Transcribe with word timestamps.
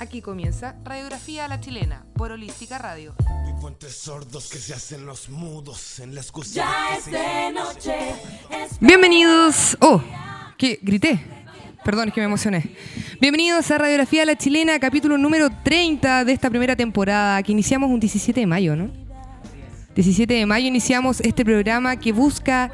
Aquí 0.00 0.22
comienza 0.22 0.76
Radiografía 0.82 1.44
a 1.44 1.48
la 1.48 1.60
Chilena 1.60 2.06
por 2.14 2.32
Holística 2.32 2.78
Radio. 2.78 3.14
Vivo 3.44 3.68
entre 3.68 3.90
sordos 3.90 4.48
que 4.48 4.56
se 4.56 4.72
hacen 4.72 5.04
los 5.04 5.28
mudos 5.28 5.98
en 6.00 6.14
la 6.14 6.22
excusa. 6.22 6.54
Ya 6.54 6.96
es 6.96 7.04
de 7.04 7.52
noche. 7.52 8.14
Bienvenidos. 8.80 9.76
Oh, 9.78 10.02
que 10.56 10.78
grité. 10.80 11.22
Perdón, 11.84 12.08
es 12.08 12.14
que 12.14 12.22
me 12.22 12.24
emocioné. 12.24 12.74
Bienvenidos 13.20 13.70
a 13.70 13.76
Radiografía 13.76 14.22
a 14.22 14.24
la 14.24 14.36
Chilena, 14.36 14.80
capítulo 14.80 15.18
número 15.18 15.50
30 15.50 16.24
de 16.24 16.32
esta 16.32 16.48
primera 16.48 16.74
temporada, 16.74 17.42
que 17.42 17.52
iniciamos 17.52 17.90
un 17.90 18.00
17 18.00 18.40
de 18.40 18.46
mayo, 18.46 18.76
¿no? 18.76 18.90
17 19.94 20.32
de 20.32 20.46
mayo 20.46 20.66
iniciamos 20.66 21.20
este 21.20 21.44
programa 21.44 21.96
que 21.96 22.12
busca 22.12 22.72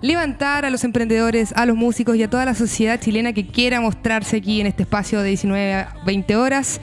levantar 0.00 0.64
a 0.64 0.70
los 0.70 0.84
emprendedores, 0.84 1.52
a 1.56 1.66
los 1.66 1.76
músicos 1.76 2.16
y 2.16 2.22
a 2.22 2.30
toda 2.30 2.44
la 2.44 2.54
sociedad 2.54 3.00
chilena 3.00 3.32
que 3.32 3.46
quiera 3.46 3.80
mostrarse 3.80 4.36
aquí 4.36 4.60
en 4.60 4.66
este 4.66 4.82
espacio 4.82 5.20
de 5.20 5.28
19 5.28 5.74
a 5.74 5.94
20 6.04 6.36
horas. 6.36 6.80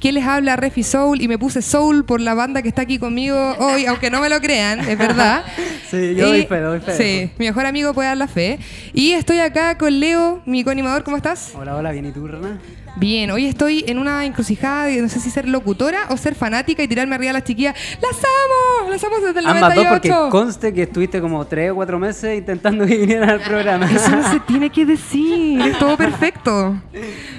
¿Quién 0.00 0.14
les 0.14 0.24
habla? 0.24 0.54
Refi 0.54 0.84
Soul 0.84 1.20
y 1.20 1.26
me 1.26 1.38
puse 1.38 1.60
Soul 1.60 2.04
por 2.04 2.20
la 2.20 2.34
banda 2.34 2.62
que 2.62 2.68
está 2.68 2.82
aquí 2.82 2.98
conmigo 2.98 3.56
hoy, 3.58 3.86
aunque 3.86 4.10
no 4.10 4.20
me 4.20 4.28
lo 4.28 4.40
crean, 4.40 4.80
es 4.80 4.98
verdad. 4.98 5.44
Sí, 5.88 6.14
yo 6.14 6.26
doy 6.26 6.44
fe, 6.44 6.60
doy 6.60 6.80
fe. 6.80 6.92
Sí, 6.98 7.30
mi 7.38 7.46
mejor 7.46 7.64
amigo 7.64 7.94
puede 7.94 8.08
dar 8.08 8.18
la 8.18 8.28
fe. 8.28 8.58
Y 8.92 9.12
estoy 9.12 9.38
acá 9.38 9.78
con 9.78 9.98
Leo, 10.00 10.42
mi 10.44 10.62
coanimador, 10.62 11.02
¿cómo 11.02 11.16
estás? 11.16 11.52
Hola, 11.54 11.76
hola, 11.76 11.92
bien, 11.92 12.04
¿y 12.04 12.12
tú, 12.12 12.28
Rana? 12.28 12.60
Bien, 12.98 13.30
hoy 13.30 13.46
estoy 13.46 13.84
en 13.86 13.96
una 13.96 14.24
encrucijada 14.24 14.86
de 14.86 15.00
no 15.00 15.08
sé 15.08 15.20
si 15.20 15.30
ser 15.30 15.46
locutora 15.46 16.06
o 16.10 16.16
ser 16.16 16.34
fanática 16.34 16.82
y 16.82 16.88
tirarme 16.88 17.14
arriba 17.14 17.30
a 17.30 17.34
las 17.34 17.44
chiquillas. 17.44 17.76
¡Las 18.02 18.16
amo! 18.16 18.90
¡Las 18.90 19.04
amo 19.04 19.20
desde 19.20 19.38
el 19.38 19.46
Ambas 19.46 19.72
dos 19.72 19.84
98! 19.84 20.14
porque 20.18 20.30
conste 20.30 20.74
que 20.74 20.82
estuviste 20.82 21.20
como 21.20 21.46
tres 21.46 21.70
o 21.70 21.76
cuatro 21.76 22.00
meses 22.00 22.36
intentando 22.36 22.84
que 22.86 22.96
vinieran 22.96 23.30
al 23.30 23.40
programa. 23.40 23.86
Eso 23.92 24.10
no 24.10 24.28
se 24.28 24.40
tiene 24.48 24.70
que 24.70 24.84
decir, 24.84 25.60
es 25.60 25.78
todo 25.78 25.96
perfecto. 25.96 26.74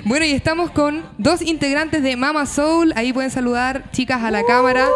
Bueno, 0.05 0.25
y 0.25 0.31
estamos 0.31 0.71
con 0.71 1.03
dos 1.17 1.41
integrantes 1.41 2.03
de 2.03 2.15
Mama 2.15 2.45
Soul. 2.45 2.93
Ahí 2.95 3.11
pueden 3.11 3.29
saludar, 3.29 3.91
chicas, 3.91 4.23
a 4.23 4.31
la 4.31 4.45
cámara. 4.45 4.87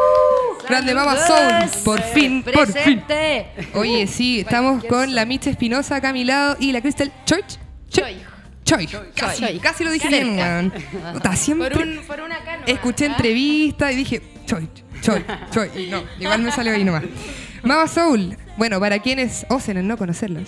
Grande 0.70 0.96
Mama 0.96 1.18
Soul, 1.18 1.84
por 1.84 2.02
fin, 2.02 2.42
por 2.42 2.68
fin. 2.68 3.02
Presente. 3.02 3.48
Oye, 3.74 4.08
sí, 4.08 4.40
estamos 4.40 4.82
con 4.86 5.14
la 5.14 5.26
Miche 5.26 5.50
Espinosa 5.50 5.98
acá 5.98 6.10
a 6.10 6.14
mi 6.14 6.24
lado 6.24 6.56
y 6.58 6.72
la 6.72 6.80
Crystal 6.80 7.12
Church. 7.26 7.58
Choy. 7.90 8.33
Choy. 8.64 8.88
Casi, 9.16 9.44
Choy. 9.46 9.60
casi 9.60 9.84
lo 9.84 9.92
dije 9.92 10.08
bien, 10.08 10.36
Cerca. 10.38 10.44
weón. 10.44 11.14
Puta, 11.14 11.36
siempre 11.36 11.70
Por, 11.72 11.84
un, 11.88 11.98
por 12.08 12.22
una 12.22 12.44
cano. 12.44 12.64
escuché 12.66 13.06
entrevista 13.06 13.92
y 13.92 13.96
dije, 13.98 14.22
Choy, 14.46 14.68
Choy, 15.02 15.24
Choy. 15.52 15.70
Y 15.76 15.90
no, 15.90 16.04
igual 16.20 16.42
me 16.42 16.52
salió 16.52 16.74
ahí 16.74 16.84
nomás. 16.84 17.04
Mama 17.64 17.88
Soul, 17.88 18.38
bueno, 18.58 18.80
para 18.80 19.00
quienes 19.00 19.46
osen 19.50 19.78
en 19.78 19.88
no 19.88 19.98
conocerlas. 19.98 20.48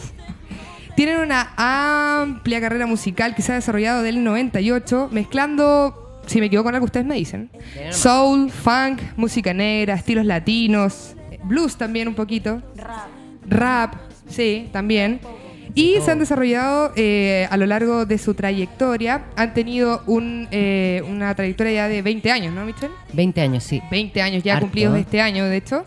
Tienen 0.95 1.19
una 1.19 1.53
amplia 1.58 2.61
carrera 2.61 2.86
musical 2.86 3.36
que 3.36 3.41
se 3.41 3.52
ha 3.52 3.55
desarrollado 3.55 4.02
del 4.02 4.23
98, 4.23 5.09
mezclando, 5.11 6.21
si 6.25 6.39
me 6.39 6.45
equivoco 6.45 6.69
en 6.69 6.75
algo, 6.75 6.86
ustedes 6.86 7.05
me 7.05 7.16
dicen. 7.16 7.49
Soul, 7.91 8.49
funk, 8.49 9.02
música 9.17 9.53
negra, 9.53 9.95
estilos 9.95 10.25
latinos, 10.25 11.16
blues 11.43 11.75
también 11.77 12.08
un 12.08 12.16
poquito. 12.16 12.61
Rap. 12.77 13.08
Rap, 13.47 13.95
sí, 14.30 14.69
también. 14.71 15.19
Y 15.76 15.98
se 16.06 16.12
han 16.12 16.20
desarrollado 16.20 16.94
eh, 16.95 17.48
a 17.52 17.58
lo 17.58 17.66
largo 17.66 18.06
de 18.06 18.18
su 18.18 18.34
trayectoria. 18.34 19.26
Han 19.36 19.54
tenido 19.54 20.02
un, 20.08 20.48
eh, 20.52 21.04
una 21.08 21.36
trayectoria 21.36 21.73
ya 21.73 21.88
de 21.90 22.02
20 22.02 22.32
años, 22.32 22.54
¿no, 22.54 22.66
Michelle? 22.66 22.94
20 23.14 23.42
años, 23.42 23.64
sí. 23.64 23.82
20 23.92 24.22
años 24.22 24.42
ya 24.44 24.54
Harto. 24.54 24.67
cumplidos 24.67 24.98
este 24.98 25.20
año, 25.22 25.45
de 25.45 25.58
hecho. 25.58 25.84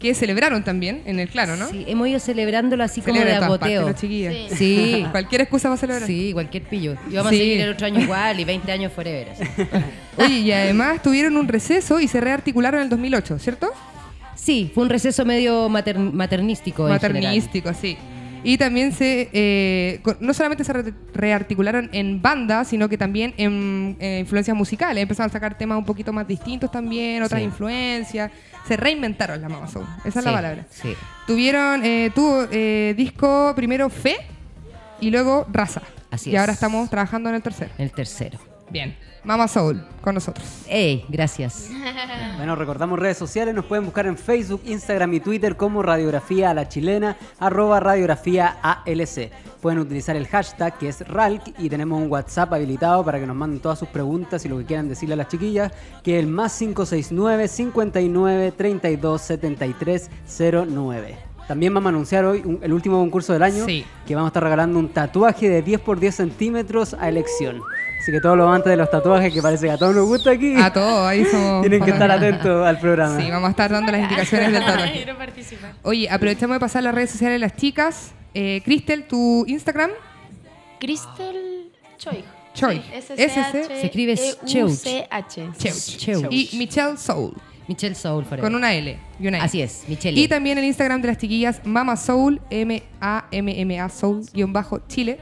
Que 0.00 0.14
celebraron 0.14 0.64
también 0.64 1.02
en 1.04 1.20
el 1.20 1.28
claro, 1.28 1.56
¿no? 1.56 1.68
Sí, 1.68 1.84
hemos 1.86 2.08
ido 2.08 2.18
celebrándolo 2.18 2.82
así 2.82 3.02
como 3.02 3.20
de 3.20 3.34
todas 3.34 3.58
partes, 3.58 3.80
los. 3.82 4.00
Sí. 4.00 4.26
Sí. 4.56 5.06
Cualquier 5.12 5.42
excusa 5.42 5.68
para 5.68 5.76
celebrar. 5.78 6.06
Sí, 6.08 6.30
cualquier 6.32 6.62
pillo. 6.62 6.96
Y 7.10 7.16
vamos 7.16 7.30
Sí. 7.30 7.36
a 7.36 7.38
seguir 7.38 7.60
el 7.60 7.70
otro 7.70 7.86
año 7.86 8.00
igual 8.00 8.40
y 8.40 8.44
20 8.46 8.72
años 8.72 8.92
forever. 8.94 9.28
así. 9.30 9.44
Oye, 10.16 10.38
y 10.38 10.52
además 10.52 11.02
tuvieron 11.02 11.36
un 11.36 11.46
receso 11.46 12.00
y 12.00 12.08
se 12.08 12.18
rearticularon 12.20 12.80
en 12.80 12.84
el 12.84 12.88
2008, 12.90 13.38
¿cierto? 13.38 13.70
Sí, 14.34 14.72
fue 14.74 14.84
un 14.84 14.88
receso 14.88 15.26
medio 15.26 15.68
mater- 15.68 15.98
maternístico. 15.98 16.86
en. 16.86 16.94
Maternístico, 16.94 17.72
sí. 17.74 17.98
Y 18.42 18.56
también 18.56 18.92
se, 18.92 19.28
eh, 19.32 20.00
no 20.20 20.32
solamente 20.32 20.64
se 20.64 20.72
re- 20.72 20.94
rearticularon 21.12 21.90
en 21.92 22.22
banda, 22.22 22.64
sino 22.64 22.88
que 22.88 22.96
también 22.96 23.34
en, 23.36 23.96
influencias 24.20 24.56
musicales. 24.56 25.02
Empezaron 25.02 25.28
a 25.30 25.32
sacar 25.32 25.58
temas 25.58 25.76
un 25.78 25.84
poquito 25.84 26.12
más 26.12 26.26
distintos 26.26 26.70
también, 26.70 27.22
otras 27.22 27.40
Sí. 27.40 27.44
influencias. 27.46 28.30
Se 28.66 28.76
reinventaron 28.76 29.40
la 29.40 29.48
Mama 29.48 29.66
Soul. 29.68 29.86
Esa 30.04 30.20
es 30.20 30.24
la 30.24 30.32
palabra. 30.32 30.66
Sí. 30.70 30.94
Tuvieron, 31.26 31.84
eh, 31.84 32.10
tuvo 32.14 32.46
eh, 32.50 32.94
disco 32.96 33.52
primero 33.56 33.88
Fe 33.90 34.16
y 35.00 35.10
luego 35.10 35.46
Raza. 35.52 35.82
Así 36.10 36.30
y 36.30 36.36
ahora 36.36 36.52
es. 36.52 36.56
estamos 36.56 36.88
trabajando 36.90 37.28
en 37.28 37.36
el 37.36 37.42
tercero. 37.42 37.70
El 37.78 37.90
tercero. 37.92 38.38
Bien. 38.70 38.96
Mama 39.22 39.48
Soul 39.48 39.82
con 40.00 40.14
nosotros. 40.14 40.46
¡Ey! 40.68 41.04
Gracias. 41.08 41.68
Bueno, 42.36 42.56
recordamos 42.56 42.98
redes 42.98 43.18
sociales, 43.18 43.54
nos 43.54 43.66
pueden 43.66 43.84
buscar 43.84 44.06
en 44.06 44.16
Facebook, 44.16 44.62
Instagram 44.64 45.12
y 45.12 45.20
Twitter 45.20 45.56
como 45.58 45.82
Radiografía 45.82 46.48
a 46.50 46.54
la 46.54 46.66
Chilena, 46.68 47.18
arroba 47.38 47.80
Radiografía 47.80 48.56
ALC. 48.62 49.30
Pueden 49.60 49.78
utilizar 49.78 50.16
el 50.16 50.26
hashtag 50.26 50.78
que 50.78 50.88
es 50.88 51.06
RALC 51.06 51.52
y 51.58 51.68
tenemos 51.68 52.00
un 52.00 52.10
WhatsApp 52.10 52.54
habilitado 52.54 53.04
para 53.04 53.20
que 53.20 53.26
nos 53.26 53.36
manden 53.36 53.60
todas 53.60 53.78
sus 53.78 53.90
preguntas 53.90 54.42
y 54.46 54.48
lo 54.48 54.56
que 54.56 54.64
quieran 54.64 54.88
decirle 54.88 55.12
a 55.12 55.16
las 55.18 55.28
chiquillas, 55.28 55.70
que 56.02 56.16
es 56.18 56.24
el 56.24 56.30
más 56.30 56.56
569 56.58 57.46
59 57.46 58.52
32 58.52 59.20
73 59.20 60.10
09. 60.66 61.16
También 61.46 61.74
vamos 61.74 61.88
a 61.88 61.90
anunciar 61.90 62.24
hoy 62.24 62.40
un- 62.44 62.60
el 62.62 62.72
último 62.72 62.98
concurso 63.00 63.34
del 63.34 63.42
año, 63.42 63.66
Sí. 63.66 63.84
que 64.06 64.14
vamos 64.14 64.28
a 64.28 64.30
estar 64.30 64.42
regalando 64.44 64.78
un 64.78 64.88
tatuaje 64.88 65.50
de 65.50 65.60
10 65.60 65.80
por 65.80 66.00
10 66.00 66.14
centímetros 66.14 66.94
a 66.94 67.08
elección. 67.10 67.60
Así 68.00 68.10
que 68.12 68.20
todos 68.20 68.36
los 68.36 68.46
amantes 68.46 68.70
de 68.70 68.76
los 68.78 68.90
tatuajes, 68.90 69.32
que 69.32 69.42
parece 69.42 69.66
que 69.66 69.72
a 69.72 69.76
todos 69.78 69.94
nos 69.94 70.06
gusta 70.06 70.30
aquí, 70.30 70.54
A 70.56 70.72
todos, 70.72 71.06
ahí 71.06 71.24
somos. 71.26 71.60
tienen 71.60 71.84
que 71.84 71.90
estar 71.90 72.10
atentos 72.10 72.66
al 72.66 72.78
programa. 72.80 73.20
Sí, 73.20 73.30
vamos 73.30 73.48
a 73.48 73.50
estar 73.50 73.70
dando 73.70 73.92
las 73.92 74.00
indicaciones 74.00 74.52
del 74.52 74.64
tatuaje. 74.64 74.92
Quiero 74.92 75.18
participar. 75.18 75.72
Oye, 75.82 76.08
aprovechamos 76.08 76.54
de 76.56 76.60
pasar 76.60 76.82
las 76.82 76.94
redes 76.94 77.10
sociales 77.10 77.34
de 77.36 77.38
las 77.46 77.56
chicas. 77.56 78.12
Eh, 78.32 78.62
Cristel, 78.64 79.04
tu 79.06 79.44
Instagram. 79.46 79.90
Cristel 80.78 81.70
Choy. 81.98 82.24
Choy. 82.54 82.78
Sí, 82.78 83.00
SC. 83.02 83.64
Se 83.66 83.86
escribe. 83.86 84.14
Cheuch. 84.44 84.82
Cheuch. 85.28 86.26
Y 86.30 86.50
Michelle 86.56 86.96
Soul, 86.96 87.34
Michelle 87.68 87.94
Soul 87.94 88.24
forever. 88.24 88.40
con 88.40 88.54
una 88.54 88.72
L 88.74 88.98
y 89.20 89.28
una 89.28 89.38
I. 89.38 89.40
Así 89.42 89.62
es, 89.62 89.84
Michelle. 89.86 90.18
Y 90.18 90.26
también 90.26 90.58
el 90.58 90.64
Instagram 90.64 91.00
de 91.02 91.08
las 91.08 91.18
chiquillas 91.18 91.60
Mama 91.64 91.96
Soul, 91.96 92.40
M-A-M-M-A 92.50 93.88
Soul, 93.88 94.22
guion 94.32 94.52
bajo, 94.52 94.80
Chile. 94.88 95.20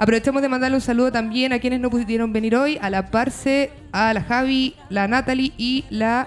Aprovechamos 0.00 0.40
de 0.40 0.48
mandarle 0.48 0.76
un 0.78 0.80
saludo 0.80 1.12
también 1.12 1.52
a 1.52 1.58
quienes 1.58 1.78
no 1.78 1.90
pudieron 1.90 2.32
venir 2.32 2.56
hoy, 2.56 2.78
a 2.80 2.88
la 2.88 3.10
Parce, 3.10 3.70
a 3.92 4.14
la 4.14 4.22
Javi, 4.22 4.74
la 4.88 5.06
Natalie 5.06 5.52
y 5.58 5.84
la 5.90 6.26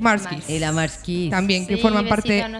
Marskis. 0.00 0.50
Y 0.50 0.58
la 0.58 0.72
Marskis. 0.72 1.30
También, 1.30 1.64
que 1.64 1.76
Sí, 1.76 1.80
forman 1.80 2.08
parte, 2.08 2.42
a 2.42 2.50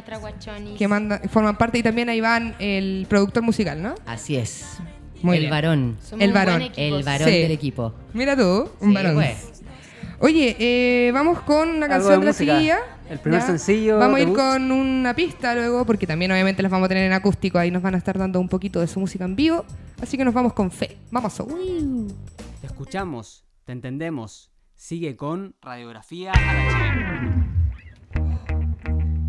que 0.78 0.86
manda, 0.86 1.20
forman 1.28 1.56
parte 1.58 1.78
y 1.78 1.82
también 1.82 2.08
ahí 2.08 2.20
van 2.20 2.54
el 2.60 3.04
productor 3.08 3.42
musical, 3.42 3.82
¿no? 3.82 3.96
Así 4.06 4.36
es. 4.36 4.78
Muy 5.22 5.38
el 5.38 5.40
bien. 5.42 5.50
varón. 5.50 5.96
Somos 6.00 6.24
el 6.24 6.32
varón. 6.32 6.62
El 6.76 7.02
varón 7.02 7.28
Sí. 7.28 7.34
del 7.40 7.50
equipo. 7.50 7.92
Mira 8.12 8.36
tú, 8.36 8.70
un 8.80 8.90
Sí, 8.90 8.94
varón. 8.94 9.14
pues. 9.14 9.62
Oye, 10.20 10.54
eh, 10.60 11.10
vamos 11.12 11.40
con 11.40 11.68
una 11.68 11.88
canción 11.88 12.20
de 12.20 12.26
de, 12.26 12.32
la 12.32 12.38
chiquilla. 12.38 12.78
El 13.10 13.18
primer 13.18 13.42
sencillo, 13.42 13.98
Vamos 13.98 14.20
a 14.20 14.22
ir 14.22 14.32
con 14.32 14.70
una 14.70 15.14
pista 15.14 15.52
luego, 15.56 15.84
porque 15.84 16.06
también 16.06 16.30
obviamente 16.30 16.62
las 16.62 16.70
vamos 16.70 16.86
a 16.86 16.88
tener 16.90 17.04
en 17.06 17.12
acústico. 17.12 17.58
Ahí 17.58 17.72
nos 17.72 17.82
van 17.82 17.96
a 17.96 17.98
estar 17.98 18.16
dando 18.16 18.38
un 18.38 18.48
poquito 18.48 18.80
de 18.80 18.86
su 18.86 19.00
música 19.00 19.24
en 19.24 19.34
vivo. 19.34 19.64
Así 20.00 20.16
que 20.16 20.24
nos 20.24 20.34
vamos 20.34 20.52
con 20.52 20.70
fe. 20.70 20.98
Vamos 21.10 21.40
a 21.40 21.44
Te 21.44 22.66
escuchamos, 22.66 23.44
te 23.64 23.72
entendemos. 23.72 24.52
Sigue 24.74 25.16
con 25.16 25.54
Radiografía 25.62 26.32
a 26.32 26.54
la 26.54 26.68
Chilena. 26.68 27.44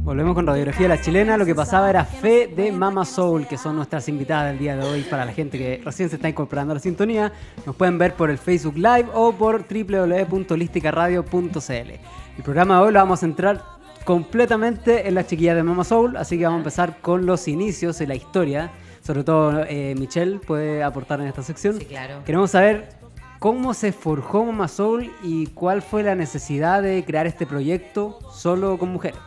Volvemos 0.06 0.36
con 0.36 0.46
Radiografía 0.46 0.86
a 0.86 0.90
la 0.90 1.02
Chilena. 1.02 1.36
Lo 1.36 1.46
que 1.46 1.56
pasaba 1.56 1.90
era 1.90 2.06
Fe 2.06 2.48
de 2.48 2.72
Mama 2.72 3.06
Soul, 3.06 3.48
que 3.48 3.58
son 3.58 3.76
nuestras 3.76 4.08
invitadas 4.08 4.52
del 4.52 4.60
día 4.60 4.76
de 4.76 4.86
hoy 4.86 5.02
para 5.02 5.26
la 5.26 5.34
gente 5.34 5.58
que 5.58 5.82
recién 5.84 6.10
se 6.10 6.18
está 6.18 6.30
incorporando 6.30 6.74
a 6.74 6.76
la 6.76 6.80
sintonía. 6.80 7.34
Nos 7.66 7.76
pueden 7.76 7.98
ver 7.98 8.14
por 8.14 8.30
el 8.30 8.38
Facebook 8.38 8.76
Live 8.76 9.08
o 9.14 9.34
por 9.34 9.66
www.listicaradio.cl. 9.68 11.72
El 11.72 12.44
programa 12.44 12.76
de 12.76 12.82
hoy 12.82 12.94
lo 12.94 13.00
vamos 13.00 13.18
a 13.20 13.22
centrar 13.22 13.64
completamente 14.04 15.08
en 15.08 15.16
las 15.16 15.26
chiquillas 15.26 15.56
de 15.56 15.64
Mama 15.64 15.84
Soul, 15.84 16.18
así 16.18 16.38
que 16.38 16.44
vamos 16.44 16.58
a 16.58 16.60
empezar 16.60 17.02
con 17.02 17.26
los 17.26 17.48
inicios 17.48 17.98
de 17.98 18.06
la 18.06 18.14
historia. 18.14 18.72
Sobre 19.06 19.24
todo 19.24 19.64
eh, 19.68 19.94
Michelle 20.00 20.40
puede 20.40 20.82
aportar 20.84 21.22
en 21.22 21.28
esta 21.28 21.44
sección. 21.44 21.78
Sí, 21.78 21.86
claro. 21.86 22.24
Queremos 22.26 22.50
saber 22.50 22.90
cómo 23.38 23.76
se 23.76 23.92
forjó 23.92 24.44
Mama 24.44 24.68
Soul 24.68 25.14
y 25.22 25.46
cuál 25.48 25.84
fue 25.84 26.02
la 26.02 26.16
necesidad 26.16 26.82
de 26.82 27.04
crear 27.06 27.28
este 27.28 27.46
proyecto 27.46 28.18
solo 28.32 28.80
con 28.80 28.90
mujeres. 28.92 29.20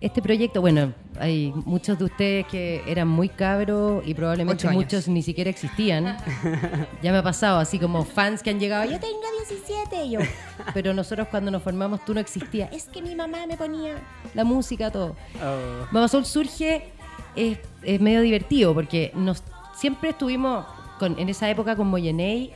Este 0.00 0.22
proyecto, 0.22 0.60
bueno, 0.60 0.94
hay 1.18 1.52
muchos 1.66 1.98
de 1.98 2.04
ustedes 2.04 2.46
que 2.46 2.84
eran 2.86 3.08
muy 3.08 3.28
cabros 3.28 4.06
y 4.06 4.14
probablemente 4.14 4.68
muchos 4.68 5.08
ni 5.08 5.24
siquiera 5.24 5.50
existían. 5.50 6.16
ya 7.02 7.10
me 7.10 7.18
ha 7.18 7.22
pasado, 7.24 7.58
así 7.58 7.80
como 7.80 8.04
fans 8.04 8.44
que 8.44 8.50
han 8.50 8.60
llegado, 8.60 8.84
yo 8.84 9.00
tengo 9.00 9.18
17, 9.48 10.04
y 10.04 10.10
yo. 10.12 10.20
Pero 10.74 10.94
nosotros 10.94 11.26
cuando 11.28 11.50
nos 11.50 11.64
formamos 11.64 12.04
tú 12.04 12.14
no 12.14 12.20
existías. 12.20 12.72
Es 12.72 12.84
que 12.84 13.02
mi 13.02 13.16
mamá 13.16 13.44
me 13.48 13.56
ponía 13.56 13.96
la 14.34 14.44
música, 14.44 14.92
todo. 14.92 15.16
Soul 16.08 16.24
surge, 16.24 16.92
es, 17.38 17.58
es 17.82 18.00
medio 18.00 18.20
divertido 18.20 18.74
porque 18.74 19.12
nos 19.14 19.42
siempre 19.76 20.10
estuvimos 20.10 20.66
con, 20.98 21.18
en 21.18 21.28
esa 21.28 21.48
época 21.48 21.76
con 21.76 21.86
Moyenei 21.86 22.52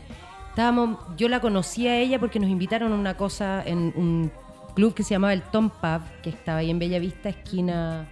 Estábamos, 0.53 0.99
yo 1.17 1.31
la 1.31 1.41
conocí 1.41 1.89
a 1.89 1.97
ella 1.97 2.19
porque 2.19 2.39
nos 2.39 2.51
invitaron 2.51 2.93
a 2.93 2.95
una 2.95 3.17
cosa 3.17 3.63
en 3.65 3.91
un 3.97 4.31
club 4.75 4.93
que 4.93 5.03
se 5.03 5.15
llamaba 5.15 5.33
el 5.33 5.41
Tom 5.41 5.71
Pub, 5.71 6.03
que 6.23 6.29
estaba 6.29 6.59
ahí 6.59 6.69
en 6.69 6.79
Bella 6.79 6.99
Vista, 6.99 7.31
esquina. 7.31 8.07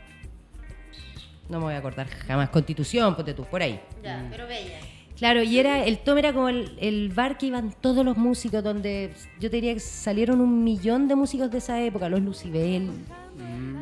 No 1.50 1.58
me 1.58 1.64
voy 1.64 1.75
a 1.75 1.78
acordar 1.78 2.08
jamás. 2.08 2.49
Constitución, 2.49 3.14
ponte 3.14 3.34
tú, 3.34 3.44
por 3.44 3.61
ahí. 3.61 3.78
Ya, 4.02 4.26
pero 4.31 4.46
bella. 4.46 4.78
Claro, 5.19 5.43
y 5.43 5.58
era 5.58 5.84
el 5.84 5.99
Tom 5.99 6.16
era 6.16 6.32
como 6.32 6.49
el, 6.49 6.78
el 6.81 7.11
bar 7.11 7.37
que 7.37 7.44
iban 7.44 7.75
todos 7.78 8.06
los 8.06 8.16
músicos, 8.16 8.64
donde 8.64 9.12
yo 9.38 9.50
te 9.50 9.56
diría 9.56 9.75
que 9.75 9.81
salieron 9.81 10.40
un 10.40 10.64
millón 10.64 11.08
de 11.08 11.16
músicos 11.16 11.50
de 11.50 11.58
esa 11.58 11.78
época, 11.82 12.08
los 12.08 12.23
Lucibel, 12.23 12.90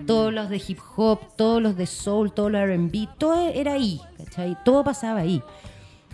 todos 0.07 0.33
los 0.33 0.49
de 0.49 0.63
hip 0.67 0.79
hop, 0.97 1.21
todos 1.37 1.61
los 1.63 1.77
de 1.77 1.87
soul, 1.87 2.33
todos 2.33 2.51
los 2.51 2.61
R&B, 2.63 3.09
todo 3.19 3.49
era 3.49 3.75
ahí, 3.75 4.01
¿cachai? 4.17 4.57
Todo 4.65 4.83
pasaba 4.85 5.21
ahí. 5.21 5.43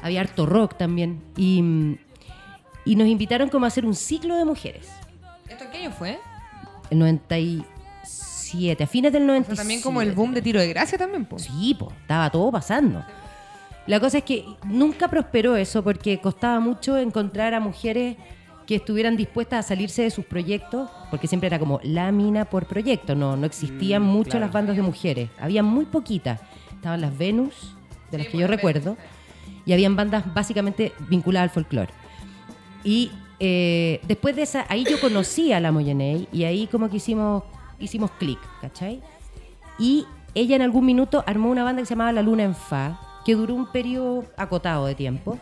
Había 0.03 0.21
harto 0.21 0.47
rock 0.47 0.77
también. 0.77 1.23
Y, 1.37 1.63
mm, 1.63 1.99
y 2.85 2.97
nos 2.97 3.07
invitaron 3.07 3.49
como 3.49 3.65
a 3.65 3.69
hacer 3.69 3.87
un 3.87 3.95
ciclo 3.95 4.37
de 4.37 4.45
mujeres. 4.45 4.89
¿Esto 5.49 5.65
qué 5.71 5.79
año 5.79 5.93
fue? 5.93 6.19
El 6.91 6.99
97, 6.99 8.83
a 8.83 8.87
fines 8.87 9.13
del 9.13 9.23
O 9.23 9.27
97. 9.27 9.55
sea, 9.57 9.63
también 9.63 9.81
como 9.81 10.03
el 10.03 10.13
boom 10.13 10.35
de 10.35 10.43
tiro 10.43 10.61
de 10.61 10.69
gracia 10.69 10.99
también, 10.99 11.25
po. 11.25 11.39
Sí, 11.39 11.77
pues, 11.79 11.95
estaba 12.01 12.31
todo 12.31 12.51
pasando. 12.51 13.05
La 13.87 14.01
cosa 14.01 14.19
es 14.19 14.25
que 14.25 14.45
nunca 14.65 15.09
prosperó 15.09 15.57
eso 15.57 15.85
porque 15.85 16.19
costaba 16.21 16.59
mucho 16.59 16.97
encontrar 16.97 17.53
a 17.55 17.61
mujeres 17.61 18.17
que 18.67 18.77
estuvieran 18.77 19.17
dispuestas 19.17 19.65
a 19.65 19.69
salirse 19.69 20.03
de 20.03 20.11
sus 20.11 20.25
proyectos, 20.25 20.89
porque 21.11 21.27
siempre 21.27 21.47
era 21.49 21.59
como 21.59 21.81
la 21.83 22.11
mina 22.13 22.45
por 22.47 22.67
proyecto, 22.67 23.15
no, 23.15 23.37
no 23.37 23.47
existían 23.47 24.03
Mm, 24.03 24.07
mucho 24.07 24.31
claro. 24.31 24.47
las 24.47 24.53
bandas 24.53 24.77
de 24.77 24.83
mujeres, 24.83 25.29
había 25.39 25.63
muy 25.63 25.85
poquitas. 25.85 26.41
Estaban 26.73 27.01
las 27.01 27.17
Venus, 27.17 27.75
de 28.11 28.19
las 28.19 28.27
que 28.29 28.39
yo 28.39 28.47
recuerdo, 28.47 28.97
y 29.67 29.73
habían 29.73 29.97
bandas 29.97 30.33
básicamente 30.35 30.93
vinculadas 31.09 31.49
al 31.51 31.55
folclore. 31.55 31.93
Y 32.83 33.11
eh, 33.41 34.01
después 34.07 34.37
de 34.37 34.43
esa, 34.43 34.65
ahí 34.69 34.85
yo 34.85 35.01
conocí 35.01 35.53
a 35.53 35.61
la 35.61 35.73
Moyeney 35.73 36.29
y 36.33 36.45
ahí 36.45 36.67
como 36.67 36.89
que 36.91 36.97
hicimos, 36.99 37.43
hicimos 37.79 38.11
clic, 38.13 38.39
¿cachai? 38.61 39.01
Y 39.79 40.07
ella 40.35 40.57
en 40.57 40.63
algún 40.63 40.85
minuto 40.87 41.25
armó 41.27 41.51
una 41.51 41.65
banda 41.65 41.83
que 41.83 41.87
se 41.87 41.95
llamaba 41.95 42.13
La 42.13 42.23
Luna 42.23 42.45
en 42.45 42.55
Fa, 42.55 42.99
que 43.25 43.35
duró 43.35 43.55
un 43.55 43.71
periodo 43.73 44.25
acotado 44.37 44.87
de 44.87 44.95
tiempo. 44.95 45.39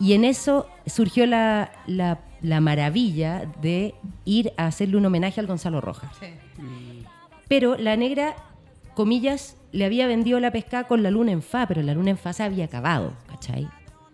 Y 0.00 0.14
en 0.14 0.24
eso 0.24 0.66
surgió 0.86 1.24
la, 1.26 1.70
la- 1.86 2.18
la 2.44 2.60
maravilla 2.60 3.50
de 3.62 3.94
ir 4.26 4.52
a 4.58 4.66
hacerle 4.66 4.98
un 4.98 5.06
homenaje 5.06 5.40
al 5.40 5.46
Gonzalo 5.46 5.80
Rojas. 5.80 6.10
Sí. 6.20 6.26
Pero 7.48 7.76
la 7.76 7.96
negra, 7.96 8.36
comillas, 8.94 9.56
le 9.72 9.84
había 9.84 10.06
vendido 10.06 10.38
la 10.40 10.50
pesca 10.52 10.84
con 10.84 11.02
la 11.02 11.10
luna 11.10 11.32
en 11.32 11.42
fa, 11.42 11.66
pero 11.66 11.82
la 11.82 11.94
luna 11.94 12.10
en 12.10 12.18
fa 12.18 12.32
se 12.32 12.42
había 12.42 12.66
acabado, 12.66 13.12
¿cachai? 13.28 13.66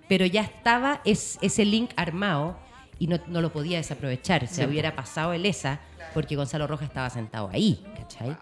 Pero 0.09 0.27
ya 0.27 0.43
estaba 0.43 1.01
es- 1.05 1.39
ese 1.43 1.65
link 1.65 1.91
armado 1.97 2.57
y 2.99 3.07
no, 3.09 3.19
no 3.27 3.41
lo 3.41 3.53
podía 3.53 3.79
desaprovechar. 3.79 4.47
Se 4.47 4.65
hubiera 4.67 4.95
pasado 4.95 5.33
el 5.33 5.45
ESA 5.45 5.81
porque 6.15 6.37
Gonzalo 6.37 6.67
Rojas 6.67 6.89
estaba 6.89 7.11
sentado 7.11 7.51
ahí, 7.53 7.85
¿cachai? 7.97 8.37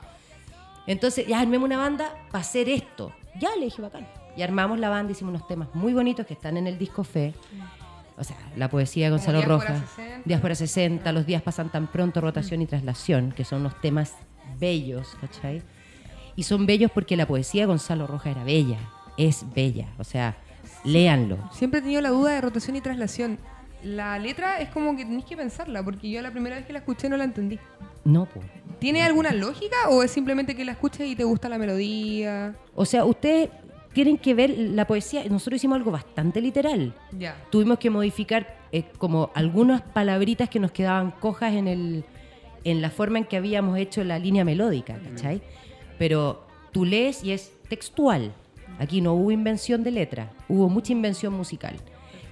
Entonces, 0.86 1.26
ya 1.26 1.40
armemos 1.40 1.66
una 1.66 1.76
banda 1.78 2.12
para 2.30 2.40
hacer 2.42 2.68
esto. 2.68 3.12
Ya 3.38 3.54
le 3.56 3.66
dije, 3.66 3.82
bacán. 3.82 4.06
Y 4.36 4.42
armamos 4.42 4.78
la 4.78 4.88
banda, 4.88 5.12
hicimos 5.12 5.34
unos 5.34 5.46
temas 5.48 5.68
muy 5.74 5.92
bonitos 5.92 6.26
que 6.26 6.34
están 6.34 6.56
en 6.56 6.66
el 6.66 6.78
disco 6.78 7.04
Fe. 7.04 7.34
O 8.18 8.24
sea, 8.24 8.36
la 8.56 8.68
poesía 8.68 9.06
de 9.06 9.10
Gonzalo 9.10 9.42
Rojas. 9.42 9.80
60. 9.96 10.22
Diáspora 10.24 10.54
60, 10.54 11.12
Los 11.12 11.26
días 11.26 11.42
pasan 11.42 11.70
tan 11.70 11.86
pronto, 11.86 12.20
Rotación 12.20 12.62
y 12.62 12.66
Traslación, 12.66 13.32
que 13.32 13.44
son 13.44 13.60
unos 13.60 13.80
temas 13.80 14.14
bellos, 14.58 15.16
¿cachai? 15.20 15.62
Y 16.34 16.42
son 16.42 16.66
bellos 16.66 16.90
porque 16.90 17.16
la 17.16 17.26
poesía 17.26 17.62
de 17.62 17.66
Gonzalo 17.66 18.06
Rojas 18.06 18.32
era 18.36 18.44
bella, 18.44 18.78
es 19.16 19.44
bella. 19.54 19.88
O 19.98 20.04
sea, 20.04 20.36
léanlo. 20.84 21.38
Siempre 21.52 21.80
he 21.80 21.82
tenido 21.82 22.00
la 22.00 22.10
duda 22.10 22.32
de 22.32 22.40
rotación 22.40 22.76
y 22.76 22.80
traslación. 22.80 23.38
La 23.82 24.18
letra 24.18 24.60
es 24.60 24.70
como 24.70 24.96
que 24.96 25.04
tenés 25.04 25.24
que 25.24 25.36
pensarla, 25.36 25.84
porque 25.84 26.10
yo 26.10 26.20
la 26.20 26.32
primera 26.32 26.56
vez 26.56 26.66
que 26.66 26.72
la 26.72 26.80
escuché 26.80 27.08
no 27.08 27.16
la 27.16 27.24
entendí. 27.24 27.58
No, 28.04 28.26
po. 28.26 28.40
¿Tiene 28.80 29.02
alguna 29.02 29.32
lógica 29.32 29.76
o 29.90 30.02
es 30.02 30.10
simplemente 30.10 30.56
que 30.56 30.64
la 30.64 30.72
escuchas 30.72 31.06
y 31.06 31.14
te 31.14 31.24
gusta 31.24 31.48
la 31.48 31.58
melodía? 31.58 32.54
O 32.74 32.84
sea, 32.84 33.04
ustedes 33.04 33.50
tienen 33.92 34.18
que 34.18 34.34
ver 34.34 34.50
la 34.56 34.86
poesía. 34.86 35.24
Nosotros 35.28 35.56
hicimos 35.56 35.76
algo 35.76 35.90
bastante 35.90 36.40
literal. 36.40 36.94
Ya. 37.12 37.36
tuvimos 37.50 37.78
que 37.78 37.90
modificar 37.90 38.58
eh, 38.72 38.84
como 38.98 39.30
algunas 39.34 39.82
palabritas 39.82 40.48
que 40.48 40.60
nos 40.60 40.72
quedaban 40.72 41.10
cojas 41.12 41.54
en 41.54 41.68
el 41.68 42.04
en 42.64 42.82
la 42.82 42.90
forma 42.90 43.18
en 43.18 43.24
que 43.24 43.36
habíamos 43.36 43.78
hecho 43.78 44.04
la 44.04 44.18
línea 44.18 44.44
melódica, 44.44 44.98
¿cachai? 44.98 45.40
Pero 45.98 46.44
tú 46.72 46.84
lees 46.84 47.24
y 47.24 47.32
es 47.32 47.52
textual. 47.68 48.32
Aquí 48.78 49.00
no 49.00 49.14
hubo 49.14 49.30
invención 49.30 49.82
de 49.82 49.90
letra, 49.90 50.30
hubo 50.48 50.68
mucha 50.68 50.92
invención 50.92 51.32
musical. 51.32 51.76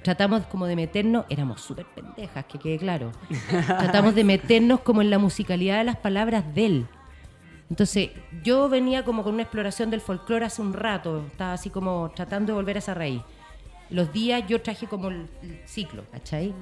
Tratamos 0.03 0.47
como 0.47 0.67
de 0.67 0.77
meternos, 0.77 1.25
éramos 1.29 1.63
súper 1.63 1.87
pendejas, 1.87 2.45
que 2.45 2.59
quede 2.59 2.79
claro. 2.79 3.11
Tratamos 3.67 4.15
de 4.15 4.23
meternos 4.23 4.81
como 4.81 5.03
en 5.03 5.11
la 5.11 5.19
musicalidad 5.19 5.79
de 5.79 5.85
las 5.85 5.97
palabras 5.97 6.55
de 6.55 6.67
él. 6.67 6.87
Entonces, 7.69 8.11
yo 8.43 8.69
venía 8.69 9.05
como 9.05 9.25
con 9.25 9.35
una 9.35 9.43
exploración 9.43 9.91
del 9.91 10.01
folclore 10.01 10.45
hace 10.45 10.63
un 10.63 10.73
rato, 10.73 11.25
estaba 11.27 11.55
así 11.55 11.71
como 11.71 12.13
tratando 12.15 12.53
de 12.53 12.57
volver 12.57 12.77
a 12.77 12.79
esa 12.79 12.95
raíz. 12.95 13.23
Los 13.91 14.13
días 14.13 14.45
yo 14.49 14.61
traje 14.63 14.87
como 14.87 15.09
el, 15.09 15.29
ciclo, 15.67 16.05
¿cachai? 16.11 16.55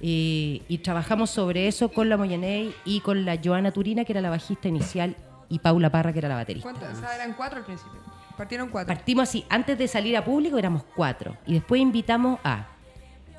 Y, 0.00 0.62
y 0.68 0.78
trabajamos 0.78 1.30
sobre 1.30 1.66
eso 1.66 1.90
con 1.90 2.08
la 2.08 2.16
Moyaney 2.16 2.74
y 2.84 3.00
con 3.00 3.24
la 3.24 3.38
Joana 3.42 3.72
Turina, 3.72 4.04
que 4.04 4.12
era 4.12 4.20
la 4.20 4.30
bajista 4.30 4.68
inicial, 4.68 5.16
y 5.48 5.58
Paula 5.58 5.90
Parra, 5.90 6.12
que 6.12 6.18
era 6.18 6.28
la 6.28 6.36
baterista. 6.36 6.70
¿Cuántas? 6.70 6.98
Eran 7.14 7.34
cuatro 7.34 7.58
al 7.58 7.64
principio. 7.64 8.00
Partieron 8.36 8.68
cuatro. 8.68 8.94
Partimos 8.94 9.28
así, 9.28 9.44
antes 9.48 9.76
de 9.76 9.88
salir 9.88 10.16
a 10.16 10.24
público 10.24 10.58
éramos 10.58 10.84
cuatro. 10.94 11.36
Y 11.46 11.54
después 11.54 11.80
invitamos 11.80 12.38
a 12.44 12.68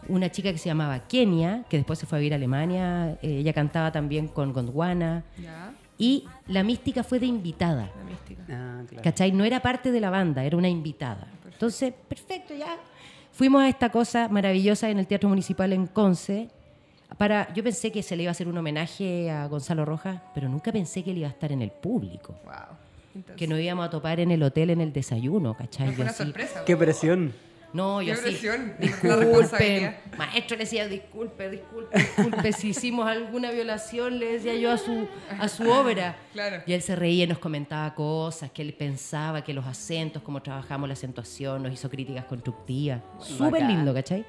una 0.07 0.29
chica 0.29 0.51
que 0.51 0.57
se 0.57 0.67
llamaba 0.67 0.99
Kenia, 1.07 1.63
que 1.69 1.77
después 1.77 1.99
se 1.99 2.05
fue 2.05 2.17
a 2.17 2.19
vivir 2.19 2.33
a 2.33 2.35
Alemania. 2.35 3.11
eh, 3.21 3.37
ella 3.37 3.53
cantaba 3.53 3.91
también 3.91 4.27
con 4.27 4.51
Gondwana. 4.51 5.23
ya. 5.41 5.71
Y 5.99 6.25
la 6.47 6.63
mística 6.63 7.03
fue 7.03 7.19
de 7.19 7.25
invitada. 7.27 7.91
La 7.95 8.03
mística. 8.09 8.43
Ah, 8.49 8.81
claro. 8.87 9.03
¿Cachai? 9.03 9.31
No 9.33 9.43
era 9.43 9.59
parte 9.59 9.91
de 9.91 9.99
la 9.99 10.09
banda, 10.09 10.43
era 10.45 10.57
una 10.57 10.69
invitada. 10.69 11.27
Entonces, 11.45 11.93
perfecto, 12.07 12.55
ya. 12.55 12.77
Fuimos 13.33 13.61
a 13.61 13.67
esta 13.69 13.89
cosa 13.89 14.27
maravillosa 14.29 14.89
en 14.89 14.97
el 14.97 15.05
Teatro 15.07 15.29
Municipal 15.29 15.71
en 15.73 15.87
Conce. 15.87 16.49
Para, 17.17 17.51
yo 17.53 17.63
pensé 17.63 17.91
que 17.91 18.01
se 18.01 18.15
le 18.15 18.23
iba 18.23 18.29
a 18.29 18.31
hacer 18.31 18.47
un 18.47 18.57
homenaje 18.57 19.29
a 19.29 19.45
Gonzalo 19.47 19.83
Rojas, 19.83 20.21
pero 20.33 20.47
nunca 20.47 20.71
pensé 20.71 21.03
que 21.03 21.11
él 21.11 21.17
iba 21.19 21.27
a 21.27 21.31
estar 21.31 21.51
en 21.51 21.61
el 21.61 21.71
público. 21.71 22.35
Wow. 22.45 22.53
Entonces, 23.15 23.35
Que 23.35 23.47
nos 23.47 23.59
íbamos 23.59 23.85
a 23.87 23.89
topar 23.89 24.19
en 24.21 24.31
el 24.31 24.41
hotel 24.41 24.69
en 24.69 24.79
el 24.81 24.93
desayuno, 24.93 25.53
¿cachai? 25.55 25.87
fue 25.87 25.95
Yo 25.97 26.01
una 26.03 26.11
así, 26.11 26.23
sorpresa. 26.23 26.63
Qué 26.65 26.77
presión. 26.77 27.33
No, 27.71 28.01
yo 28.01 28.07
Qué 28.07 28.11
así. 28.13 28.21
presión, 28.31 28.73
la 28.79 28.85
Disculpe. 28.87 29.15
responsabilidad. 29.17 29.97
Maestro 30.17 30.57
le 30.57 30.63
decía, 30.63 30.87
disculpe, 30.87 31.49
disculpe, 31.51 31.97
disculpe. 31.99 32.51
si 32.53 32.69
hicimos 32.69 33.07
alguna 33.07 33.51
violación, 33.51 34.17
le 34.19 34.33
decía 34.33 34.55
yo 34.55 34.71
a 34.71 34.77
su, 34.77 35.07
a 35.39 35.47
su 35.47 35.69
obra. 35.69 36.17
Claro. 36.33 36.63
Y 36.65 36.73
él 36.73 36.81
se 36.81 36.95
reía 36.95 37.25
y 37.25 37.27
nos 37.27 37.37
comentaba 37.37 37.93
cosas, 37.93 38.49
que 38.51 38.63
él 38.63 38.73
pensaba 38.73 39.43
que 39.43 39.53
los 39.53 39.65
acentos, 39.67 40.23
cómo 40.23 40.41
trabajamos 40.41 40.89
la 40.89 40.93
acentuación, 40.93 41.61
nos 41.61 41.71
hizo 41.73 41.89
críticas 41.89 42.25
constructivas. 42.25 43.01
Súper 43.19 43.63
lindo, 43.63 43.93
¿cachai? 43.93 44.25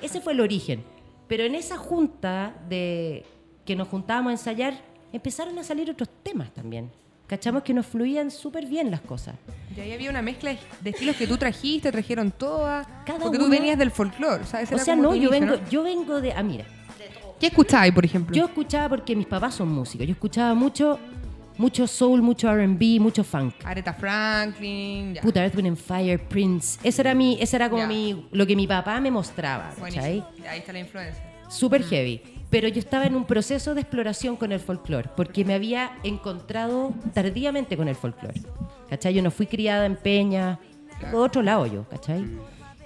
Ese 0.00 0.20
fue 0.20 0.32
el 0.32 0.40
origen. 0.40 0.84
Pero 1.26 1.44
en 1.44 1.54
esa 1.56 1.76
junta 1.76 2.54
de 2.68 3.24
que 3.64 3.74
nos 3.74 3.88
juntábamos 3.88 4.30
a 4.30 4.32
ensayar, 4.34 4.74
empezaron 5.12 5.58
a 5.58 5.64
salir 5.64 5.90
otros 5.90 6.08
temas 6.22 6.52
también. 6.52 6.90
Cachamos 7.32 7.62
que 7.62 7.72
nos 7.72 7.86
fluían 7.86 8.30
súper 8.30 8.66
bien 8.66 8.90
las 8.90 9.00
cosas. 9.00 9.34
Y 9.74 9.80
ahí 9.80 9.92
había 9.92 10.10
una 10.10 10.20
mezcla 10.20 10.54
de 10.82 10.90
estilos 10.90 11.16
que 11.16 11.26
tú 11.26 11.38
trajiste, 11.38 11.90
trajeron 11.90 12.30
todas. 12.30 12.86
Cada 13.06 13.20
porque 13.20 13.38
tú 13.38 13.48
venías 13.48 13.78
del 13.78 13.90
folclore. 13.90 14.42
Ese 14.44 14.74
O 14.74 14.78
sea, 14.78 14.94
como 14.94 15.08
no, 15.08 15.14
yo 15.14 15.28
inicio, 15.28 15.30
vengo, 15.30 15.56
¿no? 15.56 15.70
yo 15.70 15.82
vengo 15.82 16.20
de. 16.20 16.34
Ah, 16.34 16.42
mira. 16.42 16.66
¿Qué 17.40 17.46
escuchabas, 17.46 17.90
por 17.92 18.04
ejemplo? 18.04 18.36
Yo 18.36 18.44
escuchaba 18.44 18.90
porque 18.90 19.16
mis 19.16 19.26
papás 19.26 19.54
son 19.54 19.70
músicos. 19.70 20.06
Yo 20.06 20.12
escuchaba 20.12 20.52
mucho, 20.52 20.98
mucho 21.56 21.86
soul, 21.86 22.20
mucho 22.20 22.54
RB, 22.54 23.00
mucho 23.00 23.24
funk. 23.24 23.54
Aretha 23.64 23.94
Franklin. 23.94 25.14
Ya. 25.14 25.22
Puta, 25.22 25.42
Earth, 25.42 25.56
Wind 25.56 25.68
and 25.68 25.78
Fire, 25.78 26.18
Prince. 26.22 26.78
Ese 26.82 27.00
era, 27.00 27.14
mi, 27.14 27.38
ese 27.40 27.56
era 27.56 27.70
como 27.70 27.80
Ya. 27.84 27.88
mi, 27.88 28.28
lo 28.30 28.46
que 28.46 28.54
mi 28.54 28.66
papá 28.66 29.00
me 29.00 29.10
mostraba, 29.10 29.72
Ahí 29.80 30.22
está 30.58 30.74
la 30.74 30.80
influencia. 30.80 31.31
Súper 31.52 31.82
heavy. 31.84 32.20
Pero 32.50 32.68
yo 32.68 32.78
estaba 32.80 33.06
en 33.06 33.14
un 33.14 33.24
proceso 33.24 33.74
de 33.74 33.80
exploración 33.80 34.36
con 34.36 34.52
el 34.52 34.60
folclore, 34.60 35.08
porque 35.16 35.44
me 35.44 35.54
había 35.54 35.92
encontrado 36.02 36.92
tardíamente 37.14 37.76
con 37.76 37.88
el 37.88 37.94
folclore. 37.94 38.40
¿Cachai? 38.90 39.14
Yo 39.14 39.22
no 39.22 39.30
fui 39.30 39.46
criada 39.46 39.86
en 39.86 39.96
Peña, 39.96 40.58
de 41.10 41.16
otro 41.16 41.40
lado 41.42 41.64
yo, 41.66 41.84
¿cachai? 41.88 42.24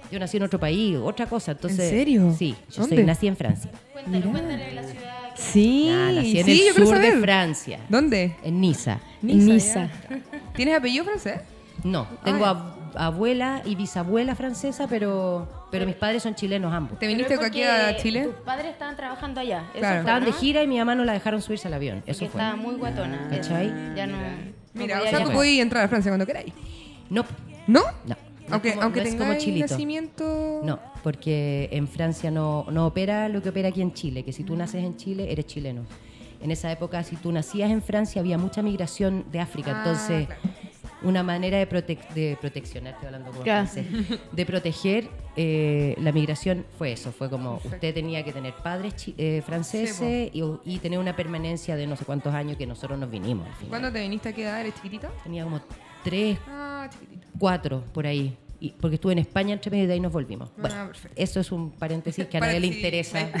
Yo 0.09 0.19
nací 0.19 0.37
en 0.37 0.43
otro 0.43 0.57
país, 0.57 0.95
otra 1.03 1.25
cosa. 1.25 1.51
Entonces, 1.51 1.79
¿En 1.81 1.89
serio? 1.89 2.35
Sí, 2.37 2.55
yo 2.71 2.85
soy, 2.85 3.03
nací 3.03 3.27
en 3.27 3.35
Francia. 3.35 3.69
Cuéntale, 3.91 4.21
cuéntale 4.21 4.73
la 4.73 4.83
ciudad. 4.83 5.33
que- 5.35 5.41
Sí, 5.41 5.89
Ah, 5.91 6.11
nací 6.15 6.39
en 6.39 6.45
sí, 6.45 6.67
el 6.69 6.73
yo 6.75 6.85
sur 6.85 6.97
de. 6.99 7.11
Francia, 7.19 7.79
¿Dónde? 7.89 8.35
en 8.43 8.61
Niza. 8.61 8.99
Niza. 9.21 9.89
ya. 10.09 10.21
¿Tienes 10.55 10.77
apellido 10.77 11.03
francés? 11.03 11.41
No, 11.83 12.07
tengo 12.23 12.45
Ah. 12.45 12.53
ab- 12.53 12.76
abuela 12.95 13.61
y 13.65 13.75
bisabuela 13.75 14.35
francesa, 14.35 14.87
pero, 14.87 15.47
pero 15.71 15.85
mis 15.85 15.95
padres 15.95 16.23
son 16.23 16.35
chilenos 16.35 16.73
ambos. 16.73 16.99
¿Te 16.99 17.07
viniste 17.07 17.33
aquí 17.35 17.63
a 17.63 17.95
Chile? 17.97 18.23
Tus 18.25 18.35
padres 18.45 18.67
estaban 18.67 18.95
trabajando 18.95 19.41
allá. 19.41 19.63
Eso 19.73 19.79
Claro. 19.79 19.93
fue, 19.95 19.99
Estaban 19.99 20.25
de 20.25 20.31
gira 20.33 20.63
y 20.63 20.67
mi 20.67 20.77
mamá 20.77 20.95
no 20.95 21.03
la 21.05 21.13
dejaron 21.13 21.41
subirse 21.41 21.67
al 21.67 21.73
avión. 21.73 22.03
Eso 22.05 22.19
Porque 22.19 22.31
fue. 22.31 22.41
estaba 22.41 22.55
muy 22.55 22.75
guatona. 22.75 23.27
¿Cachai? 23.29 23.67
Ya 23.95 24.07
no. 24.07 24.17
Mira, 24.73 24.95
no 24.95 25.01
o 25.01 25.05
podía 25.05 25.17
sea, 25.17 25.25
tú 25.27 25.31
podías 25.33 25.61
entrar 25.63 25.85
a 25.85 25.87
Francia 25.87 26.11
cuando 26.11 26.25
queráis. 26.25 26.53
No, 27.09 27.25
¿No? 27.67 27.81
no. 28.05 28.15
Aunque, 28.49 28.69
como, 28.71 28.83
aunque 28.83 29.01
no 29.01 29.09
como 29.09 29.19
tengáis 29.23 29.43
chilito. 29.43 29.67
nacimiento... 29.73 30.61
No, 30.63 30.79
porque 31.03 31.67
en 31.71 31.87
Francia 31.87 32.31
no, 32.31 32.65
no 32.71 32.85
opera 32.87 33.27
lo 33.27 33.41
que 33.41 33.49
opera 33.49 33.69
aquí 33.69 33.81
en 33.81 33.93
Chile, 33.93 34.23
que 34.23 34.31
si 34.31 34.43
tú 34.45 34.55
naces 34.55 34.83
en 34.85 34.95
Chile, 34.95 35.31
eres 35.31 35.47
chileno. 35.47 35.83
En 36.39 36.51
esa 36.51 36.71
época, 36.71 37.03
si 37.03 37.15
tú 37.17 37.31
nacías 37.31 37.69
en 37.71 37.81
Francia, 37.81 38.21
había 38.21 38.37
mucha 38.37 38.61
migración 38.61 39.25
de 39.31 39.39
África. 39.41 39.71
Ah, 39.73 39.77
entonces, 39.79 40.27
claro. 40.27 40.41
Una 41.01 41.21
manera 41.23 41.57
de, 41.59 41.69
prote- 41.69 42.07
de 42.13 42.37
proteccionar, 42.41 42.93
estoy 42.93 43.07
hablando 43.07 43.31
como 43.31 43.43
francés, 43.43 43.85
de 44.31 44.45
proteger 44.45 45.09
eh, 45.35 45.95
la 46.01 46.11
migración 46.11 46.65
fue 46.77 46.91
eso. 46.93 47.11
Fue 47.11 47.29
como, 47.29 47.61
usted 47.63 47.93
tenía 47.93 48.23
que 48.23 48.33
tener 48.33 48.53
padres 48.55 48.95
eh, 49.17 49.43
franceses 49.45 50.31
y, 50.33 50.43
y 50.65 50.79
tener 50.79 50.97
una 50.99 51.15
permanencia 51.15 51.75
de 51.75 51.85
no 51.87 51.95
sé 51.95 52.05
cuántos 52.05 52.33
años 52.33 52.57
que 52.57 52.65
nosotros 52.65 52.97
nos 52.97 53.11
vinimos. 53.11 53.45
al 53.47 53.53
final. 53.53 53.69
¿Cuándo 53.69 53.91
te 53.91 54.01
viniste 54.01 54.29
a 54.29 54.33
quedar? 54.33 54.61
¿Eres 54.61 54.75
chiquitita? 54.75 55.11
Tenía 55.23 55.43
como 55.43 55.61
tres, 56.03 56.37
Ah, 56.47 56.89
cuatro 57.37 57.83
por 57.93 58.07
ahí. 58.07 58.35
Y, 58.59 58.71
porque 58.71 58.95
estuve 58.95 59.13
en 59.13 59.19
España 59.19 59.53
entre 59.53 59.69
medio 59.69 59.83
y 59.83 59.87
de 59.87 59.93
ahí 59.93 59.99
nos 59.99 60.11
volvimos. 60.11 60.49
Bueno, 60.57 60.75
Ah, 60.79 60.87
perfecto. 60.87 61.13
eso 61.21 61.39
es 61.39 61.51
un 61.51 61.69
paréntesis 61.71 62.25
que 62.25 62.37
a 62.37 62.39
nadie 62.41 62.59
le 62.59 62.67
interesa. 62.67 63.19
a 63.33 63.39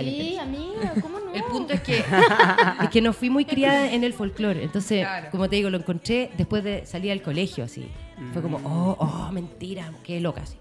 Sí, 0.00 0.36
amiga, 0.38 0.94
¿cómo 1.00 1.18
no? 1.18 1.32
El 1.32 1.42
punto 1.44 1.72
es 1.72 1.80
que, 1.80 1.98
es 2.82 2.88
que 2.90 3.00
no 3.00 3.12
fui 3.14 3.30
muy 3.30 3.44
criada 3.46 3.90
en 3.90 4.04
el 4.04 4.12
folclore. 4.12 4.62
Entonces, 4.62 5.00
Claro. 5.00 5.28
como 5.30 5.48
te 5.48 5.56
digo, 5.56 5.70
lo 5.70 5.78
encontré 5.78 6.30
después 6.36 6.62
de 6.62 6.84
salir 6.84 7.10
al 7.12 7.22
colegio, 7.22 7.64
así. 7.64 7.88
Fue 8.34 8.42
como, 8.42 8.58
oh, 8.64 8.96
oh, 8.98 9.32
mentira, 9.32 9.90
qué 10.04 10.20
loca, 10.20 10.42
así. 10.42 10.56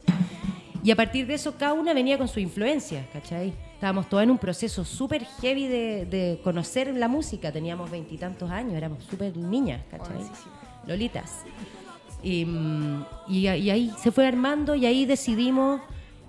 Y 0.83 0.89
a 0.89 0.95
partir 0.95 1.27
de 1.27 1.35
eso, 1.35 1.55
cada 1.57 1.73
una 1.73 1.93
venía 1.93 2.17
con 2.17 2.27
su 2.27 2.39
influencia, 2.39 3.05
¿cachai? 3.13 3.53
Estábamos 3.75 4.09
todas 4.09 4.23
en 4.23 4.31
un 4.31 4.37
proceso 4.39 4.83
súper 4.85 5.25
heavy 5.41 5.67
de, 5.67 6.05
de 6.05 6.39
conocer 6.43 6.91
la 6.95 7.07
música. 7.07 7.51
Teníamos 7.51 7.91
veintitantos 7.91 8.49
años, 8.49 8.73
éramos 8.73 9.03
súper 9.03 9.35
niñas, 9.37 9.81
¿cachai? 9.91 10.23
Lolitas. 10.87 11.43
Y, 12.23 12.45
mm, 12.45 13.05
y, 13.27 13.47
ahí 13.47 13.91
se 13.97 14.11
fue 14.11 14.27
armando 14.27 14.75
y 14.75 14.85
ahí 14.85 15.05
decidimos 15.05 15.81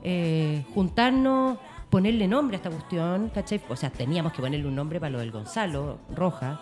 eh, 0.02 0.64
juntarnos, 0.74 1.58
ponerle 1.90 2.26
nombre 2.26 2.56
a 2.56 2.58
esta 2.58 2.70
cuestión, 2.70 3.30
¿cachai? 3.34 3.60
O 3.68 3.76
sea, 3.76 3.90
teníamos 3.90 4.32
que 4.32 4.40
ponerle 4.40 4.66
un 4.66 4.74
nombre 4.74 4.98
para 4.98 5.10
lo 5.10 5.18
del 5.18 5.30
Gonzalo 5.30 5.98
Roja. 6.14 6.60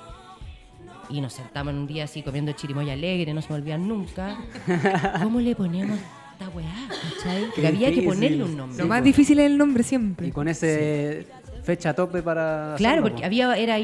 Y 1.08 1.20
nos 1.20 1.32
sentamos 1.32 1.74
un 1.74 1.86
día 1.86 2.04
así 2.04 2.22
comiendo 2.22 2.52
chirimoya 2.52 2.92
alegre, 2.92 3.34
no 3.34 3.42
se 3.42 3.48
me 3.48 3.56
olvidan 3.56 3.86
nunca. 3.88 4.36
¿Cómo 5.22 5.40
le 5.40 5.56
ponemos 5.56 5.98
esta 6.32 6.48
weá? 6.50 6.88
¿Cachai? 6.88 7.46
Porque 7.46 7.66
había 7.66 7.92
que 7.92 8.02
ponerle 8.02 8.44
un 8.44 8.56
nombre. 8.56 8.78
Lo 8.78 8.88
más 8.88 9.02
difícil 9.02 9.38
es 9.40 9.46
el 9.46 9.58
nombre 9.58 9.82
siempre. 9.82 10.28
Y 10.28 10.32
con 10.32 10.46
ese 10.46 11.26
fecha 11.62 11.94
tope 11.94 12.22
para. 12.22 12.74
Claro, 12.76 13.02
hacerlo, 13.02 13.02
porque 13.02 13.20
po. 13.20 13.26
había, 13.26 13.56
era, 13.56 13.78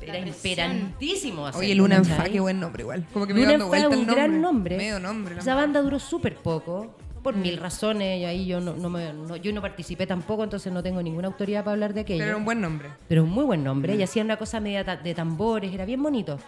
era 0.00 0.18
imperantísimo 0.18 1.46
hacerlo, 1.46 1.64
Oye, 1.66 1.74
Luna 1.74 1.96
en. 1.96 2.04
Fa, 2.04 2.24
qué 2.24 2.40
buen 2.40 2.60
nombre 2.60 2.82
igual. 2.82 3.06
Como 3.12 3.26
que 3.26 3.34
me 3.34 3.40
Luna 3.40 3.58
fue 3.58 3.66
vuelta 3.66 3.88
un 3.88 3.94
nombre. 3.96 4.14
gran 4.14 4.40
nombre. 4.40 4.76
Medio 4.76 5.00
nombre. 5.00 5.38
Esa 5.38 5.54
banda 5.54 5.80
duró 5.82 5.98
súper 5.98 6.36
poco, 6.36 6.94
por 7.22 7.34
mil 7.34 7.56
razones, 7.56 8.20
y 8.20 8.24
ahí 8.24 8.46
yo 8.46 8.60
no, 8.60 8.74
no 8.74 8.88
me- 8.88 9.12
no- 9.12 9.36
yo 9.36 9.52
no 9.52 9.60
participé 9.60 10.06
tampoco, 10.06 10.44
entonces 10.44 10.72
no 10.72 10.82
tengo 10.82 11.02
ninguna 11.02 11.26
autoridad 11.28 11.64
para 11.64 11.72
hablar 11.72 11.92
de 11.94 12.02
aquello. 12.02 12.18
Pero 12.18 12.28
era 12.30 12.36
un 12.38 12.44
buen 12.44 12.60
nombre. 12.60 12.88
Pero 13.08 13.24
un 13.24 13.30
muy 13.30 13.44
buen 13.44 13.64
nombre, 13.64 13.96
y 13.96 14.02
hacían 14.02 14.26
una 14.26 14.36
cosa 14.36 14.60
media 14.60 14.84
ta- 14.84 14.96
de 14.96 15.14
tambores, 15.14 15.72
era 15.74 15.84
bien 15.84 16.02
bonito. 16.02 16.38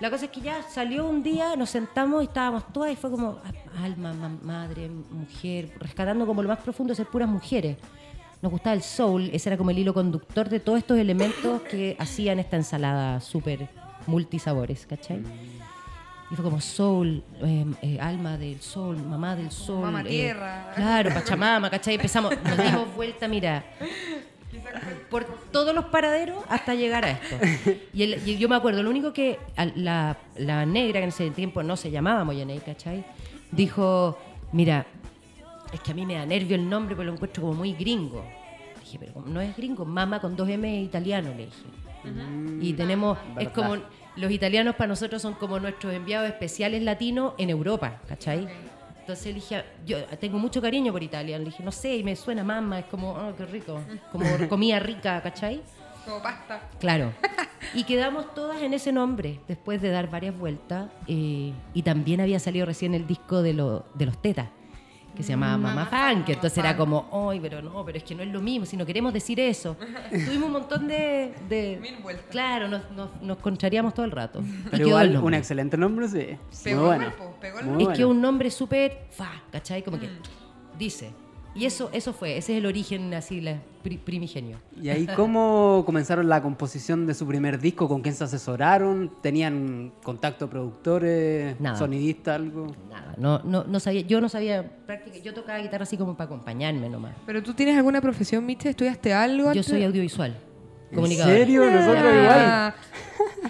La 0.00 0.10
cosa 0.10 0.24
es 0.26 0.30
que 0.32 0.40
ya 0.40 0.60
salió 0.62 1.06
un 1.08 1.22
día, 1.22 1.54
nos 1.56 1.70
sentamos 1.70 2.22
y 2.22 2.26
estábamos 2.26 2.70
todas 2.72 2.92
y 2.92 2.96
fue 2.96 3.10
como 3.10 3.38
ah, 3.44 3.82
alma, 3.84 4.12
ma- 4.12 4.36
madre, 4.42 4.90
mujer, 4.90 5.70
rescatando 5.78 6.26
como 6.26 6.42
lo 6.42 6.48
más 6.48 6.58
profundo 6.58 6.90
de 6.90 6.96
ser 6.96 7.06
puras 7.06 7.28
mujeres. 7.28 7.76
Nos 8.44 8.50
gustaba 8.52 8.74
el 8.76 8.82
soul, 8.82 9.30
ese 9.32 9.48
era 9.48 9.56
como 9.56 9.70
el 9.70 9.78
hilo 9.78 9.94
conductor 9.94 10.50
de 10.50 10.60
todos 10.60 10.76
estos 10.76 10.98
elementos 10.98 11.62
que 11.62 11.96
hacían 11.98 12.38
esta 12.38 12.56
ensalada 12.56 13.18
súper 13.22 13.70
multisabores, 14.06 14.84
¿cachai? 14.84 15.22
Y 16.30 16.34
fue 16.34 16.44
como 16.44 16.60
soul, 16.60 17.24
eh, 17.42 17.64
eh, 17.80 17.98
alma 18.02 18.36
del 18.36 18.60
sol, 18.60 18.98
mamá 18.98 19.34
del 19.34 19.50
sol. 19.50 19.80
Mamá 19.80 20.02
eh, 20.02 20.08
tierra. 20.10 20.72
claro, 20.76 21.08
Pachamama, 21.14 21.70
¿cachai? 21.70 21.94
Empezamos, 21.94 22.34
nos 22.42 22.58
dimos 22.58 22.94
vuelta, 22.94 23.28
mira, 23.28 23.64
por 25.08 25.24
todos 25.50 25.74
los 25.74 25.86
paraderos 25.86 26.44
hasta 26.50 26.74
llegar 26.74 27.06
a 27.06 27.10
esto. 27.12 27.36
Y, 27.94 28.02
el- 28.02 28.28
y 28.28 28.36
yo 28.36 28.50
me 28.50 28.56
acuerdo, 28.56 28.82
lo 28.82 28.90
único 28.90 29.14
que 29.14 29.38
la 29.74 30.18
negra, 30.66 31.00
que 31.00 31.04
en 31.04 31.08
ese 31.08 31.30
tiempo 31.30 31.62
no 31.62 31.78
se 31.78 31.90
llamaba 31.90 32.24
Moyaney, 32.24 32.58
¿cachai? 32.58 33.06
Dijo, 33.52 34.18
mira, 34.52 34.84
es 35.74 35.80
que 35.80 35.90
a 35.90 35.94
mí 35.94 36.06
me 36.06 36.14
da 36.14 36.24
nervio 36.26 36.56
el 36.56 36.68
nombre 36.68 36.94
porque 36.94 37.06
lo 37.06 37.12
encuentro 37.14 37.42
como 37.42 37.54
muy 37.54 37.72
gringo. 37.74 38.24
Dije, 38.80 38.98
pero 38.98 39.22
no 39.26 39.40
es 39.40 39.56
gringo, 39.56 39.84
mama 39.84 40.20
con 40.20 40.36
dos 40.36 40.48
M 40.48 40.80
es 40.80 40.86
italiano, 40.86 41.30
le 41.36 41.46
dije. 41.46 42.60
Y 42.60 42.72
tenemos, 42.74 43.16
es 43.30 43.34
verdad. 43.36 43.52
como, 43.54 43.76
los 44.16 44.30
italianos 44.30 44.74
para 44.76 44.88
nosotros 44.88 45.22
son 45.22 45.34
como 45.34 45.58
nuestros 45.58 45.92
enviados 45.94 46.28
especiales 46.28 46.82
latinos 46.82 47.32
en 47.38 47.48
Europa, 47.50 48.00
¿cachai? 48.06 48.46
Entonces 49.00 49.26
le 49.26 49.32
dije, 49.34 49.64
yo 49.86 50.04
tengo 50.20 50.38
mucho 50.38 50.60
cariño 50.62 50.92
por 50.92 51.02
Italia. 51.02 51.38
Le 51.38 51.46
dije, 51.46 51.62
no 51.62 51.72
sé, 51.72 51.96
y 51.96 52.04
me 52.04 52.14
suena 52.16 52.42
mamá, 52.44 52.80
es 52.80 52.84
como, 52.86 53.10
oh, 53.12 53.34
qué 53.36 53.44
rico. 53.46 53.80
Como 54.12 54.24
comida 54.48 54.78
rica, 54.78 55.20
¿cachai? 55.22 55.60
Como 56.04 56.22
pasta. 56.22 56.60
Claro. 56.78 57.12
Y 57.72 57.84
quedamos 57.84 58.32
todas 58.34 58.60
en 58.62 58.74
ese 58.74 58.92
nombre 58.92 59.40
después 59.48 59.80
de 59.80 59.88
dar 59.90 60.08
varias 60.10 60.38
vueltas. 60.38 60.90
eh, 61.08 61.52
y 61.72 61.82
también 61.82 62.20
había 62.20 62.38
salido 62.38 62.66
recién 62.66 62.94
el 62.94 63.06
disco 63.06 63.40
de, 63.42 63.54
lo- 63.54 63.86
de 63.94 64.04
los 64.06 64.20
tetas, 64.20 64.48
que 65.14 65.22
se 65.22 65.30
llamaba 65.30 65.56
Mamá 65.56 65.86
Funk. 65.86 66.28
Entonces 66.28 66.58
era 66.58 66.76
como, 66.76 67.08
ay, 67.30 67.40
pero 67.40 67.62
no, 67.62 67.84
pero 67.84 67.98
es 67.98 68.04
que 68.04 68.14
no 68.14 68.22
es 68.22 68.28
lo 68.30 68.40
mismo, 68.40 68.66
si 68.66 68.76
no 68.76 68.84
queremos 68.84 69.12
decir 69.12 69.38
eso. 69.40 69.76
Tuvimos 70.10 70.46
un 70.46 70.52
montón 70.52 70.88
de. 70.88 71.34
de- 71.48 71.78
Mil 71.80 71.96
vueltas. 72.02 72.26
Claro, 72.30 72.68
nos, 72.68 72.90
nos, 72.92 73.22
nos 73.22 73.38
contrariamos 73.38 73.94
todo 73.94 74.04
el 74.06 74.12
rato. 74.12 74.42
Pero 74.70 74.88
igual, 74.88 75.16
un 75.16 75.34
excelente 75.34 75.76
nombre, 75.76 76.08
sí. 76.08 76.36
Pegó 76.62 76.82
Muy 76.86 76.90
el 76.92 76.98
bueno. 76.98 77.16
cuerpo, 77.16 77.36
pegó 77.40 77.58
el 77.60 77.66
Es 77.68 77.74
bueno. 77.74 77.92
que 77.92 78.04
un 78.04 78.20
nombre 78.20 78.50
súper 78.50 79.06
fa, 79.10 79.30
¿cachai? 79.52 79.82
Como 79.82 79.98
que 79.98 80.06
Mm. 80.08 80.78
dice. 80.78 81.10
Y 81.54 81.66
eso, 81.66 81.88
eso 81.92 82.12
fue, 82.12 82.36
ese 82.36 82.52
es 82.52 82.58
el 82.58 82.66
origen 82.66 83.14
así, 83.14 83.40
la, 83.40 83.60
pri- 83.82 83.98
primigenio. 83.98 84.58
¿Y 84.80 84.88
ahí 84.88 85.06
cómo 85.14 85.82
comenzaron 85.86 86.28
la 86.28 86.42
composición 86.42 87.06
de 87.06 87.14
su 87.14 87.26
primer 87.26 87.60
disco? 87.60 87.86
¿Con 87.88 88.02
quién 88.02 88.14
se 88.14 88.24
asesoraron? 88.24 89.10
¿Tenían 89.22 89.92
contacto 90.02 90.50
productores, 90.50 91.60
Nada. 91.60 91.76
sonidista, 91.76 92.34
algo? 92.34 92.66
Nada, 92.90 93.14
no, 93.18 93.38
no, 93.44 93.64
no 93.64 93.80
sabía, 93.80 94.00
yo 94.02 94.20
no 94.20 94.28
sabía 94.28 94.62
prácticamente, 94.86 95.24
yo 95.24 95.32
tocaba 95.34 95.58
guitarra 95.58 95.84
así 95.84 95.96
como 95.96 96.16
para 96.16 96.26
acompañarme 96.26 96.88
nomás. 96.88 97.14
¿Pero 97.26 97.42
tú 97.42 97.54
tienes 97.54 97.76
alguna 97.76 98.00
profesión, 98.00 98.44
Miche? 98.44 98.70
¿Estudiaste 98.70 99.12
algo? 99.12 99.44
Yo 99.44 99.48
antes? 99.50 99.66
soy 99.66 99.84
audiovisual, 99.84 100.36
¿En 100.94 101.02
comunicadora. 101.02 101.36
serio? 101.36 101.70
Nosotros 101.70 102.12
Ah, 102.30 102.74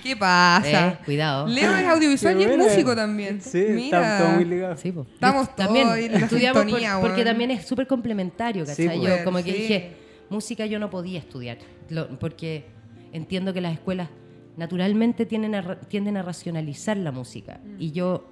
¿Qué 0.02 0.16
pasa? 0.16 0.88
Eh, 0.88 0.98
cuidado. 1.04 1.46
Leo 1.46 1.74
es 1.76 1.86
audiovisual 1.86 2.40
y 2.40 2.44
es 2.44 2.58
músico 2.58 2.94
también. 2.96 3.40
Sí, 3.40 3.64
Mira. 3.70 4.00
está 4.14 4.18
todo 4.24 4.36
muy 4.36 4.44
ligado. 4.44 4.76
Sí, 4.76 4.92
po. 4.92 5.06
Estamos 5.14 5.54
también 5.56 5.86
todos 5.86 5.98
en 5.98 6.14
estudiamos 6.16 6.62
por- 6.62 6.66
sintonía, 6.68 6.98
porque 7.00 7.14
weón. 7.22 7.26
también 7.26 7.50
es 7.52 7.64
súper 7.66 7.86
complementario, 7.86 8.66
Sí, 8.66 8.70
¿cachai? 8.86 8.98
pues. 8.98 9.18
yo 9.18 9.24
como 9.24 9.38
que 9.38 9.52
Sí. 9.52 9.58
dije, 9.58 9.96
música 10.30 10.66
yo 10.66 10.78
no 10.78 10.90
podía 10.90 11.18
estudiar, 11.20 11.58
lo- 11.90 12.08
porque 12.18 12.66
entiendo 13.12 13.52
que 13.54 13.60
las 13.60 13.72
escuelas 13.72 14.08
naturalmente 14.56 15.26
tienden 15.26 15.54
a, 15.54 15.80
tienden 15.80 16.16
a 16.16 16.22
racionalizar 16.22 16.96
la 16.96 17.12
música. 17.12 17.60
Mm. 17.64 17.76
Y 17.80 17.92
yo, 17.92 18.28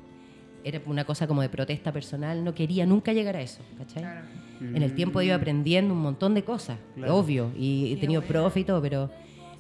era 0.65 0.81
una 0.87 1.05
cosa 1.05 1.27
como 1.27 1.43
de 1.43 1.49
protesta 1.49 1.93
personal, 1.93 2.45
no 2.45 2.55
quería 2.55 2.87
nunca 2.87 3.13
llegar 3.13 3.37
a 3.37 3.41
eso, 3.41 3.61
¿cachai? 3.79 4.03
Claro. 4.03 4.27
En 4.75 4.83
el 4.83 4.95
tiempo 4.95 5.21
iba 5.23 5.35
aprendiendo 5.35 5.93
un 5.95 6.01
montón 6.01 6.35
de 6.35 6.45
cosas, 6.45 6.79
Claro. 6.95 7.17
obvio, 7.17 7.51
y 7.57 7.93
he 7.93 7.97
tenido 7.97 8.23
profe 8.23 8.61
y 8.61 8.65
todo, 8.65 8.81
pero 8.81 9.11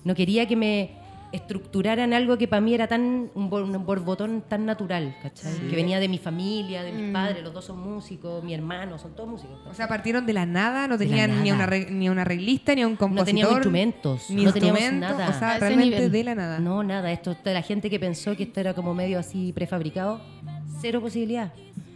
no 0.05 0.15
quería 0.15 0.47
que 0.47 0.57
me 0.57 0.91
estructuraran 1.33 2.13
algo 2.13 2.37
que 2.37 2.47
para 2.47 2.61
mí 2.61 2.75
era 2.75 2.87
tan 2.87 3.31
un, 3.35 3.49
bor- 3.51 3.63
un 3.65 3.87
borbotón 3.87 4.43
tan 4.47 4.67
natural, 4.67 5.17
¿cachai? 5.23 5.53
Que 5.71 5.75
venía 5.77 5.99
de 5.99 6.07
mi 6.09 6.19
familia, 6.19 6.83
de 6.83 6.93
mis 6.93 7.11
padres, 7.11 7.43
los 7.43 7.55
dos 7.55 7.65
son 7.65 7.81
músicos, 7.81 8.45
mi 8.45 8.53
hermano, 8.53 8.99
son 8.99 9.15
todos 9.17 9.31
músicos. 9.31 9.59
O 9.67 9.73
sea, 9.75 9.89
partieron 9.89 10.27
de 10.27 10.35
la 10.35 10.45
nada, 10.45 10.87
no 10.89 10.99
tenían 10.99 11.31
ni 11.43 11.49
nada. 11.51 11.55
una, 11.55 11.67
re- 11.67 11.91
ni 11.91 12.09
una 12.11 12.21
arreglista, 12.23 12.75
ni 12.75 12.85
un 12.85 12.97
compositor. 12.97 13.23
no 13.23 13.25
teníamos 13.25 13.53
instrumentos, 13.55 14.31
Ni 14.31 14.45
no 14.45 14.53
teníamos 14.53 14.81
instrumentos, 14.81 15.19
nada. 15.19 15.31
O 15.31 15.39
sea, 15.39 15.59
realmente 15.59 15.97
nivel. 15.97 16.13
de 16.13 16.25
la 16.25 16.35
nada. 16.35 16.59
No, 16.59 16.83
nada, 16.83 17.11
esto 17.11 17.35
de 17.43 17.55
la 17.55 17.63
gente 17.63 17.89
que 17.89 17.99
pensó 17.99 18.37
que 18.37 18.43
esto 18.43 18.61
era 18.61 18.75
como 18.75 18.93
medio 18.95 19.19
así 19.19 19.53
prefabricado, 19.55 20.21
cero 20.83 21.01
posibilidad. 21.01 21.53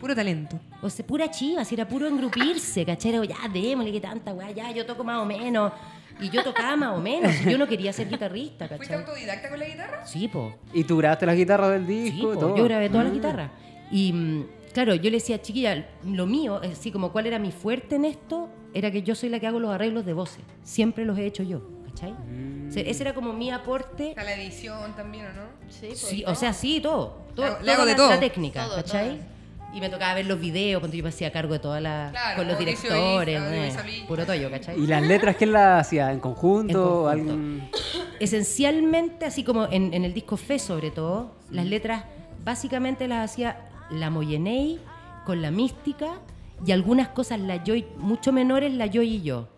Puro 0.06 0.14
talento. 0.14 0.60
O 0.82 0.88
sea, 0.88 1.04
pura 1.04 1.28
chiva, 1.32 1.64
si 1.64 1.74
era 1.74 1.88
puro 1.88 2.06
engrupirse, 2.06 2.84
¿cachai? 2.86 3.12
Era, 3.12 3.24
Ya, 3.24 3.48
démosle 3.52 3.90
que 3.90 4.00
tanta 4.00 4.32
weá, 4.32 4.52
ya, 4.52 4.70
yo 4.70 4.86
toco 4.86 5.02
más 5.02 5.18
o 5.20 5.24
menos. 5.24 5.72
Y 6.20 6.30
yo 6.30 6.44
tocaba 6.44 6.76
más 6.76 6.96
o 6.96 7.00
menos, 7.00 7.32
y 7.44 7.50
yo 7.50 7.58
no 7.58 7.66
quería 7.66 7.92
ser 7.92 8.08
guitarrista, 8.08 8.68
¿Fuiste 8.68 8.86
¿cachai? 8.86 9.04
autodidacta 9.04 9.48
con 9.50 9.58
la 9.58 9.66
guitarra? 9.66 10.06
Sí, 10.06 10.28
po. 10.28 10.54
¿Y 10.72 10.84
tú 10.84 10.96
grabaste 10.98 11.26
las 11.26 11.34
guitarras 11.36 11.70
del 11.72 11.86
Sí, 11.88 11.92
disco? 11.92 12.30
y 12.30 12.34
po, 12.36 12.40
todo? 12.40 12.56
yo 12.56 12.62
grabé 12.62 12.88
todas 12.88 13.02
las 13.06 13.12
Mm. 13.12 13.16
guitarras. 13.16 13.50
Y 13.90 14.12
mm, 14.12 14.46
claro, 14.72 14.94
yo 14.94 15.10
le 15.10 15.16
decía, 15.16 15.42
chiquilla, 15.42 15.88
lo 16.04 16.26
mío, 16.26 16.60
así 16.62 16.92
como 16.92 17.10
cuál 17.10 17.26
era 17.26 17.40
mi 17.40 17.50
fuerte 17.50 17.96
en 17.96 18.04
esto, 18.04 18.48
era 18.74 18.92
que 18.92 19.02
yo 19.02 19.16
soy 19.16 19.28
la 19.28 19.40
que 19.40 19.48
hago 19.48 19.58
los 19.58 19.72
arreglos 19.72 20.06
de 20.06 20.12
voces. 20.12 20.44
Siempre 20.62 21.04
los 21.04 21.18
he 21.18 21.26
hecho 21.26 21.42
yo, 21.42 21.62
¿cachai? 21.88 22.12
O 22.12 22.70
sea, 22.72 22.84
ese 22.84 23.02
era 23.02 23.12
como 23.12 23.32
mi 23.32 23.50
aporte. 23.50 24.14
A 24.16 24.22
la 24.22 24.34
edición 24.36 24.94
también, 24.94 25.26
¿o 25.26 25.32
no? 25.32 25.42
Sí, 25.68 25.86
pues, 25.88 25.98
Sí, 25.98 26.22
todo. 26.22 26.32
o 26.32 26.34
sea, 26.36 26.52
sí, 26.52 26.78
todo. 26.80 27.26
todo 27.34 27.58
Le 27.60 27.72
hago 27.72 27.84
de 27.84 27.90
la, 27.90 27.96
todo. 27.96 28.10
la 28.10 28.20
técnica, 28.20 28.64
Todo, 28.66 28.76
¿cachai? 28.76 29.16
todo. 29.18 29.35
Y 29.74 29.80
me 29.80 29.90
tocaba 29.90 30.14
ver 30.14 30.24
los 30.26 30.40
videos 30.40 30.80
cuando 30.80 30.96
yo 30.96 31.02
me 31.02 31.10
hacía 31.10 31.30
cargo 31.30 31.52
de 31.52 31.58
toda 31.58 31.80
la. 31.80 32.08
Claro, 32.10 32.38
con 32.38 32.48
los 32.48 32.58
directores, 32.58 33.42
eh, 33.42 34.04
puro 34.08 34.24
toyo, 34.24 34.50
¿cachai? 34.50 34.80
¿Y 34.80 34.86
las 34.86 35.02
letras 35.02 35.36
quién 35.36 35.52
las 35.52 35.86
hacía? 35.86 36.10
¿En 36.12 36.20
conjunto? 36.20 37.10
En 37.12 37.26
conjunto. 37.26 37.32
¿Algún- 37.32 37.70
Esencialmente, 38.18 39.26
así 39.26 39.44
como 39.44 39.66
en, 39.66 39.92
en 39.92 40.04
el 40.04 40.14
disco 40.14 40.36
Fe, 40.36 40.58
sobre 40.58 40.90
todo, 40.90 41.32
las 41.50 41.66
letras 41.66 42.04
básicamente 42.44 43.06
las 43.08 43.30
hacía 43.30 43.68
la 43.90 44.08
Moyenei 44.10 44.80
con 45.26 45.42
la 45.42 45.50
mística 45.50 46.18
y 46.64 46.72
algunas 46.72 47.08
cosas 47.08 47.38
la 47.40 47.62
Joy, 47.62 47.86
mucho 47.98 48.32
menores 48.32 48.72
la 48.72 48.86
Joy 48.86 49.16
y 49.16 49.22
yo. 49.22 49.48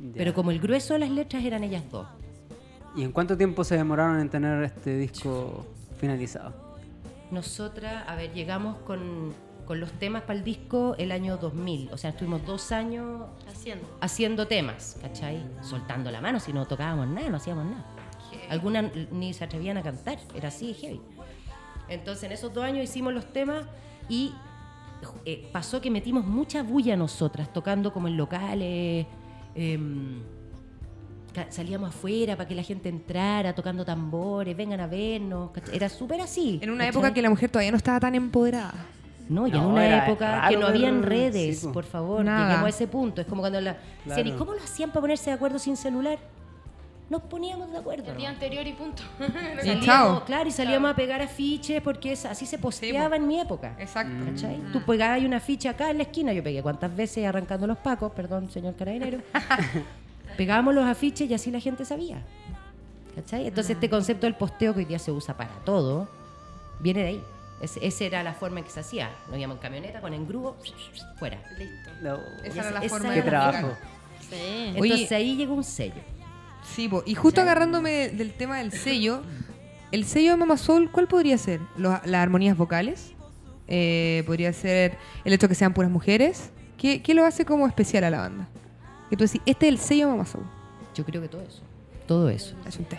Ya. 0.00 0.06
Pero 0.16 0.32
como 0.34 0.50
el 0.50 0.60
grueso 0.60 0.94
de 0.94 1.00
las 1.00 1.10
letras 1.10 1.44
eran 1.44 1.64
ellas 1.64 1.82
dos. 1.90 2.06
¿Y 2.96 3.02
en 3.02 3.12
cuánto 3.12 3.36
tiempo 3.36 3.62
se 3.64 3.76
demoraron 3.76 4.20
en 4.20 4.30
tener 4.30 4.62
este 4.62 4.96
disco 4.96 5.66
finalizado? 5.98 6.54
Nosotras, 7.30 8.04
a 8.06 8.14
ver, 8.16 8.32
llegamos 8.32 8.76
con, 8.86 9.34
con 9.66 9.80
los 9.80 9.92
temas 9.92 10.22
para 10.22 10.38
el 10.38 10.44
disco 10.44 10.94
el 10.98 11.12
año 11.12 11.36
2000. 11.36 11.90
O 11.92 11.98
sea, 11.98 12.10
estuvimos 12.10 12.44
dos 12.46 12.72
años 12.72 13.22
Haciendo. 13.48 13.86
haciendo 14.00 14.46
temas, 14.46 14.96
¿cachai? 15.02 15.42
Soltando 15.62 16.10
la 16.10 16.20
mano, 16.20 16.40
si 16.40 16.52
no 16.52 16.66
tocábamos 16.66 17.08
nada, 17.08 17.28
no 17.28 17.36
hacíamos 17.36 17.64
nada. 17.66 17.84
Algunas 18.48 18.84
ni 19.10 19.32
se 19.34 19.44
atrevían 19.44 19.76
a 19.76 19.82
cantar, 19.82 20.18
era 20.34 20.48
así, 20.48 20.72
heavy. 20.74 21.00
Entonces, 21.88 22.24
en 22.24 22.32
esos 22.32 22.52
dos 22.54 22.64
años 22.64 22.84
hicimos 22.84 23.12
los 23.12 23.32
temas 23.32 23.64
y 24.08 24.32
eh, 25.24 25.48
pasó 25.52 25.80
que 25.80 25.90
metimos 25.90 26.24
mucha 26.24 26.62
bulla 26.62 26.96
nosotras, 26.96 27.52
tocando 27.52 27.92
como 27.92 28.08
en 28.08 28.16
locales. 28.16 29.06
em, 29.54 30.22
salíamos 31.50 31.90
afuera 31.90 32.34
para 32.36 32.48
que 32.48 32.54
la 32.54 32.62
gente 32.62 32.88
entrara, 32.88 33.54
tocando 33.54 33.84
tambores, 33.84 34.56
vengan 34.56 34.80
a 34.80 34.86
vernos. 34.86 35.50
Era 35.72 35.88
súper 35.88 36.20
así. 36.20 36.58
En 36.62 36.70
una 36.70 36.78
¿cachai? 36.86 36.90
época 36.90 37.14
que 37.14 37.22
la 37.22 37.30
mujer 37.30 37.50
todavía 37.50 37.70
no 37.72 37.76
estaba 37.76 38.00
tan 38.00 38.14
empoderada. 38.14 38.74
No, 39.28 39.46
y 39.46 39.50
en 39.50 39.56
No, 39.56 39.68
una 39.70 39.86
era 39.86 40.06
época 40.06 40.30
raro 40.40 40.48
que 40.50 40.56
no 40.56 40.66
habían 40.68 41.00
sí, 41.02 41.06
redes, 41.08 41.60
po. 41.64 41.72
por 41.72 41.84
favor, 41.84 42.24
Nada. 42.24 42.44
lleguemos 42.46 42.66
a 42.66 42.68
ese 42.68 42.86
punto. 42.86 43.20
Es 43.20 43.26
como 43.26 43.42
cuando 43.42 43.60
la 43.60 43.76
decían, 44.04 44.20
¿y 44.26 44.30
Claro. 44.30 44.38
cómo 44.38 44.54
lo 44.54 44.62
hacían 44.62 44.90
para 44.90 45.00
ponerse 45.00 45.30
de 45.30 45.34
acuerdo 45.34 45.58
sin 45.58 45.76
celular? 45.76 46.18
Nos 47.08 47.22
poníamos 47.22 47.70
de 47.70 47.78
acuerdo. 47.78 48.10
El 48.10 48.16
día 48.18 48.30
anterior 48.30 48.66
y 48.66 48.72
punto. 48.72 49.02
Y 49.64 49.80
chao. 49.80 50.24
claro, 50.24 50.48
y 50.48 50.52
salíamos 50.52 50.90
a 50.90 50.96
pegar 50.96 51.22
afiches 51.22 51.80
porque 51.80 52.12
es- 52.12 52.24
así 52.26 52.46
se 52.46 52.58
posteaba 52.58 53.14
en 53.16 53.26
mi 53.28 53.40
época. 53.40 53.76
Exacto. 53.78 54.24
¿Cachai? 54.24 54.60
Tú 54.72 54.82
pegabas 54.82 55.20
un 55.22 55.34
afiche 55.34 55.68
acá 55.68 55.90
en 55.90 55.98
la 55.98 56.02
esquina, 56.04 56.32
yo 56.32 56.42
pegué 56.42 56.62
cuántas 56.62 56.94
veces 56.94 57.24
arrancando 57.26 57.66
los 57.66 57.78
pacos, 57.78 58.12
perdón, 58.12 58.50
señor 58.50 58.74
carabinero. 58.74 59.18
Pegábamos 60.36 60.74
los 60.74 60.84
afiches 60.84 61.30
y 61.30 61.34
así 61.34 61.50
la 61.50 61.60
gente 61.60 61.84
sabía. 61.84 62.22
¿Cachai? 63.14 63.46
Entonces 63.46 63.70
este 63.76 63.88
concepto 63.88 64.26
del 64.26 64.34
posteo 64.34 64.74
que 64.74 64.80
hoy 64.80 64.84
día 64.84 64.98
se 64.98 65.10
usa 65.10 65.36
para 65.36 65.50
todo, 65.64 66.08
viene 66.80 67.00
de 67.02 67.06
ahí. 67.08 67.22
Ese- 67.60 67.84
esa 67.86 68.04
era 68.04 68.22
la 68.22 68.34
forma 68.34 68.58
en 68.60 68.64
que 68.64 68.70
se 68.70 68.80
hacía. 68.80 69.10
Nos 69.28 69.38
íbamos 69.38 69.56
en 69.56 69.62
camioneta 69.62 70.00
con 70.00 70.12
engrudo, 70.12 70.56
fuera. 71.18 71.38
Listo. 71.58 71.90
No. 72.02 72.18
Esa 72.44 72.60
era 72.60 72.70
la 72.72 72.80
Esa 72.80 72.88
forma 72.88 73.12
de 73.14 73.22
trabajo. 73.22 73.72
Sí. 74.28 74.74
Oye- 74.78 74.92
Entonces 74.92 75.12
ahí 75.12 75.36
llegó 75.36 75.54
un 75.54 75.64
sello. 75.64 75.94
Sí, 76.74 76.88
po. 76.88 77.02
y 77.06 77.14
justo 77.14 77.40
agarrándome 77.40 78.08
del 78.08 78.32
tema 78.32 78.58
del 78.58 78.72
sello, 78.72 79.22
el 79.92 80.04
sello 80.04 80.32
de 80.32 80.36
Mama 80.36 80.56
Soul, 80.56 80.90
¿cuál 80.90 81.06
podría 81.06 81.38
ser? 81.38 81.60
Los- 81.76 82.04
¿Las 82.04 82.22
armonías 82.22 82.56
vocales? 82.56 83.12
Eh, 83.68 84.22
¿Podría 84.26 84.52
ser 84.52 84.98
el 85.24 85.32
hecho 85.32 85.46
de 85.46 85.50
que 85.50 85.54
sean 85.54 85.72
puras 85.72 85.90
mujeres? 85.90 86.50
¿Qué, 86.76 87.02
qué 87.02 87.14
lo 87.14 87.24
hace 87.24 87.44
como 87.44 87.66
especial 87.66 88.04
a 88.04 88.10
la 88.10 88.18
banda? 88.18 88.48
Que 89.08 89.16
tú 89.16 89.24
decís, 89.24 89.40
este 89.46 89.66
es 89.68 89.72
el 89.72 89.78
sello 89.78 90.06
de 90.06 90.12
Mama 90.12 90.26
Soul. 90.26 90.44
Yo 90.94 91.04
creo 91.04 91.22
que 91.22 91.28
todo 91.28 91.42
eso. 91.42 91.62
Todo 92.06 92.28
eso. 92.28 92.54
Es 92.66 92.76
un 92.78 92.84
té. 92.84 92.98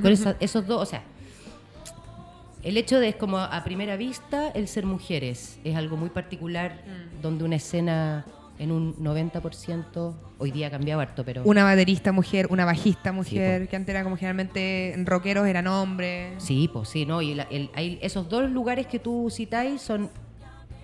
Con 0.00 0.12
esa- 0.12 0.36
esos 0.40 0.66
dos, 0.66 0.82
o 0.82 0.86
sea, 0.86 1.02
el 2.62 2.76
hecho 2.76 2.98
de 3.00 3.08
es 3.10 3.16
como 3.16 3.38
a 3.38 3.62
primera 3.64 3.96
vista 3.96 4.48
el 4.48 4.68
ser 4.68 4.84
mujeres 4.86 5.58
es 5.64 5.76
algo 5.76 5.96
muy 5.96 6.10
particular 6.10 6.82
Mm. 6.86 7.22
donde 7.22 7.44
una 7.44 7.56
escena 7.56 8.24
en 8.58 8.72
un 8.72 8.96
90%, 8.96 10.14
hoy 10.38 10.50
día 10.50 10.66
ha 10.66 10.70
cambiado 10.70 11.00
harto, 11.00 11.24
pero 11.24 11.42
Una 11.44 11.62
baterista 11.62 12.10
mujer, 12.10 12.48
una 12.50 12.64
bajista 12.64 13.12
mujer, 13.12 13.68
que 13.68 13.76
antes 13.76 13.94
era 13.94 14.02
como 14.02 14.16
generalmente 14.16 14.92
en 14.94 15.06
rockeros 15.06 15.46
eran 15.46 15.68
hombres. 15.68 16.42
sí, 16.42 16.68
pues 16.72 16.88
sí, 16.88 17.06
no, 17.06 17.22
y 17.22 17.34
la- 17.34 17.44
el- 17.50 17.70
hay- 17.74 17.98
esos 18.02 18.28
dos 18.28 18.50
lugares 18.50 18.88
que 18.88 18.98
tú 18.98 19.28
citáis 19.30 19.80
son 19.80 20.10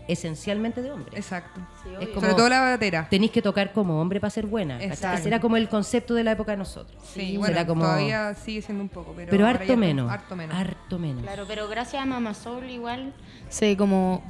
esencialmente 0.08 0.82
de 0.82 0.90
hombres. 0.92 1.16
Exacto. 1.18 1.60
Sí, 1.82 1.90
Es 2.00 2.08
como- 2.08 2.20
Sobre 2.20 2.34
todo 2.34 2.48
la 2.48 2.60
batera. 2.60 3.06
Tenéis 3.08 3.30
que 3.32 3.40
tocar 3.42 3.72
como 3.72 4.00
hombre 4.00 4.20
para 4.20 4.30
ser 4.30 4.46
buena. 4.46 4.78
Ese 4.82 5.26
era 5.28 5.40
como 5.40 5.56
el 5.56 5.68
concepto 5.68 6.14
de 6.14 6.24
la 6.24 6.32
época 6.32 6.52
de 6.52 6.58
nosotros. 6.58 7.02
Sí, 7.04 7.36
bueno, 7.36 7.52
Era 7.54 7.66
como- 7.66 7.82
todavía 7.82 8.34
sigue 8.34 8.62
siendo 8.62 8.82
un 8.82 8.88
poco, 8.88 9.12
pero, 9.16 9.30
pero 9.30 9.46
harto 9.46 9.76
menos, 9.76 10.10
Harto 10.10 10.36
menos. 10.36 10.56
Harto 10.56 10.98
menos. 10.98 11.22
Claro, 11.22 11.44
pero 11.48 11.68
gracias 11.68 12.02
a 12.02 12.06
Mama 12.06 12.34
Soul 12.34 12.68
igual 12.70 13.12
se 13.48 13.76
como 13.76 14.22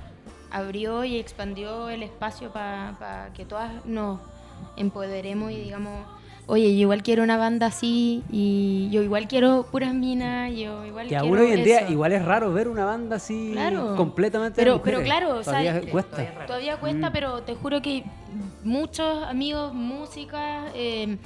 abrió 0.51 1.05
y 1.05 1.19
expandió 1.19 1.89
el 1.91 2.03
espacio 2.05 2.53
para 2.53 3.31
que 3.35 3.45
todas 3.45 3.85
nos 3.85 4.21
empoderemos 4.77 5.51
y 5.51 5.57
digamos, 5.61 6.07
oye, 6.47 6.75
yo 6.77 6.83
igual 6.83 7.03
quiero 7.03 7.23
una 7.23 7.37
banda 7.37 7.67
así 7.67 8.23
y 8.31 8.89
yo 8.91 9.03
igual 9.03 9.27
quiero 9.29 9.67
puras 9.71 9.95
minas, 9.95 10.51
yo 10.53 10.85
igual 10.85 11.05
Que 11.07 11.17
quiero 11.17 11.25
aún 11.25 11.39
hoy 11.39 11.53
en 11.53 11.65
día 11.65 11.89
igual 11.91 12.13
es 12.13 12.25
raro 12.25 12.53
ver 12.53 12.69
una 12.69 12.85
banda 12.85 13.17
así 13.17 13.51
Claro. 13.53 13.97
completamente 13.97 14.61
de 14.61 14.65
Pero, 14.65 14.79
mujeres. 14.79 14.99
pero 15.01 15.05
claro, 15.07 15.39
o 15.39 15.43
sea, 15.43 15.53
Todavía 15.53 15.77
eh, 15.79 15.89
cuesta. 15.91 16.47
Todavía 16.47 16.77
cuesta, 16.77 17.11
pero 17.13 17.43
te 17.43 17.55
juro 17.55 17.81
que 17.83 18.05
muchos 18.63 19.25
amigos, 19.25 19.73
música, 19.75 20.67
eh, 20.75 21.17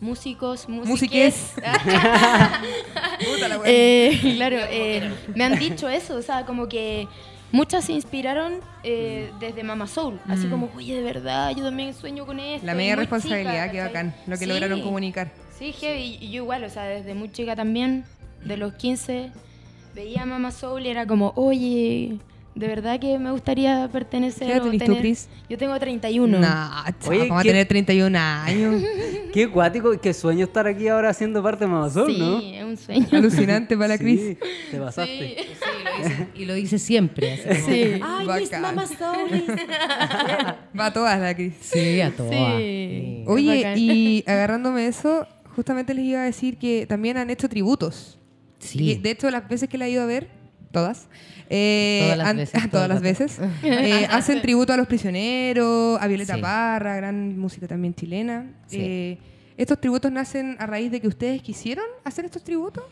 músicos, 0.00 0.68
Musiques. 0.68 0.90
músiques, 0.90 1.54
Puta 3.34 3.48
la 3.48 3.60
eh, 3.64 4.18
claro, 4.36 4.56
eh, 4.68 5.10
me 5.34 5.44
han 5.44 5.58
dicho 5.58 5.88
eso, 5.88 6.16
o 6.16 6.22
sea, 6.22 6.44
como 6.44 6.68
que 6.68 7.08
muchas 7.52 7.84
se 7.84 7.92
inspiraron 7.92 8.54
eh, 8.82 9.30
desde 9.40 9.62
Mama 9.62 9.86
Soul, 9.86 10.18
así 10.28 10.48
como, 10.48 10.70
oye, 10.76 10.94
de 10.96 11.02
verdad, 11.02 11.50
yo 11.56 11.64
también 11.64 11.94
sueño 11.94 12.26
con 12.26 12.40
esto. 12.40 12.64
Mm. 12.64 12.66
la 12.66 12.74
media 12.74 12.96
responsabilidad, 12.96 13.70
qué 13.70 13.80
bacán. 13.80 14.14
Lo 14.26 14.32
que 14.32 14.44
Sí, 14.44 14.46
lograron 14.46 14.80
comunicar. 14.82 15.30
Sí, 15.58 15.72
heavy, 15.72 16.18
y 16.20 16.30
yo 16.30 16.42
igual, 16.42 16.64
o 16.64 16.70
sea, 16.70 16.84
desde 16.84 17.14
muy 17.14 17.30
chica 17.32 17.56
también, 17.56 18.04
de 18.44 18.56
los 18.56 18.74
15, 18.74 19.30
veía 19.94 20.22
a 20.22 20.26
Mama 20.26 20.50
Soul 20.50 20.84
y 20.86 20.88
era 20.90 21.06
como, 21.06 21.32
oye, 21.36 22.18
de 22.56 22.66
verdad 22.66 22.98
que 22.98 23.18
me 23.18 23.30
gustaría 23.30 23.88
pertenecer. 23.92 24.46
¿Qué 24.48 24.52
edad 24.54 24.62
tenés 24.62 24.78
tú, 24.80 24.86
tener-". 24.86 25.00
Cris? 25.00 25.28
Yo 25.48 25.56
tengo 25.58 25.78
31. 25.78 26.38
Nah, 26.40 26.90
chao, 27.00 27.10
Oye, 27.10 27.18
vamos 27.20 27.40
a 27.40 27.42
¿qué- 27.42 27.48
tener 27.50 27.68
31 27.68 28.18
años. 28.18 28.82
Qué 29.32 29.50
cuático 29.50 29.92
y 29.92 29.98
qué 29.98 30.14
sueño 30.14 30.46
estar 30.46 30.66
aquí 30.66 30.88
ahora 30.88 31.12
siendo 31.12 31.42
parte 31.42 31.66
de 31.66 31.70
Mamazón, 31.70 32.06
sí, 32.10 32.18
¿no? 32.18 32.38
es 32.40 32.64
un 32.64 32.76
sueño. 32.78 33.06
Alucinante 33.12 33.76
para 33.76 33.88
la 33.88 33.96
Sí, 33.98 34.02
Cris. 34.04 34.38
te 34.70 34.78
pasaste. 34.78 35.36
Sí. 35.38 35.44
Sí, 35.44 35.84
lo 35.84 36.08
dice- 36.08 36.28
y 36.34 36.44
lo 36.46 36.54
dice 36.54 36.78
siempre. 36.78 37.32
así 37.34 37.60
como, 37.60 37.66
Sí. 37.66 38.00
Ay, 38.02 38.40
mis. 38.40 38.50
Va 40.78 40.86
a 40.86 40.92
todas 40.92 41.20
la 41.20 41.34
Cris. 41.34 41.54
Sí, 41.60 42.00
a 42.00 42.10
todas. 42.16 42.32
Sí. 42.32 42.36
Sí. 42.38 43.24
Oye, 43.26 43.74
y 43.76 44.24
agarrándome 44.26 44.86
eso, 44.86 45.26
justamente 45.54 45.92
les 45.94 46.04
iba 46.06 46.20
a 46.20 46.24
decir 46.24 46.56
que 46.58 46.86
también 46.86 47.16
han 47.18 47.28
hecho 47.30 47.48
tributos. 47.48 48.18
Sí. 48.58 48.92
Y 48.92 48.94
de 48.96 49.10
hecho, 49.10 49.30
las 49.30 49.46
veces 49.48 49.68
que 49.68 49.76
la 49.78 49.86
he 49.86 49.90
ido 49.90 50.02
a 50.02 50.06
ver, 50.06 50.28
todas, 50.70 51.08
eh, 51.48 52.00
Todas 52.02 52.18
las 52.18 52.36
veces, 52.36 52.70
todas 52.70 52.88
las 52.88 53.00
veces, 53.00 53.40
eh, 53.62 54.06
hacen 54.10 54.42
tributo 54.42 54.72
a 54.72 54.76
los 54.76 54.86
prisioneros, 54.86 56.00
a 56.00 56.06
Violeta 56.06 56.34
Sí. 56.34 56.40
Parra, 56.42 56.96
gran 56.96 57.38
música 57.38 57.66
también 57.66 57.94
chilena. 57.94 58.50
Sí. 58.66 58.78
Eh, 58.80 59.18
¿Estos 59.56 59.80
tributos 59.80 60.12
nacen 60.12 60.56
a 60.58 60.66
raíz 60.66 60.90
de 60.90 61.00
que 61.00 61.08
ustedes 61.08 61.40
quisieron 61.40 61.86
hacer 62.04 62.24
estos 62.26 62.44
tributos? 62.44 62.84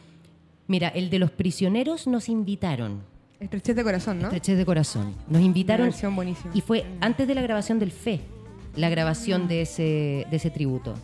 Mira, 0.66 0.88
el 0.88 1.10
de 1.10 1.18
los 1.18 1.30
prisioneros 1.30 2.06
nos 2.06 2.28
invitaron. 2.30 3.02
Estrechez 3.38 3.76
de 3.76 3.84
corazón, 3.84 4.18
¿no? 4.20 4.24
Estrechez 4.28 4.56
de 4.56 4.64
corazón. 4.64 5.14
Nos 5.28 5.36
Una 5.38 5.42
invitaron 5.42 5.86
versión 5.88 6.16
buenísima. 6.16 6.50
y 6.54 6.62
fue 6.62 6.86
antes 7.00 7.28
de 7.28 7.34
la 7.34 7.42
grabación 7.42 7.78
del 7.78 7.90
FE, 7.90 8.20
la 8.76 8.88
grabación 8.88 9.46
de 9.46 9.62
ese, 9.62 10.26
de 10.30 10.36
ese 10.36 10.48
tributo. 10.48 10.94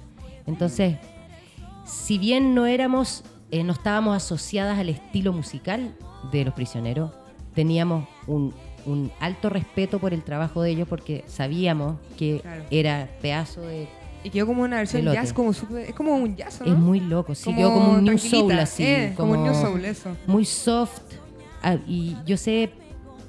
Entonces, 0.46 0.96
si 1.84 2.16
bien 2.16 2.54
no 2.54 2.64
éramos, 2.66 3.24
eh, 3.50 3.62
no 3.62 3.74
estábamos 3.74 4.16
asociadas 4.16 4.78
al 4.78 4.88
estilo 4.88 5.34
musical 5.34 5.94
de 6.32 6.44
los 6.44 6.54
prisioneros, 6.54 7.10
teníamos 7.54 8.06
un, 8.26 8.54
un 8.86 9.10
alto 9.20 9.48
respeto 9.50 9.98
por 9.98 10.12
el 10.14 10.22
trabajo 10.22 10.62
de 10.62 10.70
ellos 10.70 10.88
porque 10.88 11.24
sabíamos 11.26 11.96
que 12.16 12.40
Claro. 12.40 12.64
era 12.70 13.08
pedazo 13.20 13.62
de... 13.62 13.88
Y 14.22 14.28
quedó 14.30 14.46
como 14.46 14.62
una 14.62 14.76
versión 14.76 15.00
Elote. 15.02 15.16
jazz, 15.16 15.32
como 15.32 15.52
súper- 15.54 15.88
es 15.88 15.94
como 15.94 16.14
un 16.14 16.36
jazz, 16.36 16.60
¿no? 16.60 16.66
Es 16.72 16.78
muy 16.78 17.00
loco, 17.00 17.34
sí, 17.34 17.54
quedó 17.54 17.72
como 17.72 17.92
un 17.92 18.04
New 18.04 18.18
Soul 18.18 18.52
así. 18.58 18.84
eh, 18.84 19.14
como 19.16 19.32
un 19.32 19.44
New 19.44 19.54
Soul, 19.54 19.82
eso. 19.84 20.14
Muy 20.26 20.44
soft. 20.44 21.00
Ah, 21.62 21.76
y 21.86 22.16
yo 22.26 22.36
sé, 22.36 22.70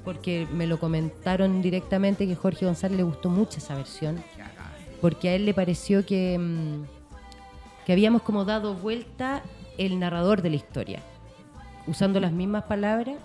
porque 0.04 0.46
me 0.52 0.66
lo 0.66 0.78
comentaron 0.78 1.62
directamente, 1.62 2.26
que 2.26 2.36
Jorge 2.36 2.66
González 2.66 2.98
le 2.98 3.02
gustó 3.04 3.30
mucho 3.30 3.56
esa 3.58 3.74
versión. 3.74 4.22
Porque 5.00 5.30
a 5.30 5.34
él 5.34 5.46
le 5.46 5.54
pareció 5.54 6.04
que, 6.04 6.38
mm, 6.38 6.84
que 7.86 7.92
habíamos 7.92 8.20
como 8.22 8.44
dado 8.44 8.74
vuelta 8.74 9.42
el 9.78 9.98
narrador 9.98 10.42
de 10.42 10.50
la 10.50 10.56
historia. 10.56 11.00
Usando 11.86 12.20
las 12.20 12.32
mismas 12.32 12.64
palabras, 12.64 13.16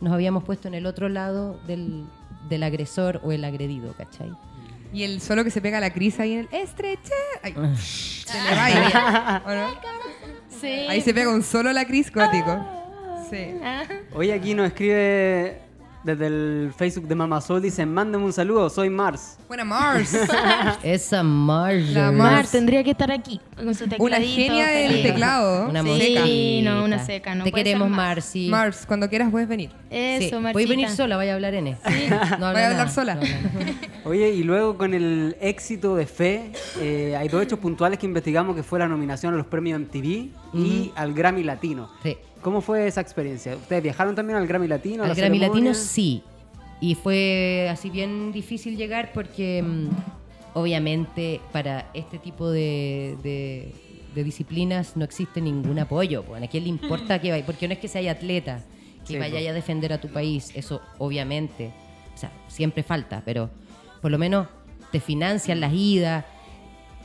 nos 0.00 0.12
habíamos 0.12 0.44
puesto 0.44 0.68
en 0.68 0.74
el 0.74 0.86
otro 0.86 1.08
lado 1.08 1.58
del, 1.66 2.04
del 2.48 2.62
agresor 2.62 3.20
o 3.24 3.32
el 3.32 3.44
agredido, 3.44 3.92
¿cachai? 3.94 4.32
Y 4.92 5.02
el 5.02 5.20
solo 5.20 5.42
que 5.44 5.50
se 5.50 5.60
pega 5.60 5.78
a 5.78 5.80
la 5.80 5.90
Cris 5.92 6.20
ahí 6.20 6.34
en 6.34 6.38
el 6.40 6.48
estreche. 6.60 7.12
Ay, 7.42 7.54
Ah. 7.56 7.74
se 7.76 8.42
le 8.42 8.56
va 8.56 8.64
ahí. 8.64 9.74
Sí. 10.60 10.66
Ahí 10.88 11.00
se 11.00 11.12
pega 11.12 11.30
un 11.30 11.42
solo 11.42 11.72
la 11.72 11.84
Cris 11.84 12.12
gótico. 12.12 12.56
Sí. 13.28 13.54
Ah. 13.62 13.82
Hoy 14.14 14.30
aquí 14.30 14.54
nos 14.54 14.68
escribe 14.68 15.60
desde 16.06 16.28
el 16.28 16.72
Facebook 16.76 17.08
de 17.08 17.16
Mamazol, 17.16 17.60
dice, 17.60 17.84
mándame 17.84 18.24
un 18.24 18.32
saludo, 18.32 18.70
soy 18.70 18.88
Mars. 18.88 19.38
Buena 19.48 19.64
Mars. 19.64 20.16
Esa 20.84 21.24
Marjorie. 21.24 21.92
La 21.92 22.12
Mar 22.12 22.32
Mars. 22.32 22.52
tendría 22.52 22.84
que 22.84 22.92
estar 22.92 23.10
aquí. 23.10 23.40
con 23.56 23.74
su 23.74 23.86
Una 23.98 24.20
genia 24.20 24.68
del 24.68 25.02
teclado. 25.02 25.68
Una 25.68 25.82
Sí, 25.82 26.60
no, 26.62 26.84
una 26.84 27.04
seca, 27.04 27.34
no 27.34 27.42
Te 27.42 27.50
queremos. 27.50 27.90
Marci. 27.90 28.48
Mars, 28.48 28.84
cuando 28.86 29.08
quieras 29.08 29.30
puedes 29.32 29.48
venir. 29.48 29.70
Eso, 29.90 30.28
Sí, 30.28 30.32
Marcita. 30.34 30.52
Puedes 30.52 30.68
venir 30.68 30.88
sola, 30.90 31.16
vaya 31.16 31.32
a 31.32 31.34
hablar 31.34 31.54
N. 31.54 31.76
No 32.38 32.46
habla 32.46 32.52
Voy 32.52 32.60
a 32.60 32.66
hablar 32.66 32.72
nada, 32.72 32.88
sola. 32.88 33.14
no. 33.16 33.22
Oye, 34.04 34.30
y 34.30 34.44
luego 34.44 34.78
con 34.78 34.94
el 34.94 35.36
éxito 35.40 35.96
de 35.96 36.06
Fe, 36.06 36.52
eh, 36.80 37.16
hay 37.18 37.26
dos 37.28 37.42
hechos 37.42 37.58
puntuales 37.58 37.98
que 37.98 38.06
investigamos 38.06 38.54
que 38.54 38.62
fue 38.62 38.78
la 38.78 38.86
nominación 38.86 39.34
a 39.34 39.36
los 39.36 39.46
premios 39.46 39.80
MTV 39.80 40.30
y 40.54 40.92
al 40.94 41.12
Grammy 41.14 41.42
Latino. 41.42 41.90
Sí. 42.04 42.16
¿Cómo 42.46 42.60
fue 42.60 42.86
esa 42.86 43.00
experiencia? 43.00 43.56
¿Ustedes 43.56 43.82
viajaron 43.82 44.14
también 44.14 44.36
al 44.38 44.46
Grammy 44.46 44.68
Latino? 44.68 45.02
Al 45.02 45.08
la 45.08 45.14
Grammy 45.16 45.38
ceremonia? 45.40 45.64
Latino 45.72 45.74
sí. 45.74 46.22
Y 46.80 46.94
fue 46.94 47.66
así 47.68 47.90
bien 47.90 48.30
difícil 48.30 48.76
llegar 48.76 49.10
porque 49.12 49.64
mm, 49.64 49.88
obviamente 50.54 51.40
para 51.50 51.90
este 51.92 52.18
tipo 52.20 52.48
de, 52.48 53.16
de- 53.24 53.72
de 54.14 54.22
disciplinas 54.24 54.96
no 54.96 55.04
existe 55.04 55.40
ningún 55.40 55.80
apoyo. 55.80 56.22
Bueno, 56.22 56.46
¿A 56.46 56.48
quién 56.48 56.62
le 56.62 56.68
importa 56.68 57.20
que 57.20 57.32
vaya? 57.32 57.44
Porque 57.44 57.66
no 57.66 57.74
es 57.74 57.80
que 57.80 57.88
sea 57.88 58.12
atleta, 58.12 58.62
que 59.00 59.14
Sí, 59.14 59.18
vaya 59.18 59.40
po. 59.40 59.48
a 59.48 59.52
defender 59.52 59.92
a 59.92 60.00
tu 60.00 60.06
país. 60.08 60.52
Eso 60.54 60.80
obviamente, 60.98 61.72
o 62.14 62.16
sea, 62.16 62.30
siempre 62.46 62.84
falta, 62.84 63.22
pero 63.24 63.50
por 64.00 64.12
lo 64.12 64.18
menos 64.18 64.46
te 64.92 65.00
financian 65.00 65.58
las 65.58 65.72
idas, 65.72 66.24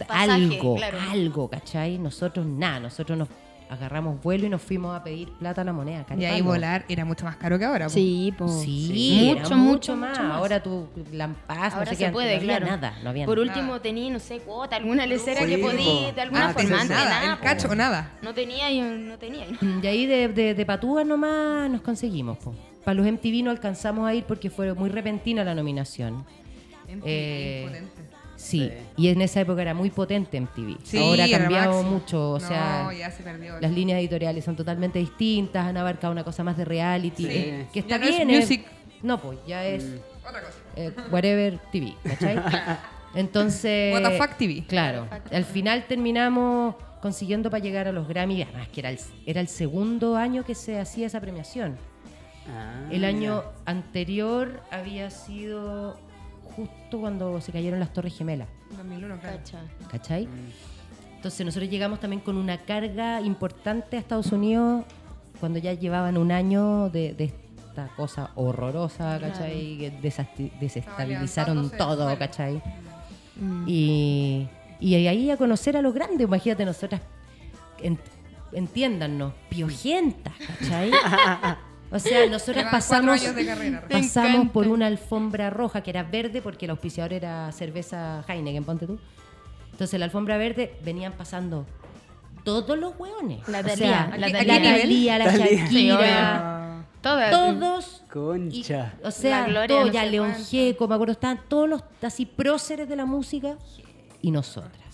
Pasaje, 0.07 0.31
algo, 0.31 0.75
claro. 0.75 0.97
algo, 1.09 1.49
¿cachai? 1.49 1.97
Nosotros 1.97 2.45
nada, 2.45 2.79
nosotros 2.79 3.17
nos 3.17 3.27
agarramos 3.71 4.21
vuelo 4.21 4.45
y 4.45 4.49
nos 4.49 4.61
fuimos 4.61 4.93
a 4.95 5.01
pedir 5.03 5.31
plata 5.39 5.61
a 5.61 5.63
la 5.63 5.71
moneda. 5.73 6.05
Y 6.17 6.25
ahí 6.25 6.41
volar 6.41 6.83
era 6.89 7.05
mucho 7.05 7.23
más 7.25 7.37
caro 7.37 7.57
que 7.57 7.63
ahora. 7.65 7.85
po. 7.85 7.89
Sí, 7.91 8.33
po. 8.37 8.47
Sí, 8.49 9.29
era 9.31 9.41
Mucho, 9.43 9.55
mucho, 9.55 9.55
mucho, 9.55 9.95
más. 9.95 10.09
mucho 10.11 10.23
más. 10.23 10.37
Ahora 10.37 10.61
tu 10.61 10.87
Lampaz, 11.13 11.73
Ahora 11.73 11.85
no 11.85 11.91
sé 11.91 11.95
se 11.95 12.05
qué, 12.05 12.11
puede, 12.11 12.31
no 12.31 12.35
había 12.41 12.57
claro. 12.57 12.65
nada, 12.65 12.99
no 13.01 13.09
había 13.09 13.25
Por 13.25 13.39
nada. 13.39 13.49
último 13.57 13.79
tenía, 13.79 14.11
no 14.11 14.19
sé, 14.19 14.39
cuota, 14.39 14.75
alguna 14.75 15.05
lecera 15.05 15.41
Sí, 15.41 15.47
que 15.47 15.57
podí, 15.57 15.85
po. 15.85 16.11
de 16.13 16.21
alguna 16.21 16.49
Ah, 16.49 16.53
forma, 16.53 16.83
nada, 16.83 17.05
nada, 17.05 17.33
el 17.33 17.39
cacho 17.39 17.67
po. 17.67 17.73
o 17.73 17.75
nada. 17.77 18.11
No 18.21 18.33
tenía 18.33 18.69
y 18.69 18.81
no 18.81 19.17
tenía. 19.17 19.45
Y 19.81 19.87
ahí 19.87 20.05
de, 20.05 20.27
de, 20.27 20.53
de 20.53 20.65
patúas 20.65 21.05
nomás 21.05 21.69
nos 21.71 21.81
conseguimos. 21.81 22.37
Para 22.83 22.95
los 22.95 23.05
MTV 23.09 23.43
no 23.43 23.51
alcanzamos 23.51 24.05
a 24.07 24.13
ir 24.13 24.25
porque 24.25 24.49
fue 24.49 24.73
muy 24.73 24.89
repentina 24.89 25.43
la 25.45 25.55
nominación. 25.55 26.25
Eh, 27.05 27.69
Sí, 28.41 28.71
y 28.97 29.07
en 29.09 29.21
esa 29.21 29.41
época 29.41 29.61
era 29.61 29.73
muy 29.73 29.89
potente 29.91 30.39
MTV. 30.39 30.77
Sí, 30.83 30.97
Ahora 30.97 31.25
ha 31.25 31.29
cambiado 31.29 31.83
mucho, 31.83 32.31
o 32.33 32.39
No, 32.39 32.47
sea, 32.47 32.89
ya 32.97 33.11
se 33.11 33.23
perdió. 33.23 33.59
las 33.59 33.71
líneas 33.71 33.99
editoriales 33.99 34.43
son 34.43 34.55
totalmente 34.55 34.99
distintas, 34.99 35.65
han 35.67 35.77
abarcado 35.77 36.11
una 36.11 36.23
cosa 36.23 36.43
más 36.43 36.57
de 36.57 36.65
reality, 36.65 37.23
Sí. 37.23 37.29
que, 37.29 37.65
que 37.73 37.79
está 37.81 37.97
Ya 37.97 37.99
no 37.99 38.05
es 38.09 38.17
bien. 38.17 38.29
es- 38.31 38.39
music. 38.39 38.65
no, 39.03 39.19
pues 39.21 39.37
ya 39.47 39.65
es 39.65 39.85
Otra 40.27 40.41
cosa. 40.41 40.53
eh, 40.75 40.91
whatever 41.11 41.59
TV, 41.71 41.93
¿cachai? 42.03 42.35
Entonces. 43.15 43.93
What 43.93 44.09
the 44.09 44.17
fuck 44.17 44.37
TV. 44.37 44.63
Claro. 44.67 45.07
Al 45.31 45.43
final 45.45 45.85
terminamos 45.87 46.75
consiguiendo 47.01 47.49
para 47.49 47.63
llegar 47.63 47.87
a 47.87 47.91
los 47.91 48.07
Grammy, 48.07 48.41
además 48.43 48.67
que 48.69 48.79
era 48.79 48.89
el, 48.89 48.99
era 49.25 49.41
el 49.41 49.47
segundo 49.47 50.15
año 50.15 50.43
que 50.45 50.55
se 50.55 50.79
hacía 50.79 51.07
esa 51.07 51.19
premiación. 51.19 51.75
Ah, 52.47 52.87
El 52.91 53.03
año 53.05 53.43
anterior 53.65 54.61
había 54.71 55.09
sido 55.11 55.99
justo 56.55 56.99
cuando 56.99 57.39
se 57.41 57.51
cayeron 57.51 57.79
las 57.79 57.91
Torres 57.93 58.17
Gemelas, 58.17 58.47
2001, 58.77 59.19
claro. 59.19 59.37
Cacha. 59.37 59.59
¿cachai? 59.89 60.27
Entonces 61.15 61.45
nosotros 61.45 61.69
llegamos 61.69 61.99
también 61.99 62.21
con 62.21 62.35
una 62.37 62.57
carga 62.57 63.21
importante 63.21 63.95
a 63.95 63.99
Estados 63.99 64.31
Unidos 64.31 64.85
cuando 65.39 65.59
ya 65.59 65.73
llevaban 65.73 66.17
un 66.17 66.31
año 66.31 66.89
de, 66.89 67.13
de 67.13 67.25
esta 67.25 67.87
cosa 67.95 68.31
horrorosa, 68.35 69.19
¿cachai? 69.19 69.77
Que 69.77 69.91
desasti- 70.01 70.51
desestabilizaron 70.59 71.69
todo, 71.77 72.03
bueno. 72.05 72.19
¿cachai? 72.19 72.61
Mm. 73.39 73.63
Y, 73.67 74.47
y 74.79 74.95
ahí 75.07 75.29
a 75.31 75.37
conocer 75.37 75.77
a 75.77 75.81
los 75.81 75.93
grandes, 75.93 76.21
imagínate 76.27 76.65
nosotras, 76.65 77.01
en- 77.79 77.99
entiéndannos, 78.51 79.33
piojentas, 79.49 80.33
¿cachai? 80.59 80.91
O 81.91 81.99
sea, 81.99 82.25
nosotras 82.27 82.71
pasamos, 82.71 83.21
carrera. 83.21 83.83
Pasamos 83.89 84.49
por 84.49 84.67
una 84.67 84.87
alfombra 84.87 85.49
roja 85.49 85.81
que 85.81 85.89
era 85.89 86.03
verde 86.03 86.41
porque 86.41 86.65
el 86.65 86.71
auspiciador 86.71 87.11
era 87.11 87.51
cerveza 87.51 88.23
Heineken, 88.27 88.63
ponte 88.63 88.87
tú. 88.87 88.97
Entonces 89.71 89.99
la 89.99 90.05
alfombra 90.05 90.37
verde 90.37 90.73
venían 90.83 91.13
pasando 91.13 91.65
todos 92.43 92.77
los 92.77 92.93
hueones. 92.97 93.47
La 93.47 93.59
o 93.59 93.63
Thalía, 93.63 93.75
sea, 93.75 94.17
la. 94.17 94.31
Thalía, 94.31 95.17
la. 95.17 95.35
Shakira. 95.35 96.85
Todas. 97.01 97.31
todos 97.31 98.03
Concha. 98.11 98.93
y, 99.01 99.07
o 99.07 99.11
sea, 99.11 99.47
La 99.47 99.65
todo, 99.65 99.87
no 99.87 99.91
ya 99.91 100.05
León. 100.05 100.35
Gieco, 100.35 100.87
me 100.87 100.93
acuerdo, 100.93 101.13
estaban 101.13 101.41
todos 101.47 101.67
los 101.67 101.83
así 102.01 102.27
próceres 102.27 102.87
de 102.87 102.95
la 102.95 103.05
música 103.05 103.57
y 104.21 104.29
nosotras. 104.29 104.90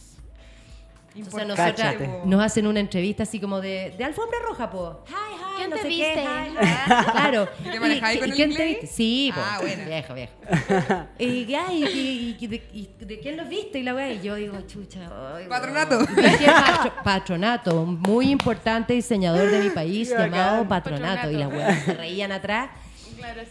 Entonces 1.16 1.48
nosotras 1.48 1.74
Cáchate. 1.76 2.10
nos 2.26 2.44
hacen 2.44 2.68
una 2.68 2.80
entrevista 2.80 3.24
así 3.24 3.40
como 3.40 3.60
de, 3.60 3.94
de 3.98 4.04
alfombra 4.04 4.38
roja, 4.48 4.70
po. 4.70 5.04
Hi, 5.08 5.12
hi, 5.12 5.58
¿Quién 5.58 5.70
no 5.72 5.76
te 5.76 5.82
sé 5.82 5.88
viste? 5.88 6.14
qué, 6.14 6.22
hi, 6.22 6.54
hi. 6.62 7.12
Claro. 7.12 7.50
¿Y 7.66 7.70
te 7.72 7.80
manejáis 7.80 8.20
con 8.20 8.30
el 8.30 8.36
quién 8.36 8.56
te 8.56 8.66
viste? 8.66 8.88
Sí, 8.88 9.32
po. 9.34 9.42
Ah, 9.44 9.58
buena. 9.60 9.84
Viejo, 9.86 10.14
viejo. 10.14 10.34
y, 11.20 11.46
ya, 11.48 11.74
y, 11.74 11.84
y- 11.86 12.38
y 12.40 12.48
de, 12.48 12.56
y 12.72 12.90
de 13.06 13.20
quién 13.20 13.36
los 13.38 13.50
viste? 13.50 13.80
Y 13.80 13.84
la 13.84 13.96
weá, 13.96 14.12
y 14.12 14.22
yo 14.22 14.36
digo, 14.36 14.60
chucha. 14.68 15.00
ay, 15.36 15.46
Patronato. 15.48 16.02
Y 16.04 16.46
patro- 16.46 16.94
patronato, 17.04 17.82
un 17.82 18.00
muy 18.00 18.30
importante 18.30 18.94
diseñador 18.94 19.50
de 19.50 19.60
mi 19.64 19.70
país 19.72 20.10
Qué 20.16 20.16
llamado 20.20 20.66
bacán. 20.66 20.68
Patronato. 20.68 21.32
Y 21.32 21.36
las 21.38 21.50
weas 21.52 21.84
se 21.84 21.94
reían 21.96 22.32
atrás. 22.32 22.70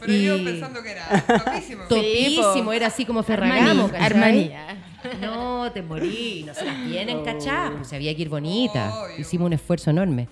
Pero 0.00 0.12
Y- 0.12 0.24
yo 0.24 0.44
pensando 0.44 0.80
que 0.84 0.92
era 0.92 1.08
topísimo. 1.44 1.84
Topísimo, 1.88 2.72
era 2.72 2.86
así 2.86 3.04
como 3.04 3.24
Ferragamo, 3.24 3.88
¿cachai? 3.88 4.04
Armanía. 4.06 4.76
No, 5.20 5.70
te 5.72 5.82
morí, 5.82 6.44
no 6.46 6.54
se 6.54 6.64
las 6.64 6.84
vienen, 6.84 7.24
¿cachai? 7.24 7.76
Pues 7.76 7.92
había 7.92 8.14
que 8.14 8.22
ir 8.22 8.28
bonita. 8.28 9.02
Obvio. 9.02 9.18
Hicimos 9.18 9.46
un 9.46 9.52
esfuerzo 9.54 9.90
enorme. 9.90 10.28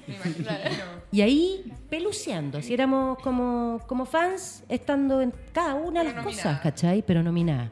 Y 1.13 1.21
ahí, 1.23 1.73
peluceando, 1.89 2.61
si 2.61 2.75
éramos 2.75 3.19
como, 3.19 3.81
como 3.87 4.05
fans, 4.05 4.65
estando 4.69 5.21
en 5.21 5.33
cada 5.53 5.75
una 5.75 6.03
de 6.03 6.13
las 6.13 6.25
cosas. 6.25 6.61
¿cachai? 6.61 7.03
Pero 7.03 7.23
nominada. 7.23 7.71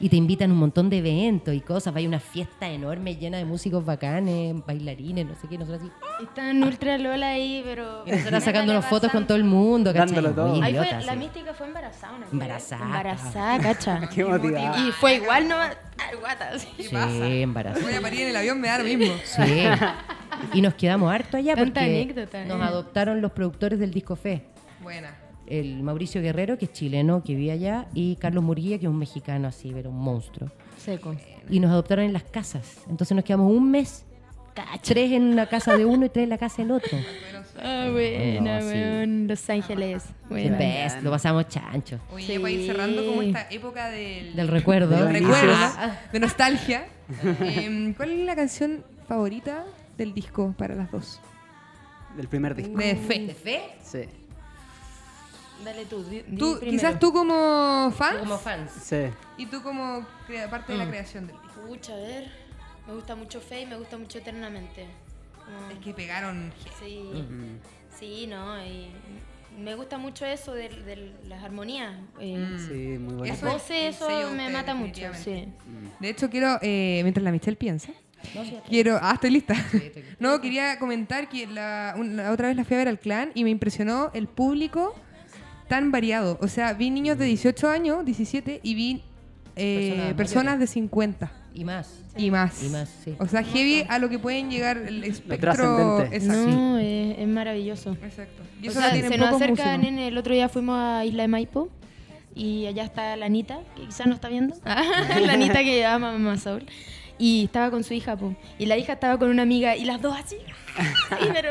Y 0.00 0.08
te 0.08 0.16
invitan 0.16 0.50
a 0.50 0.52
un 0.52 0.60
montón 0.60 0.88
de 0.90 0.98
eventos 0.98 1.52
y 1.54 1.60
cosas. 1.60 1.94
Hay 1.96 2.06
una 2.06 2.20
fiesta 2.20 2.68
enorme 2.68 3.16
llena 3.16 3.36
de 3.38 3.44
músicos 3.44 3.84
bacanes, 3.84 4.54
bailarines, 4.64 5.26
no 5.26 5.34
sé 5.34 5.48
qué, 5.48 5.58
nosotros 5.58 5.82
así. 5.82 6.24
Están 6.24 6.62
ultra 6.62 6.96
Lola 6.98 7.30
ahí, 7.30 7.62
pero. 7.64 8.04
Y 8.06 8.12
nosotras 8.12 8.44
sacando 8.44 8.72
unas 8.72 8.86
fotos 8.86 9.10
con 9.10 9.26
todo 9.26 9.36
el 9.36 9.44
mundo, 9.44 9.92
¿cachai? 9.92 10.14
Dándolo 10.14 10.34
todo. 10.34 10.48
Muy 10.54 10.62
Ahí 10.62 10.74
fue, 10.74 10.86
idiota, 10.86 11.00
la 11.04 11.12
sí. 11.12 11.18
mística 11.18 11.52
fue 11.54 11.66
embarazada. 11.66 12.12
una 12.12 12.24
vez. 12.26 12.32
Embarazada. 12.32 12.84
Embarazada, 12.84 13.58
cacha. 13.60 14.08
Qué 14.14 14.24
motivada. 14.24 14.78
Y 14.86 14.92
fue 14.92 15.16
igual, 15.16 15.48
no. 15.48 15.56
Ay, 15.56 16.16
guata. 16.20 16.56
sí. 16.58 16.68
¿Qué 16.76 16.84
Sí, 16.84 17.42
embarazada. 17.42 17.84
Voy 17.84 17.94
a 17.94 18.00
parir 18.00 18.20
en 18.20 18.28
el 18.28 18.36
avión, 18.36 18.60
me 18.60 18.68
da 18.68 18.78
lo 18.78 18.84
mismo. 18.84 19.12
Sí. 19.24 19.64
Y 20.52 20.62
nos 20.62 20.74
quedamos 20.74 21.12
harto 21.12 21.36
allá 21.36 21.56
Tanta 21.56 21.80
porque 21.80 21.80
anécdota, 21.80 22.44
nos 22.44 22.60
eh. 22.60 22.64
adoptaron 22.64 23.20
los 23.20 23.32
productores 23.32 23.80
del 23.80 23.90
Disco 23.90 24.14
Fe. 24.14 24.44
Buena. 24.80 25.17
El 25.48 25.82
Mauricio 25.82 26.20
Guerrero, 26.20 26.58
que 26.58 26.66
es 26.66 26.72
chileno, 26.72 27.22
que 27.24 27.34
vive 27.34 27.52
allá, 27.52 27.86
y 27.94 28.16
Carlos 28.16 28.44
Murguía, 28.44 28.78
que 28.78 28.86
es 28.86 28.90
un 28.90 28.98
mexicano 28.98 29.48
así, 29.48 29.70
pero 29.74 29.90
un 29.90 29.98
monstruo. 29.98 30.50
Seco. 30.76 31.14
Y 31.50 31.60
nos 31.60 31.70
adoptaron 31.70 32.04
en 32.04 32.12
las 32.12 32.22
casas. 32.24 32.78
Entonces 32.88 33.14
nos 33.14 33.24
quedamos 33.24 33.50
un 33.50 33.70
mes, 33.70 34.04
tres 34.82 35.12
en 35.12 35.22
una 35.24 35.46
casa 35.46 35.76
de 35.76 35.84
uno 35.84 36.06
y 36.06 36.08
tres 36.08 36.24
en 36.24 36.30
la 36.30 36.38
casa 36.38 36.62
del 36.62 36.70
otro. 36.72 36.98
Ah, 37.60 37.88
buena, 37.90 38.60
No, 38.60 38.60
sí. 38.60 38.66
weón. 38.74 39.26
Los 39.26 39.50
Ángeles. 39.50 40.04
The 40.04 40.34
Buena. 40.34 40.58
best, 40.58 41.02
lo 41.02 41.10
pasamos 41.10 41.48
chancho. 41.48 41.98
Oye, 42.12 42.26
Sí. 42.26 42.38
para 42.38 42.50
ir 42.50 42.66
cerrando 42.66 43.04
como 43.06 43.22
esta 43.22 43.48
época 43.50 43.88
del, 43.90 44.36
Del 44.36 44.48
recuerdo. 44.48 44.90
Del 44.96 45.12
recuerdo, 45.12 45.56
de 46.12 46.20
nostalgia. 46.20 46.86
em, 47.40 47.94
¿Cuál 47.94 48.10
es 48.12 48.26
la 48.26 48.36
canción 48.36 48.84
favorita 49.08 49.64
del 49.96 50.12
disco 50.14 50.54
para 50.56 50.74
las 50.76 50.90
dos? 50.92 51.20
Del 52.16 52.28
primer 52.28 52.54
disco. 52.54 52.76
De 52.78 52.94
¿De 52.94 52.96
Fe. 52.96 53.34
fe? 53.34 53.60
Sí. 53.82 53.98
Dale 55.64 55.84
tú. 55.86 56.02
di- 56.04 56.22
di 56.26 56.36
Tú, 56.36 56.58
quizás 56.60 56.98
tú 56.98 57.12
como 57.12 57.90
fan 57.96 58.18
Como 58.18 58.38
fans. 58.38 58.70
Sí. 58.82 59.06
y 59.36 59.46
tú 59.46 59.62
como 59.62 60.06
crea- 60.26 60.48
parte 60.48 60.72
de 60.72 60.78
la 60.78 60.88
creación 60.88 61.26
del 61.26 61.36
disco. 61.42 61.60
Pucha, 61.66 61.92
a 61.94 61.96
ver. 61.96 62.30
Me 62.86 62.94
gusta 62.94 63.14
mucho 63.16 63.40
Fe 63.40 63.62
y 63.62 63.66
me 63.66 63.76
gusta 63.76 63.98
mucho 63.98 64.18
Eternamente. 64.18 64.86
Como- 65.44 65.70
Es 65.70 65.78
que 65.84 65.92
pegaron. 65.92 66.52
Sí, 66.80 67.00
Mm. 67.14 67.58
sí, 67.98 68.26
no. 68.28 68.64
Y 68.64 68.90
me 69.58 69.74
gusta 69.74 69.98
mucho 69.98 70.24
eso 70.24 70.52
de, 70.54 70.68
de 70.68 71.12
las 71.26 71.42
armonías. 71.42 71.94
Eh, 72.20 72.56
Sí, 72.68 72.98
muy 72.98 73.14
bueno. 73.14 73.34
Eso 73.34 73.46
voces, 73.46 73.96
eso 73.96 74.30
me 74.30 74.48
mata 74.50 74.74
mucho. 74.74 75.02
Sí. 75.14 75.48
De 76.00 76.08
hecho, 76.08 76.30
quiero, 76.30 76.58
eh, 76.62 77.00
mientras 77.02 77.24
la 77.24 77.32
Michelle 77.32 77.56
piensa, 77.56 77.92
No, 78.34 78.44
sí, 78.44 78.58
quiero. 78.68 78.98
Ah, 79.02 79.12
estoy 79.14 79.30
lista. 79.30 79.54
estoy 79.54 79.80
aquí. 79.90 80.02
no, 80.18 80.40
quería 80.40 80.78
comentar 80.78 81.28
que 81.28 81.46
la, 81.46 81.94
un- 81.96 82.16
la 82.16 82.30
otra 82.32 82.48
vez 82.48 82.56
la 82.56 82.64
fui 82.64 82.74
a 82.74 82.78
ver 82.78 82.88
al 82.88 82.98
clan 82.98 83.30
y 83.34 83.44
me 83.44 83.50
impresionó 83.50 84.10
el 84.14 84.28
público 84.28 84.94
tan 85.68 85.90
variado. 85.90 86.38
O 86.40 86.48
sea, 86.48 86.72
vi 86.72 86.90
niños 86.90 87.18
de 87.18 87.26
18 87.26 87.68
años, 87.68 88.04
17, 88.04 88.60
y 88.62 88.74
vi 88.74 89.02
eh, 89.56 90.14
Personas 90.16 90.58
de 90.60 90.66
50 90.66 91.30
Y 91.54 91.64
más. 91.64 91.92
y 92.16 92.30
más. 92.30 92.62
Y 92.62 92.68
más, 92.68 92.88
sí. 93.04 93.14
O 93.18 93.26
sea, 93.26 93.42
heavy 93.42 93.84
a 93.88 93.98
lo 93.98 94.08
que 94.08 94.18
pueden 94.18 94.50
llegar 94.50 94.76
el 94.78 95.02
espectro. 95.04 95.50
Exacto. 96.04 96.50
No, 96.50 96.78
es, 96.78 97.18
es 97.18 97.28
maravilloso. 97.28 97.96
Exacto. 98.02 98.42
Y 98.62 98.68
O 98.68 98.70
eso 98.70 98.78
sea, 98.80 98.88
la 98.88 98.92
tienen 98.94 99.12
se 99.12 99.18
nos 99.18 99.28
pocos 99.30 99.42
acerca, 99.42 99.76
músicos. 99.76 99.84
nene, 99.92 100.08
el 100.08 100.18
otro 100.18 100.32
día 100.34 100.48
fuimos 100.48 100.76
a 100.78 101.04
Isla 101.04 101.22
de 101.22 101.28
Maipo 101.28 101.68
y 102.34 102.66
allá 102.66 102.84
está 102.84 103.16
la 103.16 103.26
Anita, 103.26 103.58
que 103.74 103.82
quizás 103.86 104.06
no 104.06 104.14
está 104.14 104.28
viendo. 104.28 104.54
la 104.64 105.32
Anita 105.32 105.60
que 105.64 105.84
ama 105.84 106.10
a 106.10 106.12
Mamá 106.12 106.38
Soul. 106.38 106.64
Y 107.18 107.44
estaba 107.44 107.70
con 107.70 107.84
su 107.84 107.94
hija, 107.94 108.16
po, 108.16 108.34
y 108.58 108.66
la 108.66 108.76
hija 108.76 108.94
estaba 108.94 109.18
con 109.18 109.28
una 109.30 109.42
amiga 109.42 109.76
y 109.76 109.84
las 109.84 110.00
dos 110.00 110.16
así. 110.16 110.36
y 111.20 111.32
pero, 111.32 111.50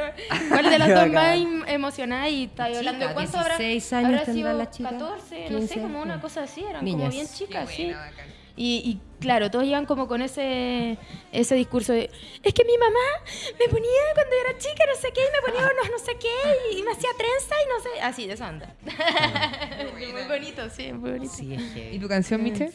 ¿Cuál 0.49 0.69
de 0.69 0.80
las 0.80 0.89
dos 0.89 1.10
más 1.10 1.36
em- 1.38 1.63
emocionada? 1.67 2.30
Y 2.30 2.45
estaba 2.45 2.69
Chica, 2.69 2.80
hablando, 2.80 3.13
¿cuánto 3.13 3.38
habrá? 3.38 3.58
16 3.58 3.93
años 3.93 4.21
habrá 4.21 4.34
sido 4.34 4.53
la 4.53 4.69
chica, 4.69 4.89
14, 4.91 5.49
no 5.49 5.58
15, 5.60 5.73
sé, 5.73 5.82
como 5.82 6.01
una 6.01 6.21
cosa 6.21 6.43
así, 6.43 6.63
eran 6.63 6.84
Niñas. 6.86 6.99
como 7.01 7.12
bien 7.12 7.27
chicas, 7.27 7.69
sí. 7.69 7.91
Y, 8.60 8.82
y 8.84 8.99
claro, 9.19 9.51
todos 9.51 9.65
iban 9.65 9.86
como 9.86 10.08
con 10.08 10.23
ese, 10.23 10.97
ese 11.32 11.53
discurso 11.53 11.93
de, 11.93 12.10
es 12.41 12.53
que 12.56 12.65
mi 12.65 12.75
mamá 12.75 12.99
me 13.60 13.67
ponía 13.67 13.89
cuando 14.15 14.32
yo 14.36 14.49
era 14.49 14.58
chica, 14.58 14.84
no 14.91 14.99
sé 14.99 15.12
qué, 15.13 15.21
y 15.21 15.25
me 15.25 15.51
ponía 15.51 15.71
unos 15.71 15.91
no 15.91 15.99
sé 16.03 16.17
qué, 16.19 16.73
y, 16.75 16.80
y 16.80 16.82
me 16.84 16.91
hacía 16.91 17.10
trenza 17.15 17.53
y 17.63 17.67
no 17.69 17.84
sé, 17.84 18.01
así, 18.01 18.25
de 18.25 18.34
esa 18.34 18.49
onda. 18.49 18.75
muy 19.93 20.23
bonito, 20.27 20.69
sí, 20.71 20.91
muy 20.91 21.12
bonito. 21.12 21.34
Sí, 21.36 21.53
es 21.53 21.62
heavy. 21.73 21.97
¿Y 21.97 21.99
tu 21.99 22.08
canción, 22.08 22.41
Miche? 22.41 22.71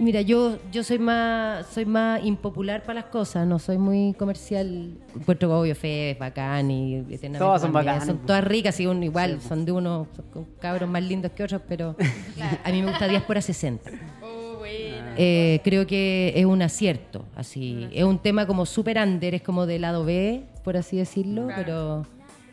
Mira, 0.00 0.20
yo, 0.20 0.58
yo 0.70 0.84
soy 0.84 1.00
más 1.00 1.66
soy 1.66 1.84
más 1.84 2.24
impopular 2.24 2.82
para 2.82 3.00
las 3.00 3.10
cosas, 3.10 3.46
no 3.46 3.58
soy 3.58 3.78
muy 3.78 4.14
comercial. 4.16 4.92
Encuentro 5.14 5.58
obvio 5.58 5.74
fe 5.74 6.12
es 6.12 6.18
bacán 6.18 6.70
y 6.70 7.02
Todas 7.36 7.62
son 7.62 7.72
bacanas, 7.72 8.06
Son 8.06 8.18
todas 8.18 8.44
ricas 8.44 8.78
y 8.78 8.86
un, 8.86 9.02
igual, 9.02 9.40
Sí, 9.40 9.48
son 9.48 9.64
de 9.64 9.72
unos 9.72 10.06
son 10.14 10.46
cabros 10.60 10.88
más 10.88 11.02
lindos 11.02 11.32
que 11.32 11.42
otros, 11.42 11.62
pero 11.66 11.96
a 12.64 12.70
mí 12.70 12.80
me 12.80 12.90
gusta 12.90 13.08
10 13.08 13.22
por 13.24 13.42
60. 13.42 13.90
Oh, 14.22 14.58
buena. 14.58 15.14
Eh, 15.16 15.60
creo 15.64 15.84
que 15.86 16.32
es 16.36 16.44
un 16.44 16.62
acierto, 16.62 17.24
así. 17.34 17.88
Es 17.92 18.04
un 18.04 18.20
tema 18.20 18.46
como 18.46 18.66
super 18.66 18.98
under, 18.98 19.34
es 19.34 19.42
como 19.42 19.66
de 19.66 19.80
lado 19.80 20.04
B, 20.04 20.44
por 20.62 20.76
así 20.76 20.96
decirlo, 20.96 21.48
pero 21.56 22.06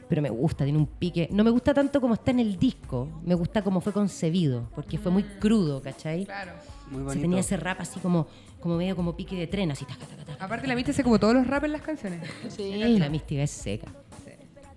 pero 0.07 0.21
me 0.21 0.29
gusta, 0.29 0.63
tiene 0.63 0.77
un 0.79 0.85
pique. 0.87 1.27
No 1.31 1.43
me 1.43 1.49
gusta 1.49 1.73
tanto 1.73 1.99
como 2.01 2.13
está 2.13 2.31
en 2.31 2.39
el 2.39 2.57
disco, 2.57 3.07
me 3.25 3.33
gusta 3.35 3.61
como 3.63 3.81
fue 3.81 3.91
concebido, 3.93 4.69
porque 4.75 4.97
fue 4.97 5.11
muy 5.11 5.23
crudo, 5.23 5.81
¿cachai? 5.81 6.25
Claro. 6.25 6.51
Muy 6.91 6.99
Se 6.99 7.03
bonito. 7.05 7.21
tenía 7.21 7.39
ese 7.39 7.57
rap 7.57 7.81
así 7.81 7.99
como, 7.99 8.27
como 8.59 8.77
medio 8.77 8.95
como 8.95 9.15
pique 9.15 9.35
de 9.35 9.47
tren, 9.47 9.71
así 9.71 9.85
taca, 9.85 10.05
taca, 10.05 10.23
taca. 10.25 10.45
Aparte, 10.45 10.67
la 10.67 10.75
Miche 10.75 10.91
hace 10.91 11.03
como 11.03 11.17
todos 11.19 11.33
los 11.33 11.47
rap 11.47 11.63
en 11.63 11.71
las 11.71 11.81
canciones. 11.81 12.21
Y 12.59 12.99
la 12.99 13.09
mística 13.09 13.41
es 13.43 13.51
seca. 13.51 13.87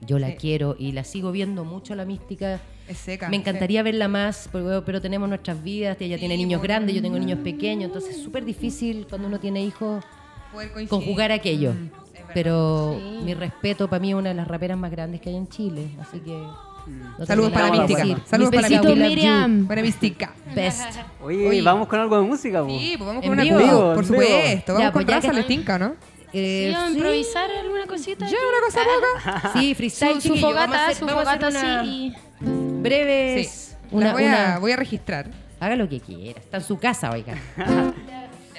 Yo 0.01 0.19
la 0.21 0.29
Sí. 0.29 0.37
quiero 0.39 0.77
y 0.79 0.93
la 0.93 1.03
sigo 1.03 1.33
viendo 1.33 1.65
mucho 1.65 1.95
la 1.97 2.05
mística. 2.05 2.61
Es 2.87 2.99
seca. 2.99 3.29
Me 3.29 3.37
encantaría 3.37 3.83
verla 3.83 4.07
más, 4.09 4.49
pero, 4.53 4.85
pero 4.85 5.01
tenemos 5.03 5.29
nuestras 5.29 5.61
vidas, 5.63 5.97
ella 6.01 6.17
tiene 6.19 6.37
Sí, 6.37 6.43
niños 6.45 6.61
bueno. 6.61 6.73
grandes, 6.75 6.95
yo 6.95 7.03
tengo 7.03 7.19
niños 7.19 7.41
pequeños, 7.41 7.87
entonces 7.87 8.17
es 8.17 8.23
súper 8.23 8.45
difícil 8.45 9.07
cuando 9.09 9.27
uno 9.29 9.41
tiene 9.41 9.61
hijos 9.63 10.05
conjugar 10.89 11.33
aquello. 11.33 11.73
Mm. 11.75 11.91
Pero 12.35 12.97
Sí. 12.99 13.21
mi 13.25 13.35
respeto 13.35 13.89
para 13.89 14.01
mí 14.01 14.11
es 14.11 14.15
una 14.15 14.29
de 14.31 14.35
las 14.35 14.47
raperas 14.49 14.77
más 14.79 14.91
grandes 14.91 15.21
que 15.21 15.31
hay 15.31 15.37
en 15.37 15.49
Chile, 15.49 15.89
así 16.01 16.21
que... 16.21 16.37
no 17.19 17.27
Saludos 17.27 17.53
para 17.53 17.71
mística. 17.71 18.05
Saludos 18.27 18.51
para 18.55 18.63
la 18.63 18.69
besito, 18.69 18.89
mística. 18.95 19.09
Miriam. 19.09 19.67
Buena 19.67 19.83
mística. 19.83 20.31
Best. 20.55 20.97
Oye, 21.23 21.49
Oye. 21.49 21.63
vamos 21.63 21.89
con 21.89 22.01
algo 22.01 22.17
de 22.21 22.27
música, 22.27 22.63
po. 22.63 22.69
Sí, 22.69 22.95
pues 22.97 23.07
vamos 23.07 23.25
En 23.25 23.31
con 23.31 23.39
una 23.39 23.43
vivo. 23.43 23.59
En 23.59 23.95
por 23.95 24.05
vivo. 24.05 24.15
supuesto. 24.23 24.73
Vamos 24.75 24.87
Ya, 24.87 24.93
con 24.93 25.05
pues 25.05 25.15
raza 25.17 25.33
letinca, 25.33 25.79
¿no? 25.79 25.95
Eh, 26.33 26.75
¿Sí, 26.89 26.93
improvisar 26.95 27.51
alguna 27.51 27.87
cosita? 27.87 28.27
Aquí? 28.27 28.35
una 28.35 28.67
cosa 28.67 28.81
loca. 28.85 29.51
Sí, 29.59 29.75
freestyle, 29.75 30.21
Su, 30.21 30.37
fogata, 30.37 30.95
su 30.95 31.09
fogata 31.09 31.49
breves. 32.41 33.49
Sí. 33.49 33.75
Una, 33.91 34.07
Las 34.07 34.13
voy, 34.15 34.25
una- 34.25 34.55
a, 34.55 34.59
voy 34.59 34.73
a 34.73 34.77
registrar. 34.77 35.31
Haga 35.61 35.75
lo 35.77 35.89
que 35.89 36.01
quiera. 36.01 36.39
Está 36.39 36.59
en 36.59 36.65
su 36.65 36.79
casa, 36.79 37.11
oiga. 37.11 37.35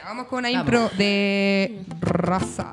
Vamos 0.03 0.25
con 0.27 0.39
una 0.39 0.49
intro 0.49 0.89
de 0.97 1.81
raza. 2.01 2.71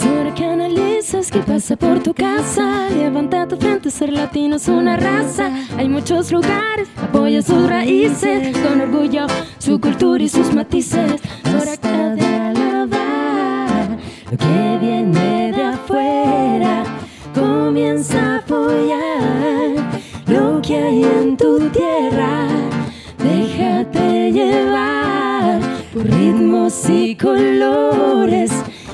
Hora 0.00 0.32
que 0.32 0.44
analices 0.44 1.28
qué 1.28 1.40
pasa 1.40 1.74
por 1.74 2.00
tu 2.04 2.14
casa. 2.14 2.88
Levanta 2.90 3.48
tu 3.48 3.56
frente, 3.56 3.90
ser 3.90 4.12
latino 4.12 4.56
es 4.56 4.68
una 4.68 4.96
raza. 4.96 5.50
Hay 5.76 5.88
muchos 5.88 6.30
lugares, 6.30 6.88
apoya 7.02 7.42
sus 7.42 7.68
raíces. 7.68 8.56
Con 8.58 8.80
orgullo, 8.80 9.26
su 9.58 9.80
cultura 9.80 10.22
y 10.22 10.28
sus 10.28 10.54
matices. 10.54 11.20
Es 11.44 11.78
hora 11.82 12.14
de 12.14 12.26
alabar 12.26 13.98
lo 14.30 14.38
que 14.38 14.78
viene 14.80 15.50
de 15.50 15.62
afuera. 15.62 16.84
Comienza 17.34 18.34
a 18.34 18.36
apoyar 18.38 19.74
lo 20.28 20.62
que 20.62 20.76
hay 20.76 21.02
en 21.02 21.36
tu 21.36 21.67
y 26.88 27.14
colores 27.16 28.50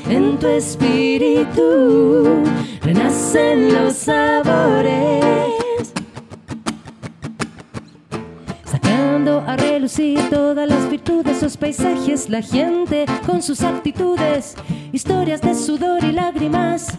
en 0.09 0.39
tu 0.39 0.47
espíritu. 0.49 2.43
Renacen 2.83 3.73
los 3.73 3.95
sabores. 3.95 5.25
Sacando 8.65 9.43
a 9.47 9.57
relucir 9.57 10.19
todas 10.31 10.69
las 10.69 10.91
virtudes, 10.91 11.39
sus 11.39 11.57
paisajes, 11.57 12.29
la 12.29 12.43
gente 12.43 13.07
con 13.27 13.43
sus 13.43 13.63
actitudes, 13.63 14.57
historias 14.93 15.41
de 15.41 15.55
sudor 15.55 16.03
y 16.03 16.13
lágrimas, 16.13 16.99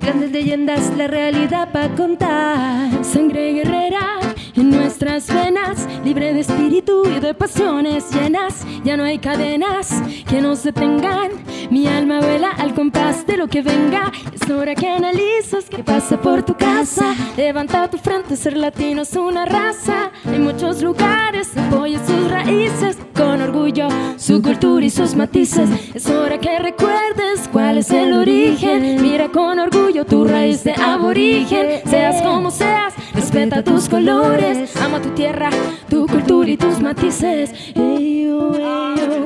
grandes 0.00 0.32
leyendas, 0.32 0.92
la 0.96 1.06
realidad 1.06 1.72
para 1.72 1.94
contar. 1.94 3.04
Sangre 3.04 3.52
guerrera 3.52 4.25
en 4.56 4.70
nuestras 4.70 5.26
venas, 5.32 5.86
libre 6.04 6.32
de 6.32 6.40
espíritu 6.40 7.02
y 7.06 7.20
de 7.20 7.34
pasiones 7.34 8.10
llenas, 8.12 8.66
ya 8.84 8.96
no 8.96 9.04
hay 9.04 9.18
cadenas 9.18 10.02
que 10.28 10.40
nos 10.40 10.62
detengan. 10.62 11.45
Mi 11.70 11.86
alma 11.88 12.20
vuela 12.20 12.50
al 12.50 12.74
compás 12.74 13.26
de 13.26 13.36
lo 13.36 13.48
que 13.48 13.62
venga. 13.62 14.12
Es 14.32 14.48
hora 14.50 14.74
que 14.74 14.88
analizas 14.88 15.64
qué 15.68 15.82
pasa 15.82 16.20
por 16.20 16.42
tu 16.42 16.54
casa. 16.54 17.14
Levanta 17.36 17.88
tu 17.90 17.98
frente, 17.98 18.36
ser 18.36 18.56
latino 18.56 19.02
es 19.02 19.14
una 19.16 19.44
raza. 19.46 20.10
Hay 20.24 20.38
muchos 20.38 20.82
lugares, 20.82 21.56
apoya 21.56 21.98
sus 22.06 22.30
raíces. 22.30 22.98
Con 23.14 23.40
orgullo, 23.40 23.88
su 24.16 24.42
cultura 24.42 24.84
y 24.84 24.90
sus 24.90 25.14
matices. 25.14 25.68
Es 25.94 26.06
hora 26.08 26.38
que 26.38 26.58
recuerdes 26.58 27.48
cuál 27.50 27.78
es 27.78 27.90
el 27.90 28.12
origen. 28.12 29.02
Mira 29.02 29.28
con 29.28 29.58
orgullo 29.58 30.04
tu 30.04 30.24
raíz 30.24 30.62
de 30.64 30.72
aborigen. 30.72 31.80
Seas 31.88 32.22
como 32.22 32.50
seas, 32.50 32.94
respeta 33.14 33.64
tus 33.64 33.88
colores. 33.88 34.76
Ama 34.76 35.00
tu 35.00 35.10
tierra, 35.10 35.50
tu 35.88 36.06
cultura 36.06 36.50
y 36.50 36.56
tus 36.56 36.80
matices. 36.80 37.50
Ey, 37.74 38.24
yo. 38.24 39.25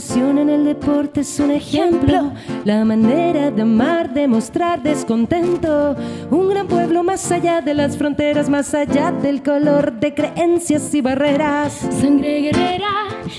Pasión 0.00 0.38
en 0.38 0.48
el 0.48 0.64
deporte 0.64 1.20
es 1.20 1.38
un 1.40 1.50
ejemplo, 1.50 2.32
la 2.64 2.86
manera 2.86 3.50
de 3.50 3.60
amar, 3.60 4.14
de 4.14 4.26
mostrar 4.26 4.82
descontento. 4.82 5.94
Un 6.30 6.48
gran 6.48 6.66
pueblo 6.66 7.04
más 7.04 7.30
allá 7.30 7.60
de 7.60 7.74
las 7.74 7.98
fronteras, 7.98 8.48
más 8.48 8.72
allá 8.72 9.12
del 9.12 9.42
color 9.42 9.92
de 9.92 10.14
creencias 10.14 10.94
y 10.94 11.02
barreras. 11.02 11.86
Sangre 12.00 12.40
guerrera 12.40 12.88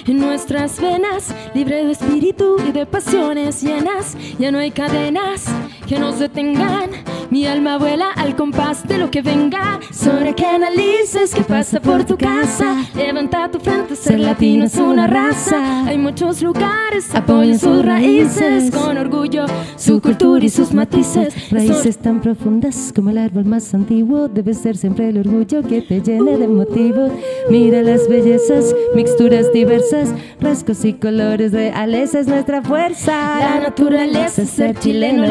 en 0.06 0.20
nuestras 0.20 0.80
venas, 0.80 1.34
libre 1.56 1.84
de 1.84 1.94
espíritu 1.94 2.58
y 2.70 2.72
de 2.72 2.86
pasiones 2.86 3.64
llenas. 3.64 4.16
Ya 4.38 4.52
no 4.52 4.60
hay 4.60 4.70
cadenas 4.70 5.48
que 5.92 6.00
nos 6.00 6.20
detengan. 6.20 6.90
Mi 7.32 7.46
alma 7.46 7.78
vuela 7.78 8.12
al 8.16 8.38
compás 8.38 8.88
de 8.88 8.98
lo 8.98 9.12
que 9.12 9.22
venga. 9.22 9.80
Hora 10.06 10.34
que 10.34 10.46
analices 10.46 11.34
qué 11.34 11.44
pasa 11.44 11.80
por 11.80 12.04
tu 12.04 12.18
casa. 12.18 12.86
Levanta 12.96 13.50
tu 13.50 13.60
frente, 13.60 13.96
ser 13.96 14.20
latino 14.20 14.66
es 14.66 14.76
una 14.76 15.08
raza. 15.08 15.86
Hay 15.86 15.98
muchos 15.98 16.42
lugares, 16.42 17.14
apoyen 17.14 17.58
sus 17.60 17.86
raíces. 17.86 18.72
Con 18.72 18.98
orgullo, 18.98 19.46
su 19.78 20.02
cultura 20.02 20.44
y 20.44 20.50
sus 20.50 20.74
matices. 20.74 21.52
Raíces 21.52 21.98
tan 21.98 22.22
profundas 22.22 22.92
como 22.96 23.10
el 23.10 23.18
árbol 23.18 23.46
más 23.46 23.74
antiguo. 23.74 24.28
Debe 24.28 24.54
ser 24.54 24.78
siempre 24.78 25.10
el 25.10 25.18
orgullo 25.18 25.62
que 25.62 25.82
te 25.82 26.02
llene 26.02 26.38
de 26.38 26.48
motivos. 26.48 27.12
Mira 27.50 27.82
las 27.82 28.08
bellezas, 28.08 28.76
mixturas 28.96 29.52
diversas, 29.54 30.14
rasgos 30.40 30.86
y 30.86 30.94
colores 30.94 31.52
reales 31.52 32.16
es 32.16 32.28
nuestra 32.28 32.62
fuerza. 32.62 33.40
La 33.40 33.60
naturaleza, 33.62 34.46
ser 34.46 34.78
chileno, 34.80 35.26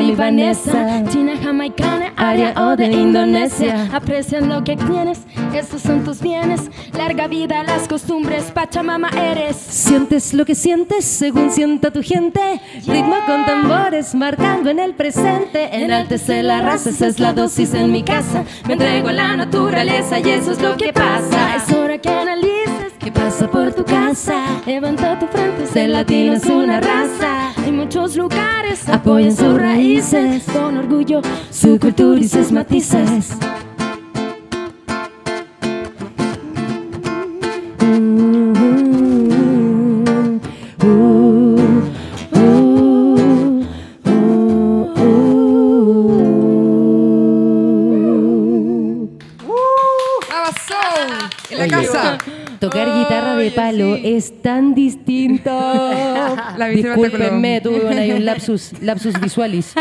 china, 0.52 1.36
jamaicana, 1.40 2.12
área 2.16 2.54
o 2.56 2.76
de 2.76 2.86
Indonesia. 2.86 3.88
Aprecian 3.92 4.48
lo 4.48 4.64
que 4.64 4.76
tienes, 4.76 5.20
estos 5.54 5.82
son 5.82 6.02
tus 6.02 6.20
bienes. 6.20 6.70
Larga 6.96 7.28
vida, 7.28 7.62
las 7.62 7.86
costumbres, 7.86 8.50
Pachamama 8.50 9.10
eres. 9.10 9.56
Sientes 9.56 10.34
lo 10.34 10.44
que 10.44 10.54
sientes 10.54 11.04
según 11.04 11.50
sienta 11.50 11.92
tu 11.92 12.02
gente. 12.02 12.60
Ritmo 12.86 13.16
con 13.26 13.46
tambores, 13.46 14.14
marcando 14.14 14.70
en 14.70 14.80
el 14.80 14.94
presente. 14.94 15.68
Enaltece 15.72 16.42
la 16.42 16.60
raza, 16.60 16.90
esa 16.90 17.06
es 17.06 17.20
la 17.20 17.32
dosis 17.32 17.72
en 17.74 17.92
mi 17.92 18.02
casa. 18.02 18.44
Me 18.66 18.72
entrego 18.72 19.08
a 19.08 19.12
la 19.12 19.36
naturaleza 19.36 20.18
y 20.18 20.30
eso 20.30 20.52
es 20.52 20.60
lo 20.60 20.76
que 20.76 20.92
pasa. 20.92 21.56
Es 21.56 21.72
hora 21.72 21.98
que 21.98 22.08
analices 22.08 22.69
qué 23.00 23.10
pasa 23.10 23.50
por 23.50 23.72
tu 23.72 23.84
casa. 23.84 24.62
Levanta 24.66 25.18
tu 25.18 25.26
frente, 25.26 25.66
ser 25.66 25.90
latino 25.90 26.34
es 26.34 26.44
una 26.44 26.80
raza. 26.80 27.52
Hay 27.56 27.72
muchos 27.72 28.16
lugares, 28.16 28.88
apoyen 28.88 29.34
sus 29.34 29.58
raíces. 29.58 30.44
Con 30.52 30.76
orgullo, 30.76 31.22
su 31.50 31.78
cultura 31.78 32.20
y 32.20 32.28
sus 32.28 32.52
matices. 32.52 33.36
Tocar 52.60 52.88
guitarra 52.94 53.36
de 53.36 53.50
palo 53.50 53.96
sí. 53.96 54.02
es 54.04 54.42
tan 54.42 54.74
distinto. 54.74 55.50
La 56.56 56.66
Discúlpenme, 56.68 57.60
tuve 57.62 57.80
un, 57.86 57.98
ahí 57.98 58.12
un 58.12 58.24
lapsus, 58.24 58.80
lapsus 58.82 59.18
visualis. 59.20 59.72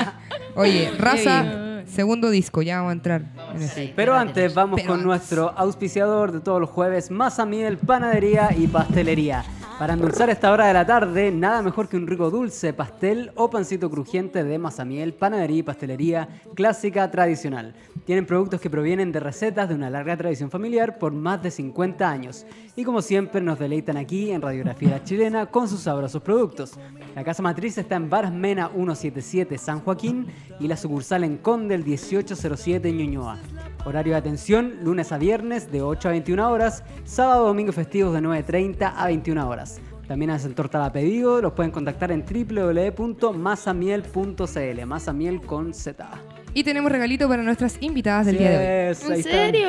Oye, 0.56 0.90
raza, 0.98 1.82
segundo 1.86 2.30
disco, 2.30 2.62
ya 2.62 2.76
vamos 2.78 2.90
a 2.90 2.92
entrar. 2.94 3.22
en 3.54 3.62
eso. 3.62 3.80
Pero 3.94 4.14
antes 4.16 4.52
vamos 4.54 4.76
Pero 4.76 4.88
con 4.88 4.94
antes. 5.00 5.06
nuestro 5.06 5.52
auspiciador 5.56 6.32
de 6.32 6.40
todos 6.40 6.60
los 6.60 6.70
jueves, 6.70 7.10
Masa 7.10 7.46
Miel, 7.46 7.78
Panadería 7.78 8.50
y 8.56 8.66
Pastelería. 8.66 9.44
Para 9.78 9.94
endulzar 9.94 10.30
esta 10.30 10.52
hora 10.52 10.68
de 10.68 10.72
la 10.72 10.86
tarde, 10.86 11.32
nada 11.32 11.60
mejor 11.60 11.88
que 11.88 11.96
un 11.96 12.06
rico 12.06 12.30
dulce, 12.30 12.72
pastel 12.72 13.32
o 13.34 13.50
pancito 13.50 13.90
crujiente 13.90 14.44
de 14.44 14.58
masa 14.58 14.84
miel, 14.84 15.14
panadería 15.14 15.58
y 15.58 15.62
pastelería 15.64 16.28
clásica 16.54 17.10
tradicional. 17.10 17.74
Tienen 18.04 18.24
productos 18.24 18.60
que 18.60 18.70
provienen 18.70 19.10
de 19.10 19.18
recetas 19.18 19.68
de 19.68 19.74
una 19.74 19.90
larga 19.90 20.16
tradición 20.16 20.48
familiar 20.48 20.98
por 20.98 21.12
más 21.12 21.42
de 21.42 21.50
50 21.50 22.08
años. 22.08 22.46
Y 22.76 22.84
como 22.84 23.02
siempre 23.02 23.40
nos 23.40 23.58
deleitan 23.58 23.96
aquí 23.96 24.30
en 24.30 24.42
Radiografía 24.42 25.02
Chilena 25.02 25.46
con 25.46 25.68
sus 25.68 25.80
sabrosos 25.80 26.22
productos. 26.22 26.74
La 27.16 27.24
casa 27.24 27.42
matriz 27.42 27.76
está 27.76 27.96
en 27.96 28.08
Varas 28.08 28.32
Mena 28.32 28.68
177 28.68 29.58
San 29.58 29.80
Joaquín 29.80 30.28
y 30.60 30.68
la 30.68 30.76
sucursal 30.76 31.24
en 31.24 31.38
Conde 31.38 31.74
el 31.74 31.84
1807 31.84 32.92
Ñuñoa. 32.92 33.38
Horario 33.84 34.14
de 34.14 34.18
atención, 34.18 34.78
lunes 34.82 35.12
a 35.12 35.18
viernes 35.18 35.70
de 35.70 35.82
8 35.82 36.08
a 36.08 36.12
21 36.12 36.50
horas, 36.50 36.82
sábado, 37.04 37.46
domingo 37.46 37.70
y 37.70 37.74
festivos 37.74 38.14
de 38.14 38.20
9.30 38.20 38.94
a 38.96 39.06
21 39.06 39.48
horas. 39.48 39.80
También 40.08 40.30
hacen 40.30 40.54
torta 40.54 40.82
a 40.84 40.92
pedido, 40.92 41.40
los 41.42 41.52
pueden 41.52 41.70
contactar 41.70 42.10
en 42.10 42.24
www.masamiel.cl, 42.24 44.86
masamiel 44.86 45.40
con 45.42 45.74
Z. 45.74 46.08
Y 46.54 46.64
tenemos 46.64 46.90
regalito 46.92 47.28
para 47.28 47.42
nuestras 47.42 47.76
invitadas 47.80 48.26
del 48.26 48.38
día 48.38 48.50
de 48.50 48.88
hoy. 48.88 48.94
Yes, 48.94 49.10
ahí 49.10 49.18
¿En 49.18 49.24
serio? 49.24 49.68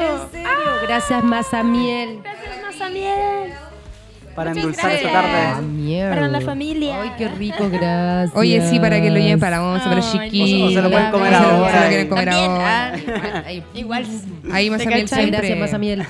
Gracias, 0.88 1.24
Masa 1.24 1.64
Miel. 1.64 2.20
Gracias, 2.22 2.62
Masa 2.62 2.90
Miel. 2.90 3.54
Para 4.36 4.50
Muchas 4.50 4.64
endulzar 4.66 4.92
esta 4.92 5.10
gracias. 5.12 5.54
tarde. 5.56 5.68
Miel. 5.68 6.10
Para 6.10 6.28
la 6.28 6.42
familia. 6.42 7.02
Ay, 7.02 7.12
qué 7.18 7.28
rico, 7.30 7.70
gracias. 7.72 8.36
Oye, 8.36 8.62
sí, 8.70 8.80
para 8.80 9.02
que 9.02 9.10
lo 9.10 9.18
lleven 9.18 9.40
para 9.40 9.64
once, 9.64 9.86
para 9.88 10.02
Ay, 10.02 10.12
chiquillos. 10.12 10.70
o 10.70 10.74
se 10.74 10.82
lo 10.82 10.92
pueden 10.92 11.12
comer 11.12 11.34
O 11.34 11.38
se 11.38 11.42
lo- 11.44 11.50
ahora. 11.50 11.72
se 11.72 11.80
lo 11.84 11.88
quieren 11.88 12.08
comer 12.10 12.26
También, 12.30 12.52
ahora. 12.52 12.94
ah, 13.48 13.52
Igual. 13.74 14.06
Ahí 14.52 14.70
más 14.70 14.80
¿Te 14.80 14.88
miel 14.88 15.02
cachai? 15.04 15.20
siempre. 15.20 15.38
Gracias, 15.40 15.58
Masa 15.60 15.78
Miel. 15.78 16.04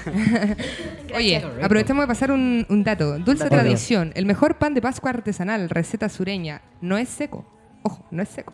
Oye, 1.15 1.43
aprovechamos 1.61 2.03
de 2.03 2.07
pasar 2.07 2.31
un, 2.31 2.65
un 2.67 2.83
dato. 2.83 3.19
Dulce 3.19 3.43
Dato. 3.45 3.55
tradición. 3.55 4.11
El 4.15 4.25
mejor 4.25 4.55
pan 4.57 4.73
de 4.73 4.81
Pascua 4.81 5.11
artesanal, 5.11 5.69
receta 5.69 6.09
sureña. 6.09 6.61
No 6.81 6.97
es 6.97 7.09
seco. 7.09 7.45
Ojo, 7.88 8.04
no 8.10 8.24
es 8.24 8.30
seco. 8.30 8.52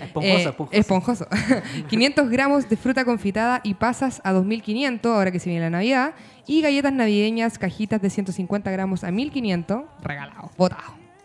Esponjoso, 0.00 0.48
Eh, 0.72 0.80
esponjoso. 0.80 0.82
esponjoso. 1.28 1.28
500 1.88 2.28
gramos 2.30 2.68
de 2.68 2.76
fruta 2.76 3.04
confitada 3.04 3.60
y 3.62 3.74
pasas 3.74 4.20
a 4.24 4.32
2.500, 4.32 5.06
ahora 5.14 5.30
que 5.30 5.38
se 5.38 5.50
viene 5.50 5.64
la 5.64 5.70
Navidad. 5.70 6.14
Y 6.48 6.62
galletas 6.62 6.92
navideñas, 6.92 7.58
cajitas 7.58 8.02
de 8.02 8.10
150 8.10 8.68
gramos 8.72 9.04
a 9.04 9.10
1.500, 9.10 9.84
regalado, 10.02 10.50
botado. 10.58 10.82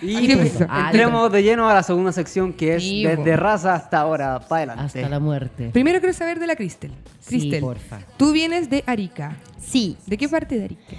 Y 0.00 0.30
entremos 0.30 1.32
de 1.32 1.42
lleno 1.42 1.68
a 1.68 1.74
la 1.74 1.82
segunda 1.82 2.12
sección 2.12 2.52
que 2.52 2.76
es 2.76 2.84
desde 2.84 3.36
raza 3.36 3.74
hasta 3.74 3.98
ahora, 4.00 4.38
para 4.40 4.72
adelante. 4.72 4.98
Hasta 5.00 5.08
la 5.08 5.18
muerte. 5.18 5.70
Primero 5.72 5.98
quiero 5.98 6.12
saber 6.14 6.38
de 6.38 6.46
la 6.46 6.54
Cristel. 6.54 6.92
Sí, 7.20 7.40
Cristel, 7.40 7.60
porfa. 7.60 7.98
tú 8.16 8.32
vienes 8.32 8.70
de 8.70 8.84
Arica. 8.86 9.36
Sí. 9.60 9.96
¿De 10.06 10.16
qué 10.16 10.28
parte 10.28 10.56
de 10.56 10.64
Arica? 10.66 10.96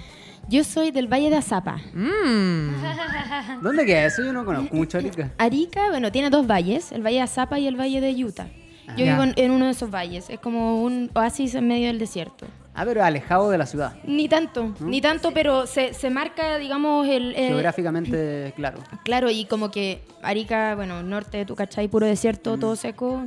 Yo 0.48 0.64
soy 0.64 0.90
del 0.90 1.06
Valle 1.10 1.30
de 1.30 1.36
Azapa. 1.36 1.76
Mmm. 1.94 3.62
¿Dónde 3.62 3.86
queda 3.86 4.04
eso? 4.06 4.22
Yo 4.24 4.32
no 4.32 4.44
conozco 4.44 4.74
mucho 4.74 4.98
Arica. 4.98 5.30
Arica, 5.38 5.88
bueno, 5.90 6.12
tiene 6.12 6.28
dos 6.28 6.46
valles, 6.46 6.92
el 6.92 7.02
Valle 7.02 7.16
de 7.16 7.22
Azapa 7.22 7.58
y 7.58 7.66
el 7.68 7.76
Valle 7.80 8.00
de 8.00 8.24
Utah. 8.24 8.48
Yo 8.96 9.04
Ya. 9.04 9.12
vivo 9.12 9.22
en, 9.22 9.32
en 9.36 9.50
uno 9.52 9.66
de 9.66 9.70
esos 9.70 9.90
valles, 9.90 10.28
es 10.28 10.40
como 10.40 10.82
un 10.82 11.10
oasis 11.14 11.54
en 11.54 11.68
medio 11.68 11.86
del 11.86 11.98
desierto. 12.00 12.46
Ah, 12.80 12.84
pero 12.86 13.04
alejado 13.04 13.50
de 13.50 13.58
la 13.58 13.66
ciudad. 13.66 13.92
Ni 14.04 14.26
tanto, 14.26 14.72
ni 14.80 15.02
tanto, 15.02 15.32
pero 15.32 15.66
se, 15.66 15.92
se 15.92 16.08
marca, 16.08 16.56
digamos, 16.56 17.06
el... 17.06 17.34
el- 17.36 17.48
Geográficamente, 17.48 18.52
claro. 18.56 18.78
Claro, 19.04 19.30
y 19.30 19.44
como 19.44 19.70
que 19.70 20.00
Arica, 20.22 20.74
bueno, 20.76 21.02
norte, 21.02 21.44
tu 21.44 21.54
cachai, 21.54 21.88
puro 21.88 22.06
desierto, 22.06 22.56
todo 22.58 22.76
seco, 22.76 23.26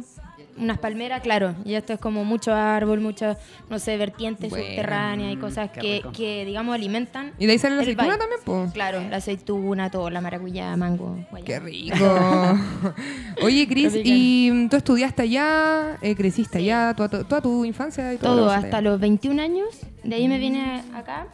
unas 0.58 0.78
palmeras, 0.78 1.22
claro, 1.22 1.56
y 1.66 1.74
esto 1.74 1.94
es 1.94 2.00
como 2.00 2.24
mucho 2.26 2.54
árbol, 2.54 3.00
muchas, 3.02 3.38
no 3.70 3.80
sé, 3.80 3.98
vertientes 3.98 4.50
Bueno, 4.50 4.66
subterráneas 4.66 5.34
y 5.34 5.38
cosas 5.38 5.70
que, 5.72 6.02
que, 6.14 6.46
digamos, 6.46 6.76
alimentan. 6.76 7.32
¿Y 7.40 7.46
de 7.48 7.54
ahí 7.54 7.58
sale 7.60 7.76
la 7.76 7.82
aceituna 7.82 8.18
también, 8.18 8.40
po? 8.46 8.68
Claro, 8.74 9.02
la 9.10 9.18
aceituna, 9.18 9.90
todo, 9.90 10.10
la 10.10 10.22
maracuyá, 10.22 10.76
mango. 10.78 11.18
Qué 11.46 11.60
rico. 11.60 11.96
Oye, 13.42 13.68
Cris, 13.68 13.94
¿y 14.04 14.68
tú 14.70 14.78
estudiaste 14.78 15.24
allá? 15.24 15.98
eh, 16.02 16.16
¿Creciste 16.16 16.60
allá? 16.60 16.94
Toda, 16.96 17.10
tu- 17.10 17.24
toda 17.24 17.42
tu 17.42 17.66
infancia? 17.66 18.14
Y 18.14 18.18
Todo, 18.18 18.44
cosa 18.44 18.58
hasta 18.58 18.78
allá? 18.78 18.82
los 18.92 19.00
21 19.00 19.40
años, 19.42 19.68
de 20.04 20.16
ahí 20.16 20.28
me 20.28 20.38
vine 20.38 20.84
acá. 20.94 21.28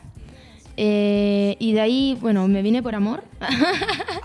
eh, 0.77 1.55
y 1.59 1.73
de 1.73 1.81
ahí, 1.81 2.17
bueno, 2.21 2.47
me 2.47 2.61
vine 2.61 2.81
por 2.81 2.95
amor. 2.95 3.23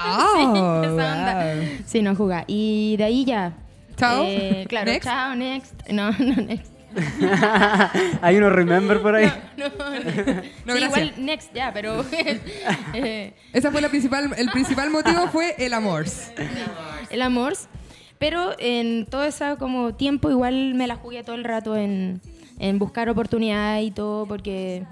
Ah, 0.07 0.83
Esa 0.85 0.93
onda. 1.15 1.55
wow. 1.55 1.65
Sí, 1.87 2.03
no 2.03 2.15
jugar. 2.15 2.45
Y 2.47 2.97
de 2.99 3.05
ahí 3.05 3.25
ya. 3.25 3.55
Chao. 3.97 4.25
Eh, 4.27 4.67
claro, 4.69 4.91
Next. 4.91 5.05
chao, 5.09 5.35
next. 5.37 5.89
No, 5.91 6.11
no, 6.19 6.35
next. 6.43 6.73
Hay 8.23 8.37
unos 8.37 8.53
remember 8.53 9.01
por 9.03 9.17
ahí. 9.17 9.31
No, 9.57 9.69
No, 9.69 9.75
sí, 9.81 10.51
gracias. 10.65 10.83
igual 10.85 11.13
next 11.19 11.55
ya, 11.55 11.73
pero 11.73 12.05
eh, 12.93 13.33
Esa 13.53 13.71
fue 13.71 13.81
la 13.81 13.89
principal, 13.89 14.33
el 14.37 14.49
principal 14.51 14.91
motivo 14.91 15.27
fue 15.29 15.55
el 15.59 15.73
amor. 15.75 16.05
el 17.11 17.23
amor. 17.23 17.55
Pero 18.19 18.53
en 18.59 19.07
todo 19.07 19.25
ese 19.25 19.57
como 19.59 19.95
tiempo 19.95 20.31
igual 20.31 20.75
me 20.75 20.87
la 20.87 20.97
jugué 20.97 21.23
todo 21.25 21.35
el 21.37 21.45
rato 21.45 21.77
en, 21.77 22.21
en 22.59 22.79
buscar 22.79 23.09
oportunidad 23.09 23.81
y 23.81 23.91
todo, 23.91 24.27
porque 24.27 24.85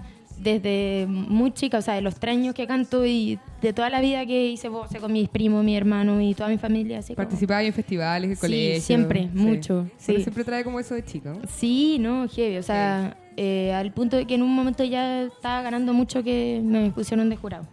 desde 0.42 1.06
muy 1.08 1.52
chica, 1.52 1.78
o 1.78 1.82
sea, 1.82 1.94
de 1.94 2.00
los 2.02 2.16
tres 2.16 2.36
años 2.36 2.54
que 2.54 2.66
canto 2.66 3.06
y 3.06 3.38
de 3.60 3.72
toda 3.72 3.90
la 3.90 4.00
vida 4.00 4.26
que 4.26 4.48
hice 4.48 4.68
voces 4.68 5.00
con 5.00 5.12
mis 5.12 5.28
primos, 5.28 5.64
mi 5.64 5.76
hermano 5.76 6.20
y 6.20 6.34
toda 6.34 6.48
mi 6.48 6.58
familia. 6.58 6.98
Así 6.98 7.14
como- 7.14 7.24
Participaba 7.26 7.62
en 7.62 7.72
festivales, 7.72 8.30
en 8.30 8.36
Sí, 8.36 8.40
colegios. 8.40 8.82
siempre, 8.84 9.28
mucho, 9.32 9.88
Pero 10.06 10.20
siempre 10.20 10.44
trae 10.44 10.64
como 10.64 10.80
eso 10.80 10.94
de 10.94 11.04
chico. 11.04 11.32
Sí, 11.48 11.98
no, 12.00 12.26
heavy. 12.28 12.56
O 12.56 12.62
sea, 12.62 13.16
eh, 13.36 13.72
al 13.72 13.92
punto 13.92 14.16
de 14.16 14.26
que 14.26 14.34
en 14.34 14.42
un 14.42 14.54
momento 14.54 14.82
ya 14.84 15.22
estaba 15.22 15.62
ganando 15.62 15.92
mucho 15.94 16.22
que 16.22 16.60
me 16.64 16.90
pusieron 16.90 17.30
de 17.30 17.36
jurado. 17.36 17.66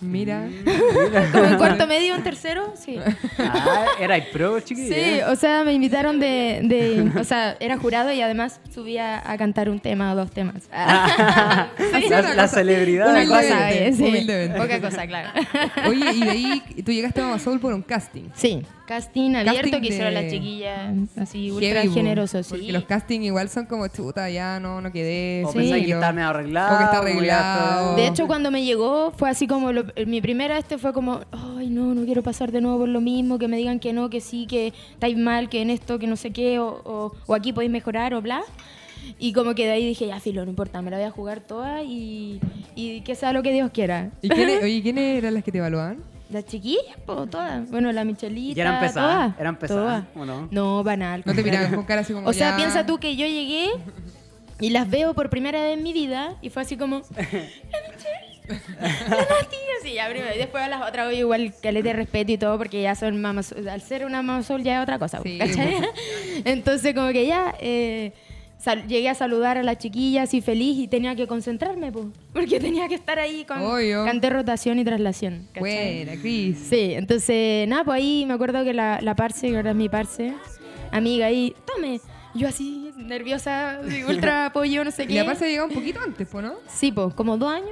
Mira. 0.00 0.48
Como 1.32 1.44
en 1.44 1.56
cuarto 1.56 1.86
medio, 1.88 2.14
en 2.14 2.22
tercero, 2.22 2.72
sí. 2.76 2.98
Ah, 3.38 3.86
era 4.00 4.16
el 4.16 4.26
pro, 4.28 4.60
chiquillo. 4.60 4.94
Sí, 4.94 5.20
o 5.26 5.34
sea, 5.36 5.64
me 5.64 5.72
invitaron 5.72 6.20
de, 6.20 6.60
de- 6.64 7.20
O 7.20 7.24
sea, 7.24 7.56
era 7.60 7.76
jurado 7.78 8.12
y 8.12 8.20
además 8.20 8.60
subía 8.72 9.22
a 9.28 9.36
cantar 9.36 9.68
un 9.70 9.80
tema 9.80 10.12
o 10.12 10.16
dos 10.16 10.30
temas. 10.30 10.68
La, 10.72 12.34
la 12.34 12.48
celebridad. 12.48 13.10
Una 13.10 13.26
cosa, 13.26 13.70
sí. 13.96 14.26
Poca 14.56 14.80
cosa, 14.80 15.06
claro. 15.06 15.30
Oye, 15.88 16.12
y 16.14 16.20
de 16.24 16.30
ahí 16.30 16.62
tú 16.84 16.92
llegaste 16.92 17.20
a 17.20 17.24
Mamazol 17.24 17.60
por 17.60 17.72
un 17.74 17.82
casting. 17.82 18.24
Sí, 18.34 18.62
casting 18.88 19.36
abierto 19.36 19.60
Casting 19.62 19.80
que 19.82 19.88
hicieron 19.88 20.14
de- 20.14 20.22
las 20.22 20.32
chiquillas, 20.32 20.94
así 21.16 21.50
ultra 21.52 21.82
Heavy, 21.82 21.94
generosos, 21.94 22.48
Porque 22.48 22.64
sí. 22.66 22.72
los 22.72 22.84
castings 22.84 23.24
igual 23.26 23.48
son 23.48 23.66
como 23.66 23.86
chuta, 23.88 24.28
ya 24.30 24.58
no, 24.58 24.80
no 24.80 24.90
quedé. 24.90 25.44
O 25.44 25.52
Sí. 25.52 25.58
pensáis 25.58 25.86
que 25.86 25.92
está 25.92 26.12
medio 26.12 26.28
arreglado. 26.28 26.74
O 26.74 26.78
que 26.78 26.84
está 26.84 26.98
arreglado. 26.98 27.96
De 27.96 28.06
hecho, 28.08 28.26
cuando 28.26 28.50
me 28.50 28.64
llegó 28.64 29.12
fue 29.16 29.30
así 29.30 29.46
como 29.46 29.70
lo- 29.72 29.84
mi 30.06 30.20
primera 30.20 30.58
este 30.58 30.78
fue 30.78 30.92
como, 30.92 31.20
ay 31.56 31.68
no, 31.68 31.94
no 31.94 32.04
quiero 32.04 32.22
pasar 32.22 32.50
de 32.50 32.60
nuevo 32.60 32.78
por 32.80 32.88
lo 32.88 33.00
mismo, 33.00 33.38
que 33.38 33.46
me 33.46 33.56
digan 33.58 33.78
que 33.78 33.92
no, 33.92 34.10
que 34.10 34.20
sí, 34.20 34.46
que 34.46 34.72
estáis 34.94 35.16
mal, 35.16 35.48
que 35.48 35.60
en 35.62 35.70
esto, 35.70 35.98
que 35.98 36.06
no 36.06 36.16
sé 36.16 36.32
qué, 36.32 36.58
o, 36.58 36.66
o- 36.84 37.12
o 37.26 37.34
aquí 37.34 37.52
podéis 37.52 37.70
mejorar 37.70 38.14
o 38.14 38.22
bla. 38.22 38.42
Y 39.18 39.32
como 39.32 39.54
que 39.54 39.64
de 39.64 39.72
ahí 39.72 39.86
dije, 39.86 40.06
ya 40.06 40.20
filo, 40.20 40.44
no 40.44 40.50
importa, 40.50 40.82
me 40.82 40.90
la 40.90 40.96
voy 40.98 41.06
a 41.06 41.10
jugar 41.10 41.40
toda 41.40 41.82
y, 41.82 42.40
y 42.74 43.00
que 43.02 43.14
sea 43.14 43.32
lo 43.32 43.42
que 43.42 43.52
Dios 43.52 43.70
quiera. 43.72 44.10
¿Y 44.22 44.28
quiénes, 44.28 44.62
oye, 44.64 44.82
¿quiénes 44.82 45.18
eran 45.18 45.34
las 45.34 45.44
que 45.44 45.52
te 45.52 45.58
evaluaban? 45.58 45.98
Las 46.30 46.44
chiquillas, 46.44 46.82
pues 47.06 47.30
todas. 47.30 47.70
Bueno, 47.70 47.90
la 47.90 48.04
Michelita. 48.04 48.58
¿Y 48.58 48.60
eran 48.60 48.80
pesadas? 48.80 49.14
todas, 49.28 49.40
¿Eran 49.40 49.56
pesadas 49.58 50.04
o 50.14 50.24
no? 50.26 50.48
No, 50.50 50.84
banal. 50.84 51.22
No 51.24 51.34
te 51.34 51.42
miraban 51.42 51.74
con 51.74 51.84
cara 51.84 52.02
así 52.02 52.12
como. 52.12 52.28
O 52.28 52.32
sea, 52.32 52.50
ya- 52.50 52.56
piensa 52.56 52.84
tú 52.84 52.98
que 52.98 53.16
yo 53.16 53.26
llegué 53.26 53.68
y 54.60 54.70
las 54.70 54.90
veo 54.90 55.14
por 55.14 55.30
primera 55.30 55.62
vez 55.62 55.76
en 55.78 55.82
mi 55.82 55.92
vida 55.94 56.34
y 56.42 56.50
fue 56.50 56.62
así 56.62 56.76
como, 56.76 56.96
la 57.16 57.22
Michelle, 57.22 58.58
la 59.08 59.16
Nati, 59.16 59.56
así 59.80 59.94
ya 59.94 60.08
primero. 60.08 60.34
Y 60.34 60.38
después 60.38 60.62
a 60.62 60.68
las 60.68 60.82
otras, 60.86 61.06
oye, 61.08 61.18
igual 61.20 61.54
que 61.62 61.72
le 61.72 61.82
de 61.82 61.92
respeto 61.94 62.32
y 62.32 62.36
todo 62.38 62.58
porque 62.58 62.82
ya 62.82 62.94
son 62.94 63.20
mamás, 63.22 63.52
al 63.52 63.80
ser 63.80 64.04
una 64.04 64.20
mamazol 64.22 64.62
ya 64.62 64.76
es 64.78 64.82
otra 64.82 64.98
cosa, 64.98 65.20
Sí, 65.22 65.38
¿cachai? 65.38 65.76
Entonces 66.44 66.94
como 66.94 67.08
que 67.08 67.26
ya 67.26 67.54
eh, 67.60 68.12
sal- 68.58 68.86
llegué 68.86 69.08
a 69.08 69.14
saludar 69.14 69.56
a 69.58 69.62
las 69.62 69.78
chiquillas 69.78 70.34
y 70.34 70.40
feliz 70.40 70.78
y 70.78 70.88
tenía 70.88 71.14
que 71.16 71.26
concentrarme, 71.26 71.90
po, 71.92 72.10
porque 72.32 72.60
tenía 72.60 72.88
que 72.88 72.94
estar 72.96 73.18
ahí 73.18 73.44
con 73.44 73.60
Obvio. 73.62 74.04
canté 74.04 74.30
rotación 74.30 74.78
y 74.78 74.84
traslación. 74.84 75.46
¿cachai? 75.52 76.04
Buena, 76.04 76.20
Cris. 76.20 76.58
Sí, 76.68 76.92
entonces, 76.94 77.66
nada, 77.68 77.84
pues 77.84 77.96
ahí 78.00 78.24
me 78.26 78.34
acuerdo 78.34 78.64
que 78.64 78.74
la, 78.74 79.00
la 79.00 79.14
parce, 79.16 79.48
que 79.48 79.56
ahora 79.56 79.70
es 79.70 79.76
mi 79.76 79.88
parce, 79.88 80.34
amiga, 80.90 81.26
ahí, 81.26 81.54
tome. 81.66 82.00
Yo 82.34 82.46
así, 82.46 82.90
nerviosa, 82.96 83.78
así, 83.80 84.04
ultra 84.08 84.46
apoyo, 84.46 84.84
no 84.84 84.90
sé 84.90 85.04
Y 85.04 85.06
qué. 85.08 85.14
la 85.14 85.24
parte 85.24 85.48
llegó 85.50 85.64
un 85.64 85.72
poquito 85.72 86.00
antes, 86.00 86.28
po, 86.28 86.42
¿no? 86.42 86.54
Sí, 86.68 86.92
pues, 86.92 87.14
como 87.14 87.36
dos 87.38 87.52
años. 87.52 87.70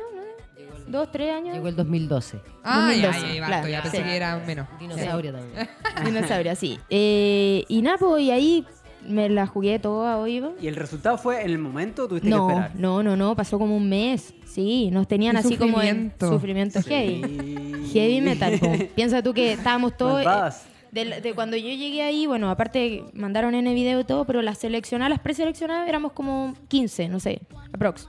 Dos, 0.89 1.11
tres 1.11 1.34
años. 1.34 1.53
Llegó 1.55 1.66
el 1.66 1.74
2012. 1.74 2.39
Ah, 2.62 2.93
ya, 2.95 3.09
2012, 3.09 3.26
ya, 3.26 3.34
ya, 3.41 3.47
claro, 3.47 3.68
ya 3.68 3.82
pensé 3.82 3.97
sí. 3.99 4.03
que 4.05 4.16
era 4.16 4.37
menos. 4.39 4.68
Dinosaurio 4.78 5.32
también. 5.32 5.68
Dinosaurio, 6.05 6.55
sí. 6.55 6.78
Eh, 6.89 7.64
y 7.66 7.82
nada, 7.82 7.99
pues, 7.99 8.22
y 8.22 8.30
ahí 8.30 8.64
me 9.09 9.29
la 9.29 9.47
jugué 9.47 9.79
toda, 9.79 10.19
oído. 10.19 10.55
¿Y 10.61 10.67
el 10.69 10.77
resultado 10.77 11.19
fue 11.19 11.43
en 11.43 11.51
el 11.51 11.59
momento 11.59 12.05
o 12.05 12.09
tuviste 12.09 12.29
que 12.29 12.35
No, 12.35 12.49
esperar? 12.49 12.73
no, 12.77 13.03
no, 13.03 13.17
no, 13.17 13.35
pasó 13.37 13.59
como 13.59 13.77
un 13.77 13.89
mes. 13.89 14.35
Sí, 14.45 14.91
nos 14.91 15.07
tenían 15.09 15.37
así 15.37 15.57
como 15.57 15.81
en 15.83 16.13
sufrimiento. 16.13 16.29
sufrimiento 16.33 16.83
heavy. 16.83 17.89
Heavy 17.93 18.21
metal. 18.21 18.59
po. 18.59 18.73
Piensa 18.95 19.23
tú 19.23 19.33
que 19.35 19.53
estábamos 19.53 19.97
todos. 19.97 20.25
eh, 20.25 20.69
de, 20.93 21.21
de 21.21 21.35
cuando 21.35 21.57
yo 21.57 21.69
llegué 21.69 22.03
ahí, 22.03 22.27
bueno, 22.27 22.49
aparte 22.51 23.05
mandaron 23.13 23.55
N 23.55 23.75
video 23.75 24.01
y 24.01 24.05
todo, 24.05 24.25
pero 24.25 24.41
las 24.43 24.59
seleccionadas, 24.59 25.11
las 25.11 25.21
preseleccionadas 25.21 25.89
éramos 25.89 26.13
como 26.13 26.55
15, 26.69 27.09
no 27.09 27.21
sé, 27.21 27.41
aprox. 27.73 28.09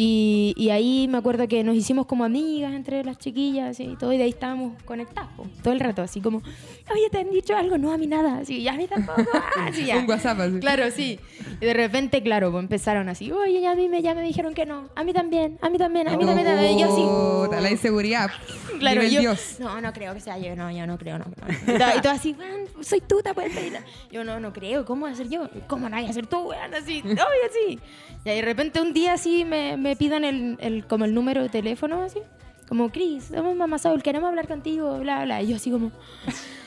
Y, 0.00 0.54
y 0.56 0.70
ahí 0.70 1.08
me 1.08 1.18
acuerdo 1.18 1.48
que 1.48 1.64
nos 1.64 1.74
hicimos 1.74 2.06
como 2.06 2.22
amigas 2.22 2.72
entre 2.72 3.02
las 3.02 3.18
chiquillas 3.18 3.80
y 3.80 3.96
todo, 3.96 4.12
y 4.12 4.16
de 4.16 4.22
ahí 4.22 4.30
estábamos 4.30 4.80
conectadas 4.84 5.28
po, 5.36 5.44
todo 5.60 5.74
el 5.74 5.80
rato, 5.80 6.02
así 6.02 6.20
como, 6.20 6.38
oye, 6.38 7.10
¿te 7.10 7.18
han 7.18 7.30
dicho 7.30 7.56
algo? 7.56 7.78
No, 7.78 7.90
a 7.90 7.98
mí 7.98 8.06
nada, 8.06 8.38
así, 8.38 8.62
ya 8.62 8.74
a 8.74 8.76
mí 8.76 8.86
tampoco, 8.86 9.22
ah, 9.34 9.66
así 9.66 9.86
ya. 9.86 9.96
Un 9.98 10.08
WhatsApp 10.08 10.38
así. 10.38 10.60
Claro, 10.60 10.88
sí. 10.92 11.18
Y 11.60 11.64
de 11.66 11.74
repente, 11.74 12.22
claro, 12.22 12.52
pues 12.52 12.62
empezaron 12.62 13.08
así, 13.08 13.32
oye, 13.32 13.60
ya 13.60 13.72
a 13.72 13.74
mí 13.74 13.88
me, 13.88 14.00
ya 14.00 14.14
me 14.14 14.22
dijeron 14.22 14.54
que 14.54 14.66
no, 14.66 14.88
a 14.94 15.02
mí 15.02 15.12
también, 15.12 15.58
a 15.62 15.68
mí 15.68 15.78
también, 15.78 16.06
a 16.06 16.16
mí 16.16 16.24
también, 16.24 16.46
y 16.76 16.80
yo 16.80 17.48
así. 17.48 17.60
La 17.60 17.70
inseguridad. 17.70 18.30
Claro, 18.78 19.02
yo, 19.02 19.18
Dios. 19.18 19.56
no, 19.58 19.80
no 19.80 19.92
creo 19.92 20.14
que 20.14 20.20
sea 20.20 20.38
yo, 20.38 20.54
no, 20.54 20.70
yo 20.70 20.86
no 20.86 20.98
creo, 20.98 21.18
no. 21.18 21.24
no. 21.24 21.74
Y 21.74 21.78
todo- 21.78 21.98
Y 21.98 22.00
todo 22.00 22.12
así, 22.12 22.36
weón, 22.38 22.68
soy 22.80 23.00
tú, 23.00 23.20
te 23.24 23.34
puedes 23.34 23.52
pedir. 23.52 23.72
Yo 24.12 24.22
no, 24.22 24.38
no 24.38 24.52
creo, 24.52 24.84
¿cómo 24.84 25.06
va 25.06 25.10
a 25.10 25.14
ser 25.16 25.28
yo? 25.28 25.48
¿Cómo 25.66 25.88
no 25.88 25.96
voy 25.96 26.06
a 26.06 26.12
ser 26.12 26.28
tú, 26.28 26.38
weón? 26.50 26.72
Así, 26.72 27.00
obvio, 27.02 27.16
así. 27.50 27.80
Y 28.24 28.28
de 28.30 28.40
repente 28.42 28.80
un 28.80 28.92
día 28.92 29.14
así 29.14 29.44
me, 29.44 29.76
me 29.76 29.87
pidan 29.96 30.24
el, 30.24 30.56
el, 30.60 30.86
como 30.86 31.04
el 31.04 31.14
número 31.14 31.42
de 31.42 31.48
teléfono, 31.48 32.02
así. 32.02 32.20
Como, 32.68 32.90
Cris, 32.90 33.24
somos 33.34 33.56
mamá 33.56 33.78
queremos 34.02 34.28
hablar 34.28 34.46
contigo, 34.46 34.98
bla, 34.98 35.24
bla. 35.24 35.42
Y 35.42 35.48
yo 35.48 35.56
así 35.56 35.70
como, 35.70 35.90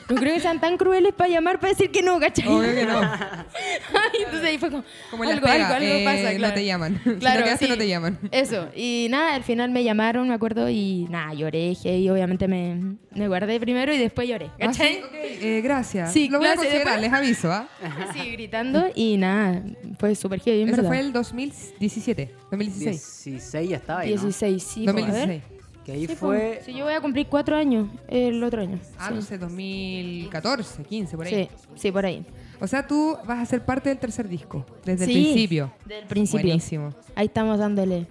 no 0.08 0.16
creo 0.16 0.34
que 0.34 0.40
sean 0.40 0.60
tan 0.60 0.76
crueles 0.76 1.12
para 1.14 1.28
llamar 1.30 1.58
para 1.60 1.72
decir 1.72 1.90
que 1.90 2.02
no, 2.02 2.18
¿cachai? 2.20 2.46
Obvio 2.48 2.74
que 2.74 2.84
no. 2.86 3.00
Ay, 3.02 4.18
entonces 4.24 4.44
ahí 4.44 4.58
fue 4.58 4.70
como, 4.70 4.84
Como 5.10 5.22
algo, 5.24 5.40
pega, 5.40 5.54
algo, 5.54 5.74
algo 5.74 5.86
eh, 5.86 6.04
pasa, 6.04 6.32
no 6.32 6.38
claro. 6.38 6.54
te 6.54 6.64
llaman. 6.64 7.00
Si 7.04 7.10
no 7.10 7.18
Claro, 7.18 7.44
sí. 7.58 7.66
no 7.68 7.76
te 7.76 7.88
llaman. 7.88 8.18
Eso, 8.30 8.68
y 8.74 9.06
nada, 9.10 9.34
al 9.34 9.42
final 9.44 9.70
me 9.70 9.84
llamaron, 9.84 10.28
me 10.28 10.34
acuerdo, 10.34 10.68
y 10.68 11.06
nada, 11.10 11.34
lloré, 11.34 11.76
y 11.84 12.08
obviamente 12.08 12.48
me, 12.48 12.96
me 13.14 13.28
guardé 13.28 13.58
primero 13.60 13.92
y 13.94 13.98
después 13.98 14.28
lloré, 14.28 14.46
Ah, 14.54 14.66
¿cachai? 14.66 14.94
sí, 14.96 15.00
ok, 15.04 15.10
eh, 15.14 15.60
gracias. 15.62 16.12
Sí, 16.12 16.28
Lo 16.28 16.38
voy 16.38 16.48
a 16.48 16.54
considerar, 16.56 16.84
después- 16.84 17.00
les 17.00 17.12
aviso, 17.12 17.52
¿ah? 17.52 17.68
Sí, 18.12 18.30
gritando, 18.32 18.86
y 18.94 19.16
nada, 19.16 19.62
fue 19.98 20.14
súper 20.14 20.40
heavy, 20.40 20.62
Eso 20.62 20.70
verdad. 20.76 20.88
fue 20.88 21.00
el 21.00 21.12
2017, 21.12 22.34
2016. 22.50 23.22
16 23.24 23.68
ya 23.70 23.76
estaba 23.76 24.00
ahí, 24.00 24.14
¿no? 24.14 24.22
16, 24.22 24.62
sí, 24.62 24.84
pues, 24.84 24.88
a 24.88 24.92
ver. 24.96 25.04
2016. 25.06 25.42
Que 25.84 25.92
ahí 25.92 26.06
Sí, 26.06 26.14
fue... 26.14 26.52
pues, 26.56 26.64
sí, 26.66 26.74
yo 26.74 26.84
voy 26.84 26.94
a 26.94 27.00
cumplir 27.00 27.26
cuatro 27.28 27.56
años 27.56 27.88
el 28.08 28.42
otro 28.44 28.62
año. 28.62 28.78
Ah, 28.98 29.08
sí. 29.08 29.14
no 29.14 29.22
sé, 29.22 29.36
2014, 29.38 30.84
15, 30.84 31.16
por 31.16 31.26
ahí. 31.26 31.34
Sí, 31.34 31.48
sí, 31.74 31.92
por 31.92 32.06
ahí. 32.06 32.24
O 32.60 32.66
sea, 32.66 32.86
tú 32.86 33.16
vas 33.26 33.40
a 33.40 33.46
ser 33.46 33.64
parte 33.64 33.88
del 33.88 33.98
tercer 33.98 34.28
disco, 34.28 34.64
desde 34.84 35.06
Sí, 35.06 35.12
el 35.16 35.22
principio. 35.24 35.72
Del 35.86 36.06
principio. 36.06 36.46
Buenísimo. 36.46 36.94
Ahí 37.16 37.26
estamos 37.26 37.58
dándole. 37.58 38.06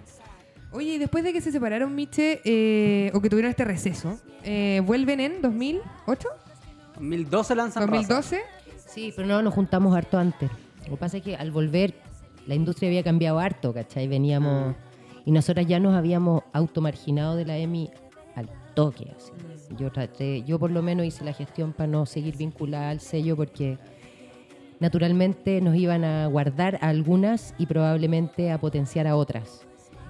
Oye, 0.72 0.94
y 0.94 0.98
después 0.98 1.22
de 1.24 1.32
que 1.32 1.40
se 1.40 1.52
separaron 1.52 1.94
Miche, 1.94 2.40
eh, 2.44 3.10
o 3.14 3.20
que 3.20 3.28
tuvieron 3.28 3.50
este 3.50 3.64
receso, 3.64 4.18
eh, 4.42 4.80
¿vuelven 4.84 5.20
en 5.20 5.42
2008? 5.42 6.28
2012 6.96 7.54
lanzan 7.54 7.88
Raza. 7.88 8.20
¿2012? 8.22 8.38
Sí, 8.86 9.12
pero 9.16 9.26
no 9.28 9.42
nos 9.42 9.54
juntamos 9.54 9.94
harto 9.96 10.18
antes. 10.18 10.50
Lo 10.84 10.90
que 10.92 10.96
pasa 10.96 11.16
es 11.18 11.22
que 11.22 11.36
al 11.36 11.50
volver, 11.50 11.94
la 12.46 12.54
industria 12.54 12.88
había 12.88 13.02
cambiado 13.02 13.38
harto, 13.38 13.72
¿cachai? 13.72 14.08
Veníamos. 14.08 14.74
Y 15.24 15.30
nosotras 15.32 15.66
ya 15.66 15.78
nos 15.78 15.94
habíamos 15.94 16.42
automarginado 16.52 17.36
de 17.36 17.44
la 17.44 17.56
EMI 17.56 17.90
al 18.34 18.48
toque. 18.74 19.12
así. 19.16 19.30
Yo 19.78 19.90
traté, 19.92 20.42
yo 20.42 20.58
por 20.58 20.70
lo 20.70 20.82
menos 20.82 21.06
hice 21.06 21.24
la 21.24 21.32
gestión 21.32 21.72
para 21.72 21.86
no 21.86 22.06
seguir 22.06 22.36
vinculada 22.36 22.90
al 22.90 23.00
sello 23.00 23.36
porque 23.36 23.78
naturalmente 24.80 25.60
nos 25.60 25.76
iban 25.76 26.04
a 26.04 26.26
guardar 26.26 26.78
a 26.80 26.88
algunas 26.88 27.54
y 27.58 27.66
probablemente 27.66 28.50
a 28.50 28.58
potenciar 28.58 29.06
a 29.06 29.16
otras. 29.16 29.64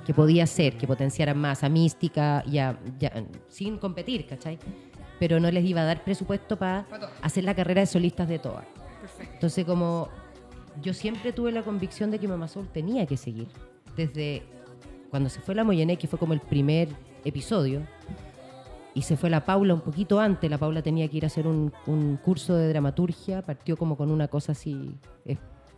Que 0.06 0.12
podía 0.14 0.46
ser, 0.46 0.76
que 0.78 0.86
potenciaran 0.86 1.38
más 1.38 1.62
a 1.62 1.68
Mística, 1.68 2.42
y 2.50 2.58
a- 2.58 2.76
ya, 2.98 3.12
sin 3.48 3.78
competir, 3.78 4.26
¿cachai? 4.26 4.58
Pero 5.20 5.38
no 5.38 5.48
les 5.50 5.64
iba 5.64 5.82
a 5.82 5.84
dar 5.84 6.02
presupuesto 6.02 6.56
para 6.58 6.86
hacer 7.20 7.44
la 7.44 7.54
carrera 7.54 7.82
de 7.82 7.86
solistas 7.86 8.28
de 8.28 8.40
todas. 8.40 8.64
Entonces, 9.34 9.64
como 9.64 10.08
yo 10.82 10.92
siempre 10.92 11.32
tuve 11.32 11.52
la 11.52 11.62
convicción 11.62 12.10
de 12.10 12.18
que 12.18 12.26
Mama 12.26 12.48
Soul 12.48 12.66
tenía 12.72 13.06
que 13.06 13.16
seguir. 13.16 13.46
Desde 13.96 14.42
cuando 15.12 15.28
se 15.28 15.42
fue 15.42 15.54
la 15.54 15.62
Moyené, 15.62 15.98
que 15.98 16.08
fue 16.08 16.18
como 16.18 16.32
el 16.32 16.40
primer 16.40 16.88
episodio, 17.22 17.82
y 18.94 19.02
se 19.02 19.18
fue 19.18 19.28
la 19.28 19.44
Paula 19.44 19.74
un 19.74 19.82
poquito 19.82 20.18
antes. 20.18 20.50
La 20.50 20.56
Paula 20.56 20.80
tenía 20.80 21.06
que 21.06 21.18
ir 21.18 21.24
a 21.24 21.26
hacer 21.26 21.46
un, 21.46 21.70
curso 22.24 22.54
de 22.54 22.66
dramaturgia, 22.70 23.42
partió 23.42 23.76
como 23.76 23.98
con 23.98 24.10
una 24.10 24.28
cosa 24.28 24.52
así 24.52 24.96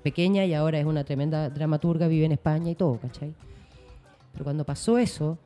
pequeña 0.05 0.45
y 0.45 0.55
ahora 0.55 0.79
es 0.79 0.87
una 0.87 1.03
tremenda 1.03 1.51
dramaturga, 1.51 2.07
vive 2.07 2.27
en 2.27 2.31
España 2.31 2.71
y 2.71 2.77
todo, 2.77 2.97
¿cachai? 3.01 3.35
Pero 4.31 4.45
cuando 4.45 4.65
pasó 4.65 4.99
eso, 4.99 5.37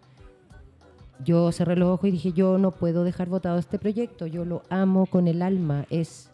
yo 1.24 1.51
cerré 1.51 1.74
los 1.74 1.89
ojos 1.89 2.09
y 2.09 2.12
dije, 2.12 2.32
yo 2.32 2.59
no 2.59 2.72
puedo 2.72 3.05
dejar 3.05 3.30
votado 3.30 3.57
este 3.57 3.78
proyecto, 3.78 4.26
yo 4.26 4.45
lo 4.45 4.64
amo 4.68 5.07
con 5.07 5.28
el 5.28 5.41
alma, 5.41 5.86
es, 5.89 6.30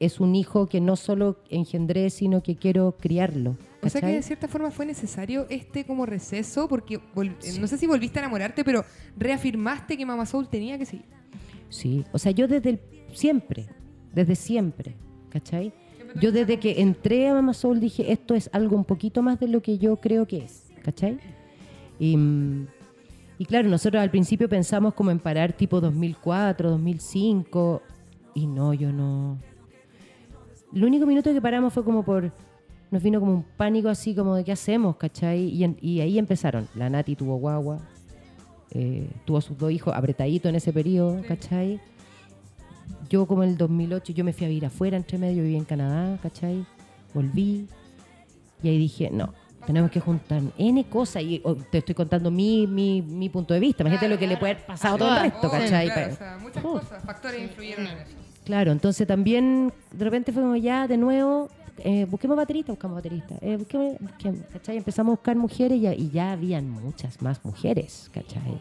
es 0.00 0.20
un 0.20 0.34
hijo 0.34 0.66
que 0.66 0.80
no 0.80 0.96
solo 0.96 1.38
engendré, 1.48 2.10
sino 2.10 2.42
que 2.42 2.56
quiero 2.56 2.96
criarlo. 2.98 3.56
O 3.82 3.88
sea 3.88 4.00
que 4.00 4.08
de 4.08 4.22
cierta 4.22 4.48
forma 4.48 4.70
fue 4.70 4.86
necesario 4.86 5.46
este 5.50 5.84
como 5.84 6.06
receso, 6.06 6.68
porque 6.68 6.94
eh, 6.94 7.58
no 7.60 7.66
sé 7.66 7.76
si 7.76 7.86
volviste 7.86 8.18
a 8.18 8.22
enamorarte, 8.22 8.64
pero 8.64 8.84
reafirmaste 9.16 9.96
que 9.96 10.06
Mama 10.06 10.26
Soul 10.26 10.48
tenía 10.48 10.78
que 10.78 10.86
seguir. 10.86 11.06
Sí, 11.68 12.04
o 12.12 12.18
sea, 12.18 12.32
yo 12.32 12.48
desde 12.48 12.70
el, 12.70 12.80
siempre, 13.12 13.66
desde 14.12 14.36
siempre, 14.36 14.96
¿cachai? 15.28 15.72
Yo 16.20 16.30
desde 16.30 16.60
que 16.60 16.80
entré 16.80 17.28
a 17.28 17.34
Mama 17.34 17.54
Soul 17.54 17.80
dije, 17.80 18.12
esto 18.12 18.34
es 18.34 18.48
algo 18.52 18.76
un 18.76 18.84
poquito 18.84 19.22
más 19.22 19.40
de 19.40 19.48
lo 19.48 19.60
que 19.60 19.78
yo 19.78 19.96
creo 19.96 20.26
que 20.26 20.38
es, 20.38 20.70
¿cachai? 20.82 21.18
Y, 21.98 22.16
mm, 22.16 22.66
y 23.38 23.44
claro, 23.46 23.68
nosotros 23.68 24.00
al 24.00 24.10
principio 24.10 24.48
pensamos 24.48 24.94
como 24.94 25.10
en 25.10 25.18
parar 25.18 25.52
tipo 25.52 25.80
2004, 25.80 26.70
2005, 26.70 27.82
y 28.34 28.46
no, 28.46 28.74
yo 28.74 28.92
no... 28.92 29.38
El 30.74 30.84
único 30.84 31.06
minuto 31.06 31.32
que 31.32 31.40
paramos 31.40 31.72
fue 31.72 31.84
como 31.84 32.02
por... 32.02 32.32
Nos 32.90 33.02
vino 33.02 33.18
como 33.18 33.32
un 33.32 33.42
pánico 33.56 33.88
así 33.88 34.14
como 34.14 34.36
de 34.36 34.44
qué 34.44 34.52
hacemos, 34.52 34.96
¿cachai? 34.96 35.40
Y, 35.48 35.64
en- 35.64 35.76
y 35.80 36.00
ahí 36.00 36.18
empezaron. 36.18 36.68
La 36.74 36.88
Nati 36.88 37.16
tuvo 37.16 37.36
guagua, 37.36 37.78
eh, 38.70 39.08
tuvo 39.24 39.40
sus 39.40 39.58
dos 39.58 39.72
hijos 39.72 39.92
apretaditos 39.96 40.48
en 40.48 40.54
ese 40.56 40.72
periodo, 40.72 41.20
¿cachai? 41.26 41.80
Yo 43.08 43.26
como 43.26 43.42
en 43.42 43.50
el 43.50 43.56
2008, 43.56 44.12
yo 44.12 44.24
me 44.24 44.32
fui 44.32 44.44
a 44.46 44.48
vivir 44.48 44.66
afuera 44.66 44.96
entre 44.96 45.18
medio, 45.18 45.42
viví 45.42 45.56
en 45.56 45.64
Canadá, 45.64 46.18
¿cachai? 46.22 46.64
Volví 47.12 47.66
y 48.62 48.68
ahí 48.68 48.78
dije, 48.78 49.10
no, 49.12 49.34
tenemos 49.66 49.90
que 49.90 49.98
juntar 50.00 50.40
N 50.56 50.84
cosas 50.84 51.22
y 51.24 51.40
oh, 51.44 51.54
te 51.56 51.78
estoy 51.78 51.94
contando 51.96 52.30
mi, 52.30 52.66
mi, 52.68 53.02
mi 53.02 53.28
punto 53.28 53.54
de 53.54 53.60
vista. 53.60 53.82
Imagínate 53.82 54.08
lo 54.08 54.18
que 54.18 54.26
le 54.28 54.36
puede 54.36 54.52
haber 54.52 54.66
pasado 54.66 54.94
a 54.94 54.98
todo 54.98 55.16
el 55.16 55.22
resto, 55.22 55.46
Oh, 55.48 55.50
¿cachai? 55.50 55.86
claro, 55.86 56.00
Pero- 56.02 56.14
o 56.14 56.16
sea, 56.16 56.38
muchas 56.40 56.62
cosas, 56.62 57.04
factores 57.04 57.42
influyeron 57.42 57.86
en 57.86 57.98
eso. 57.98 58.16
Claro, 58.44 58.72
entonces 58.72 59.06
también 59.06 59.72
de 59.92 60.04
repente 60.04 60.32
fue 60.32 60.42
como 60.42 60.56
ya 60.56 60.86
de 60.86 60.96
nuevo, 60.98 61.48
eh, 61.78 62.06
busquemos 62.08 62.36
baterista, 62.36 62.72
buscamos 62.72 62.96
baterista, 62.96 63.36
eh, 63.40 63.56
busquemos, 63.56 63.96
busquemos, 64.00 64.40
¿cachai? 64.52 64.76
Empezamos 64.76 65.12
a 65.12 65.16
buscar 65.16 65.36
mujeres 65.36 65.78
y 65.78 65.80
ya, 65.80 65.94
y 65.94 66.10
ya 66.10 66.32
habían 66.32 66.68
muchas 66.70 67.20
más 67.22 67.42
mujeres, 67.44 68.10
¿cachai? 68.12 68.60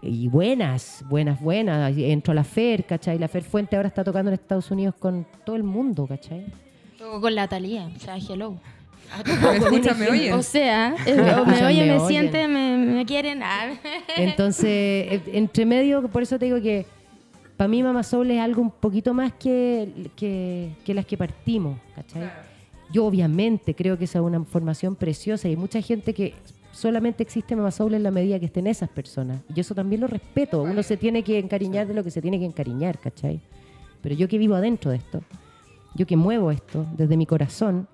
Y 0.00 0.28
buenas, 0.28 1.04
buenas, 1.08 1.40
buenas. 1.40 1.96
Y 1.96 2.04
Entró 2.10 2.32
la 2.32 2.44
Fer, 2.44 2.84
¿cachai? 2.84 3.18
La 3.18 3.26
Fer 3.26 3.42
Fuente 3.42 3.74
ahora 3.74 3.88
está 3.88 4.04
tocando 4.04 4.30
en 4.30 4.34
Estados 4.34 4.70
Unidos 4.70 4.94
con 4.96 5.26
todo 5.44 5.56
el 5.56 5.64
mundo, 5.64 6.06
¿cachai? 6.06 6.46
Tocó 6.96 7.20
con 7.20 7.34
la 7.34 7.48
Talía, 7.48 7.90
o 7.96 7.98
sea, 7.98 8.16
hello. 8.16 8.56
¿Me 9.26 9.56
escuchan? 9.56 9.98
¿Me 9.98 10.08
oyen? 10.08 10.32
O 10.34 10.42
sea, 10.42 10.94
eh, 11.06 11.16
o 11.40 11.44
me 11.46 11.64
oye, 11.66 11.80
me 11.80 11.86
me 11.86 11.92
oyen. 11.94 12.06
siente, 12.08 12.46
me, 12.46 12.76
me 12.76 13.06
quieren. 13.06 13.42
ah. 13.42 13.70
Entonces, 14.16 14.66
eh, 14.68 15.22
entre 15.32 15.64
medio, 15.66 16.06
por 16.08 16.22
eso 16.22 16.38
te 16.38 16.44
digo 16.44 16.60
que 16.60 16.86
para 17.58 17.68
mí 17.68 17.82
Mama 17.82 18.02
Soul 18.02 18.30
es 18.30 18.40
algo 18.40 18.62
un 18.62 18.70
poquito 18.70 19.12
más 19.12 19.34
que, 19.34 20.10
que, 20.16 20.70
que 20.84 20.94
las 20.94 21.04
que 21.04 21.18
partimos, 21.18 21.78
¿cachai? 21.94 22.30
Yo 22.90 23.04
obviamente 23.04 23.74
creo 23.74 23.98
que 23.98 24.04
esa 24.04 24.20
es 24.20 24.24
una 24.24 24.42
formación 24.44 24.94
preciosa 24.96 25.46
y 25.46 25.50
hay 25.50 25.56
mucha 25.58 25.82
gente 25.82 26.14
que 26.14 26.32
solamente 26.72 27.22
existe 27.22 27.54
Mama 27.54 27.70
Soul 27.70 27.92
en 27.94 28.02
la 28.02 28.10
medida 28.10 28.38
que 28.40 28.46
estén 28.46 28.66
esas 28.66 28.88
personas. 28.88 29.40
Y 29.50 29.54
yo 29.54 29.60
eso 29.60 29.74
también 29.74 30.00
lo 30.00 30.06
respeto. 30.06 30.62
Uno 30.62 30.82
se 30.82 30.96
tiene 30.96 31.22
que 31.22 31.38
encariñar 31.38 31.86
de 31.86 31.92
lo 31.94 32.02
que 32.02 32.10
se 32.10 32.22
tiene 32.22 32.38
que 32.38 32.46
encariñar, 32.46 32.98
¿cachai? 32.98 33.40
Pero 34.00 34.14
yo 34.14 34.26
que 34.28 34.38
vivo 34.38 34.54
adentro 34.54 34.90
de 34.90 34.96
esto, 34.98 35.20
yo 35.94 36.06
que 36.06 36.16
muevo 36.16 36.50
esto 36.50 36.86
desde 36.96 37.16
mi 37.18 37.26
corazón, 37.26 37.88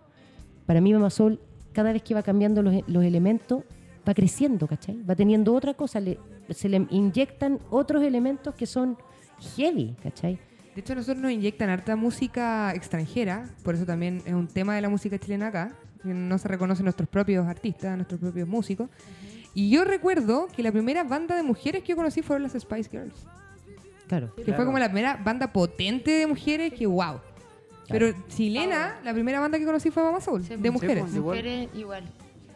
para 0.67 0.81
mí 0.81 0.93
Mama 0.93 1.11
Soul, 1.11 1.41
cada 1.73 1.93
vez 1.93 2.03
que 2.03 2.15
va 2.15 2.23
cambiando 2.23 2.63
los, 2.63 2.75
los 2.87 3.03
elementos, 3.03 3.63
va 4.07 4.13
creciendo, 4.15 4.67
¿cachai? 4.69 5.03
Va 5.03 5.17
teniendo 5.17 5.55
otra 5.55 5.73
cosa, 5.75 5.99
le- 5.99 6.19
se 6.51 6.69
le 6.69 6.87
inyectan 6.91 7.59
otros 7.71 8.03
elementos 8.03 8.55
que 8.55 8.67
son 8.67 8.97
heavy, 9.57 9.95
¿cachai? 10.03 10.39
De 10.75 10.81
hecho, 10.81 10.93
a 10.93 10.97
nosotros 10.97 11.23
nos 11.23 11.31
inyectan 11.31 11.71
harta 11.71 11.95
música 11.97 12.73
extranjera, 12.75 13.45
por 13.63 13.75
eso 13.77 13.87
también 13.87 14.23
es 14.27 14.33
un 14.35 14.49
tema 14.49 14.75
de 14.75 14.81
la 14.83 14.89
música 14.89 15.19
chilena 15.19 15.49
acá, 15.49 15.73
no 16.03 16.37
se 16.39 16.49
reconocen 16.49 16.85
nuestros 16.85 17.09
propios 17.09 17.47
artistas, 17.47 17.97
nuestros 17.97 18.21
propios 18.21 18.49
músicos. 18.49 18.91
Y 19.55 19.71
yo 19.71 19.85
recuerdo 19.85 20.49
que 20.55 20.63
la 20.65 20.73
primera 20.73 21.05
banda 21.05 21.37
de 21.37 21.43
mujeres 21.45 21.83
que 21.83 21.89
yo 21.91 21.97
conocí 21.97 22.23
fueron 22.23 22.43
las 22.43 22.53
Spice 22.53 22.91
Girls, 22.91 23.15
Claro. 24.09 24.35
que 24.35 24.53
fue 24.53 24.65
como 24.67 24.79
la 24.79 24.87
primera 24.89 25.17
banda 25.17 25.53
potente 25.53 26.11
de 26.11 26.27
mujeres 26.27 26.73
que 26.75 26.87
wow. 26.87 27.21
Pero 27.89 28.13
chilena, 28.29 28.99
la 29.05 29.13
primera 29.13 29.39
banda 29.41 29.59
que 29.59 29.65
conocí 29.65 29.91
fue 29.91 30.03
Mama 30.03 30.21
Soul, 30.21 30.43
Sí, 30.43 30.51
de 30.51 30.59
pues. 30.59 30.73
mujeres. 30.73 31.05
Sí, 31.11 31.17
Igual. 31.17 31.37
Mujeres 31.37 31.69
igual. 31.75 32.05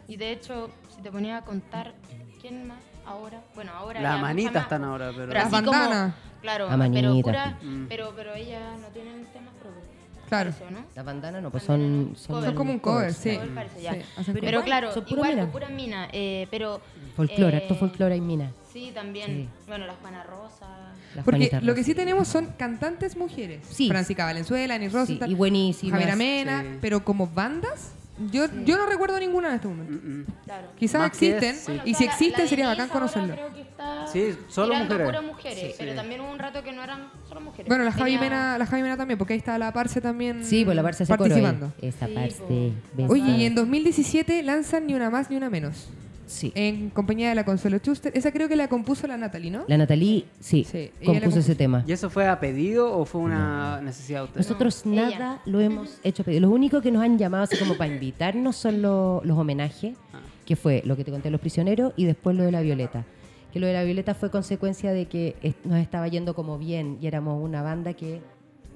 Y 0.07 0.17
de 0.17 0.31
hecho, 0.31 0.69
si 0.95 1.01
te 1.01 1.11
ponía 1.11 1.37
a 1.37 1.45
contar, 1.45 1.93
¿quién 2.41 2.67
más 2.67 2.79
ahora? 3.05 3.41
Bueno, 3.55 3.71
ahora 3.73 4.01
Las 4.01 4.19
manitas 4.19 4.63
están 4.63 4.81
pues. 4.81 4.89
ahora, 4.89 5.11
pero. 5.15 5.27
Pero 5.27 5.39
Las 5.39 5.51
bandanas. 5.51 6.13
Claro, 6.41 6.65
La 6.65 6.71
pero, 6.71 6.77
manita. 7.09 7.21
pura- 7.29 7.57
Mm. 7.61 7.85
pero, 7.87 8.13
pero 8.15 8.33
ellas 8.35 8.61
no 8.79 8.87
tienen 8.87 9.25
temas 9.33 9.53
propios. 9.61 9.83
Claro. 10.27 10.51
Parece, 10.51 10.65
¿o 10.65 10.71
¿no? 10.79 10.85
Las 10.95 11.05
bandanas 11.05 11.41
no, 11.41 11.49
pues 11.49 11.63
son... 11.63 12.13
Son 12.15 12.43
Son 12.43 12.53
como 12.53 12.71
un 12.71 12.77
cover, 12.79 13.11
sí. 13.13 13.33
Cover 13.35 13.49
parece, 13.55 13.81
ya. 13.81 13.93
Sí, 13.93 14.01
hacen 14.15 14.37
Pero, 14.39 14.63
claro, 14.63 14.91
son 14.93 15.03
pura 15.03 15.13
igual, 15.15 15.29
mina. 15.31 15.41
pues, 15.51 15.63
pura 15.63 15.69
mina. 15.75 16.07
eh, 16.11 16.47
pero. 16.51 16.81
Folclore, 17.15 17.57
eh, 17.57 17.61
harto 17.61 17.73
folclore 17.75 18.15
y 18.15 18.21
mina. 18.21 18.51
Sí, 18.71 18.91
también. 18.93 19.25
Sí. 19.27 19.49
Bueno, 19.67 19.87
las 19.87 19.95
Juana 19.97 20.23
Rosa. 20.23 20.67
Las 21.15 21.25
Porque 21.25 21.49
lo 21.63 21.73
que 21.73 21.83
sí 21.83 21.95
tenemos 21.95 22.27
son 22.27 22.45
cantantes 22.59 23.17
mujeres. 23.17 23.65
Sí. 23.67 23.87
Francisca 23.87 24.25
Valenzuela, 24.25 24.75
Ani 24.75 24.87
Rosa, 24.89 25.07
Sí, 25.07 25.19
y 25.25 25.33
buenísimas. 25.33 25.93
Javiera 25.93 26.15
Mena, 26.15 26.61
Sí. 26.61 26.77
pero 26.79 27.03
como 27.03 27.25
bandas, 27.25 27.93
yo, 28.31 28.45
yo 28.65 28.77
no 28.77 28.85
recuerdo 28.85 29.19
ninguna 29.19 29.47
en 29.49 29.55
este 29.55 29.67
momento. 29.67 29.93
Mm, 29.93 30.19
mm. 30.19 30.25
Claro. 30.45 30.67
Quizás 30.77 30.99
Más 31.01 31.07
existen, 31.07 31.55
es, 31.55 31.61
sí. 31.61 31.65
Bueno, 31.71 31.81
y 31.87 31.93
si 31.95 32.05
la- 32.05 32.11
existen 32.11 32.43
la 32.43 32.47
sería 32.49 32.67
bacán 32.67 32.89
conocerlo. 32.89 33.33
creo 33.33 33.53
que 33.55 33.58
está 33.79 34.07
Sí, 34.07 34.35
solo 34.49 34.75
mujeres. 34.75 35.05
puras 35.07 35.23
mujeres, 35.23 35.59
Sí, 35.59 35.75
pero 35.77 35.91
sí. 35.91 35.97
también 35.97 36.21
hubo 36.21 36.31
un 36.31 36.39
rato 36.39 36.61
que 36.63 36.71
no 36.71 36.83
eran 36.83 37.07
solo 37.27 37.41
mujeres. 37.41 37.67
Bueno, 37.67 37.83
la 37.83 37.91
Javi, 37.91 38.11
Tenía- 38.15 38.19
Mena, 38.21 38.57
la 38.57 38.65
Javi 38.65 38.81
Mena 38.83 38.97
también, 38.97 39.17
porque 39.17 39.33
ahí 39.33 39.39
está 39.39 39.57
la 39.57 39.71
Parce 39.71 40.01
también 40.01 40.43
Sí, 40.43 40.65
pues 40.65 40.75
la 40.75 40.83
parte 40.83 41.05
se 41.05 41.11
coro 41.11 41.19
participando. 41.29 41.71
Esa 41.81 42.07
Sí, 42.07 42.13
parte. 42.13 42.73
po. 42.97 43.13
Oye, 43.13 43.31
y 43.37 43.45
en 43.45 43.55
2017 43.55 44.43
lanzan 44.43 44.85
Ni 44.87 44.93
Una 44.95 45.09
Más 45.09 45.29
Ni 45.29 45.37
Una 45.37 45.49
Menos, 45.49 45.89
Sí. 46.25 46.51
en 46.55 46.89
compañía 46.91 47.29
de 47.29 47.35
la 47.35 47.43
Consuelo 47.45 47.77
Schuster. 47.79 48.11
Esa 48.15 48.31
creo 48.31 48.47
que 48.47 48.55
la 48.55 48.67
compuso 48.67 49.07
la 49.07 49.17
Natalie, 49.17 49.49
¿no? 49.51 49.63
La 49.67 49.77
Natalie, 49.77 50.25
sí, 50.39 50.63
Sí, 50.63 50.77
ella 50.77 50.89
la 50.91 50.99
compuso 51.05 51.21
compuso. 51.21 51.39
ese 51.39 51.55
tema. 51.55 51.83
¿Y 51.87 51.91
eso 51.91 52.09
fue 52.09 52.27
a 52.27 52.39
pedido 52.39 52.95
o 52.95 53.05
fue 53.05 53.21
una 53.21 53.81
necesidad 53.81 54.19
de 54.19 54.25
ustedes? 54.25 54.45
Nosotros 54.47 54.85
No, 54.85 55.07
ella. 55.07 55.19
nada 55.19 55.41
lo 55.45 55.59
hemos 55.59 55.99
hecho 56.03 56.23
pedido. 56.23 56.41
Lo 56.41 56.49
único 56.51 56.81
que 56.81 56.91
nos 56.91 57.01
han 57.03 57.17
llamado 57.17 57.43
así 57.45 57.57
como 57.57 57.75
para 57.77 57.91
invitarnos 57.93 58.55
son 58.57 58.81
lo- 58.81 59.21
los 59.23 59.37
homenajes, 59.37 59.95
Ah. 60.13 60.19
que 60.45 60.55
fue 60.55 60.81
lo 60.85 60.95
que 60.97 61.03
te 61.03 61.11
conté, 61.11 61.31
los 61.31 61.41
prisioneros, 61.41 61.93
y 61.95 62.05
después 62.05 62.35
lo 62.35 62.43
de 62.43 62.51
la 62.51 62.61
Violeta. 62.61 63.05
Que 63.53 63.59
lo 63.59 63.67
de 63.67 63.73
la 63.73 63.83
Violeta 63.83 64.13
fue 64.13 64.29
consecuencia 64.29 64.91
de 64.91 65.07
que 65.07 65.55
nos 65.63 65.79
estaba 65.79 66.07
yendo 66.07 66.35
como 66.35 66.57
bien 66.57 66.97
y 67.01 67.07
éramos 67.07 67.41
una 67.43 67.61
banda 67.61 67.93
que 67.93 68.21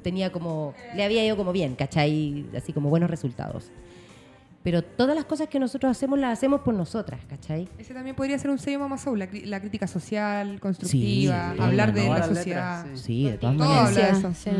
tenía 0.01 0.31
como, 0.31 0.73
le 0.95 1.03
había 1.03 1.23
ido 1.25 1.37
como 1.37 1.51
bien, 1.51 1.75
¿cachai? 1.75 2.45
Así 2.57 2.73
como 2.73 2.89
buenos 2.89 3.09
resultados. 3.09 3.71
Pero 4.63 4.81
todas 4.81 5.13
las 5.15 5.25
cosas 5.25 5.49
que 5.49 5.59
nosotros 5.59 5.91
hacemos 5.91 6.17
las 6.17 6.33
hacemos 6.37 6.61
por 6.61 6.73
nosotras, 6.73 7.19
¿cachai? 7.29 7.67
Ese 7.77 7.93
también 7.93 8.15
podría 8.15 8.39
ser 8.39 8.49
un 8.49 8.57
sello 8.57 8.79
Mama 8.79 8.97
Soul, 8.97 9.19
la, 9.19 9.59
crítica 9.59 9.87
social, 9.87 10.59
constructiva, 10.59 11.53
Sí, 11.55 11.61
hablar 11.61 11.93
de 11.93 12.07
la 12.09 12.23
sociedad. 12.23 12.83
letras, 12.85 12.99
Sí, 13.01 13.23
de 13.29 13.37
todas 13.37 13.57
Todo 13.57 13.67
maneras. 13.67 13.95
de 13.95 14.19
eso. 14.19 14.33
Sí. 14.33 14.51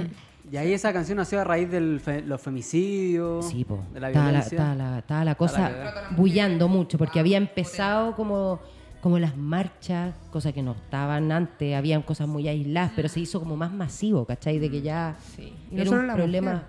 Y 0.52 0.58
ahí 0.58 0.74
esa 0.74 0.92
canción 0.94 1.18
nació 1.18 1.40
a 1.40 1.46
raíz 1.46 1.72
de 1.72 1.80
los 1.80 2.42
femicidios, 2.42 3.48
Sí, 3.50 3.64
po. 3.64 3.80
de 3.94 4.00
la 4.02 4.10
estaba, 4.10 4.26
la, 4.26 4.32
violencia. 4.32 4.56
estaba 4.58 4.76
la- 4.76 5.00
estaba 5.00 5.20
la 5.22 5.26
la 5.32 5.36
cosa 5.36 5.72
bullando 6.18 6.68
mucho, 6.68 6.98
porque 6.98 7.20
había 7.20 7.38
empezado 7.38 8.14
como, 8.16 8.60
como 9.04 9.20
las 9.20 9.36
marchas, 9.38 10.16
cosas 10.32 10.54
que 10.54 10.64
no 10.64 10.72
estaban 10.72 11.30
antes, 11.32 11.76
habían 11.76 12.02
cosas 12.04 12.26
muy 12.28 12.48
aisladas, 12.48 12.94
pero 12.96 13.10
se 13.10 13.20
hizo 13.20 13.38
como 13.40 13.58
más 13.58 13.72
masivo, 13.74 14.24
¿cachai? 14.26 14.58
De 14.60 14.72
que 14.72 14.82
ya 14.82 15.18
Sí. 15.36 15.54
Y 15.72 15.76
era 15.76 15.86
solo 15.86 16.00
un 16.00 16.08
la 16.08 16.16
problema. 16.16 16.52
mujer, 16.54 16.66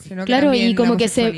sino 0.00 0.22
que 0.22 0.26
Claro, 0.26 0.54
y 0.54 0.74
como 0.74 0.92
la 0.92 0.96
que 0.96 1.08
se- 1.08 1.30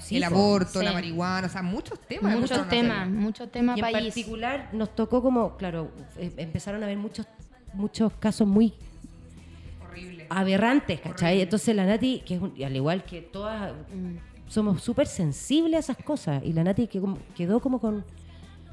Sí, 0.00 0.16
el 0.16 0.24
aborto, 0.24 0.82
la 0.82 0.92
marihuana, 0.94 1.46
o 1.48 1.50
sea, 1.50 1.60
muchos 1.62 2.00
temas. 2.00 2.34
Muchos 2.38 2.66
temas, 2.68 3.08
muchos 3.10 3.52
temas 3.52 3.76
Y 3.76 3.80
en 3.80 3.82
país. 3.92 4.08
particular 4.08 4.70
nos 4.72 4.94
tocó 4.96 5.20
como, 5.22 5.56
claro, 5.58 5.90
eh, 6.16 6.32
empezaron 6.38 6.82
a 6.82 6.86
haber 6.86 6.96
muchos, 6.96 7.26
muchos 7.74 8.10
casos 8.18 8.48
muy 8.48 8.72
Horrible. 9.86 10.26
aberrantes, 10.30 10.98
¿cachai? 11.00 11.42
Entonces 11.42 11.76
la 11.76 11.84
Nati, 11.84 12.20
que 12.24 12.36
es 12.36 12.40
un- 12.40 12.54
y 12.56 12.64
al 12.64 12.74
igual 12.74 13.04
que 13.04 13.20
todas, 13.20 13.72
somos 14.48 14.82
súper 14.82 15.06
sensibles 15.06 15.76
a 15.76 15.92
esas 15.92 16.04
cosas. 16.04 16.42
Y 16.42 16.52
la 16.54 16.64
Nati 16.64 16.86
que 16.86 17.00
como- 17.00 17.18
quedó 17.36 17.60
como 17.60 17.78
con, 17.80 18.02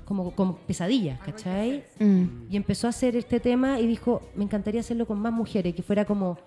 como 0.06 0.32
con 0.32 0.56
pesadillas, 0.56 1.20
¿cachai? 1.20 1.84
Mm. 2.00 2.26
Y 2.52 2.58
empezó 2.58 2.88
a 2.88 2.92
hacer 2.92 3.16
este 3.16 3.40
tema 3.40 3.80
y 3.80 3.88
dijo, 3.88 4.22
me 4.36 4.44
encantaría 4.44 4.80
hacerlo 4.82 5.06
con 5.08 5.20
más 5.20 5.34
mujeres, 5.34 5.74
que 5.74 5.82
fuera 5.82 6.06
como, 6.06 6.38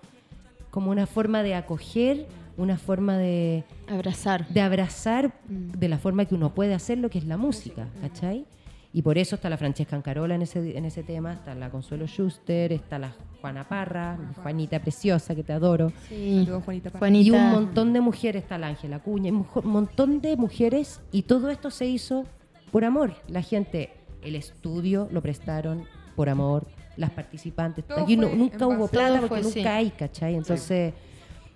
como 0.71 0.91
una 0.91 1.05
forma 1.05 1.43
de 1.43 1.55
acoger, 1.55 2.25
una 2.57 2.77
forma 2.77 3.17
de, 3.17 3.63
Abrazar. 3.87 4.47
de 4.49 4.61
abrazar 4.61 5.33
de 5.47 5.87
la 5.89 5.97
forma 5.97 6.25
que 6.25 6.35
uno 6.35 6.53
puede 6.53 6.73
hacerlo, 6.73 7.09
que 7.09 7.17
es 7.19 7.25
la 7.25 7.37
música, 7.37 7.87
¿cachai? 8.01 8.45
Y 8.91 9.03
por 9.03 9.17
eso 9.19 9.35
está 9.35 9.49
la 9.51 9.57
Francesca 9.57 9.95
Ancarola 9.95 10.33
en 10.35 10.41
ese, 10.41 10.75
en 10.75 10.83
ese 10.83 11.03
tema, 11.03 11.33
está 11.33 11.53
la 11.53 11.69
Consuelo 11.69 12.07
Schuster, 12.07 12.73
está 12.73 12.97
la 12.97 13.13
Juana 13.39 13.67
Parra, 13.67 14.17
mi 14.17 14.33
Juanita 14.41 14.79
preciosa, 14.81 15.35
que 15.35 15.43
te 15.43 15.53
adoro. 15.53 15.91
Sí. 16.07 16.39
Saludos, 16.43 16.63
Juanita 16.63 16.89
Parra. 16.89 16.99
Juanita. 16.99 17.27
Y 17.27 17.31
un 17.31 17.51
montón 17.51 17.93
de 17.93 18.01
mujeres, 18.01 18.41
está 18.43 18.57
la 18.57 18.67
Ángela 18.67 18.97
Cuña, 18.99 19.31
un 19.31 19.45
mo- 19.53 19.61
montón 19.63 20.21
de 20.21 20.35
mujeres, 20.37 21.01
y 21.11 21.21
todo 21.23 21.49
esto 21.51 21.69
se 21.69 21.85
hizo 21.85 22.25
por 22.71 22.85
amor. 22.85 23.13
La 23.27 23.41
gente, 23.41 23.91
el 24.21 24.35
estudio 24.35 25.07
lo 25.11 25.21
prestaron 25.21 25.85
por 26.15 26.29
amor, 26.29 26.67
las 26.97 27.11
participantes. 27.11 27.85
Todo 27.87 28.01
Aquí 28.03 28.17
no- 28.17 28.29
nunca 28.29 28.67
hubo 28.67 28.87
plata 28.87 29.17
Todo 29.19 29.27
porque 29.27 29.43
fue, 29.43 29.43
nunca 29.43 29.53
sí. 29.61 29.65
hay, 29.67 29.89
¿cachai? 29.91 30.35
Entonces, 30.35 30.93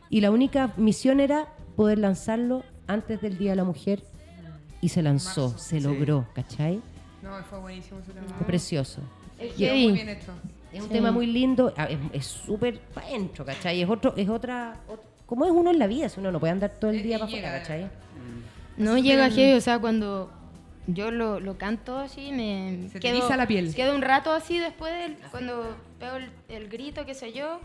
y 0.09 0.21
la 0.21 0.31
única 0.31 0.73
misión 0.77 1.19
era 1.19 1.47
poder 1.75 1.97
lanzarlo 1.99 2.63
antes 2.87 3.21
del 3.21 3.37
Día 3.37 3.51
de 3.51 3.55
la 3.57 3.63
Mujer, 3.63 4.03
y 4.81 4.89
se 4.89 5.01
lanzó, 5.01 5.57
se 5.57 5.79
logró, 5.79 6.27
¿cachai? 6.35 6.81
No, 7.21 7.31
fue 7.49 7.57
buenísimo 7.59 7.99
ese 8.01 8.11
tema. 8.11 8.27
Fue 8.37 8.45
precioso. 8.45 8.99
Es 9.39 9.57
muy 9.57 9.91
bien 9.93 10.09
hecho. 10.09 10.31
Es 10.73 10.81
un 10.81 10.87
Sí. 10.87 10.93
tema 10.93 11.11
muy 11.11 11.25
lindo, 11.27 11.73
ah, 11.77 11.87
es- 12.11 12.25
súper 12.25 12.79
para 12.93 13.07
adentro, 13.07 13.45
¿cachai? 13.45 13.81
Es, 13.81 13.89
otro, 13.89 14.13
es 14.17 14.27
otra, 14.27 14.81
ot- 14.89 14.99
como 15.25 15.45
es 15.45 15.51
uno 15.51 15.71
en 15.71 15.79
la 15.79 15.87
vida, 15.87 16.09
si 16.09 16.19
uno 16.19 16.31
no 16.33 16.39
puede 16.39 16.51
andar 16.51 16.71
todo 16.79 16.91
el 16.91 17.01
día 17.01 17.17
para 17.17 17.27
afuera. 17.29 17.51
¿cachai? 17.59 17.89
No 18.77 18.97
llega 18.97 19.29
heavy, 19.29 19.53
o 19.57 19.61
sea, 19.61 19.79
cuando 19.79 20.29
yo 20.87 21.11
lo, 21.11 21.39
lo 21.39 21.57
canto 21.57 21.97
así, 21.97 22.31
me 22.31 22.89
Se 22.91 22.99
te 22.99 23.09
eriza 23.09 23.37
la 23.37 23.47
piel. 23.47 23.73
Quedo 23.73 23.95
un 23.95 24.01
rato 24.01 24.31
así 24.31 24.59
después, 24.59 24.93
del- 24.93 25.17
cuando 25.31 25.75
veo 25.99 26.17
el, 26.17 26.29
el 26.49 26.67
grito, 26.69 27.05
qué 27.05 27.13
sé 27.13 27.31
yo, 27.33 27.59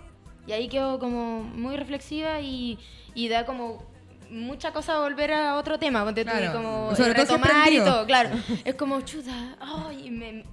y 0.47 0.53
ahí 0.53 0.69
quedo 0.69 0.99
como 0.99 1.43
muy 1.43 1.77
reflexiva 1.77 2.41
y, 2.41 2.79
y 3.15 3.29
da 3.29 3.45
como 3.45 3.83
mucha 4.31 4.73
cosa 4.73 5.01
volver 5.01 5.33
a 5.33 5.57
otro 5.57 5.79
tema, 5.79 6.05
ponte 6.05 6.23
Claro. 6.25 6.53
como 6.53 6.95
Sobre 6.95 7.15
retomar 7.15 7.73
y 7.73 7.79
todo, 7.79 8.07
claro. 8.07 8.31
Es 8.65 8.75
como, 8.75 9.01
chuta, 9.01 9.57
ay, 9.61 10.11
me... 10.11 10.45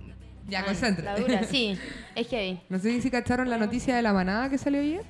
Ya, 0.48 0.64
Ah. 0.68 0.74
La 1.04 1.16
dura, 1.18 1.44
sí, 1.44 1.78
es 2.16 2.28
heavy. 2.30 2.60
No 2.70 2.78
sé 2.80 3.02
si 3.02 3.10
cacharon 3.10 3.50
la 3.50 3.58
noticia 3.58 3.96
de 3.96 4.02
la 4.04 4.14
manada 4.14 4.50
que 4.50 4.58
salió 4.58 4.80
ayer. 4.80 5.04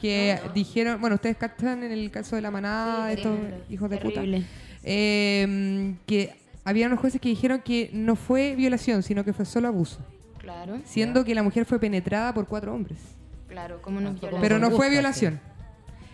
Que 0.00 0.40
dijeron, 0.54 1.00
bueno, 1.00 1.14
ustedes 1.16 1.36
cachan 1.36 1.82
en 1.84 1.92
el 1.92 2.10
caso 2.10 2.34
de 2.34 2.42
la 2.42 2.50
manada, 2.50 3.06
de 3.06 3.12
estos 3.14 3.38
hijos 3.68 3.88
de 3.90 3.98
puta. 3.98 4.14
terrible. 4.22 4.44
eh, 4.82 5.94
que 6.06 6.34
había 6.70 6.86
unos 6.86 6.98
jueces 7.00 7.20
que 7.20 7.28
dijeron 7.28 7.60
que 7.64 7.90
no 7.92 8.16
fue 8.16 8.54
violación, 8.56 9.02
sino 9.02 9.24
que 9.24 9.32
fue 9.32 9.44
solo 9.44 9.68
abuso. 9.68 9.98
Claro, 10.38 10.78
Siendo 10.84 11.24
que 11.24 11.34
la 11.34 11.42
mujer 11.42 11.64
fue 11.66 11.78
penetrada 11.78 12.32
por 12.32 12.46
cuatro 12.46 12.74
hombres. 12.74 12.98
claro, 13.48 13.82
como 13.82 14.00
nos 14.00 14.18
violan. 14.20 14.40
Pero 14.40 14.58
no 14.58 14.70
fue 14.70 14.88
violación. 14.88 15.38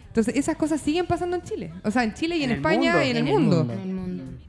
Entonces, 0.09 0.35
esas 0.37 0.57
cosas 0.57 0.81
siguen 0.81 1.07
pasando 1.07 1.37
en 1.37 1.43
Chile. 1.43 1.73
O 1.85 1.91
sea, 1.91 2.03
en 2.03 2.15
Chile 2.15 2.37
y 2.39 2.43
en, 2.45 2.51
España 2.53 2.93
mundo. 2.95 3.07
y 3.07 3.11
en, 3.11 3.17
En 3.19 3.27
el 3.27 3.29
el 3.29 3.39
mundo. 3.39 3.57
mundo. 3.59 3.73
en 3.75 3.81
el 3.81 3.89
mundo. 3.95 4.06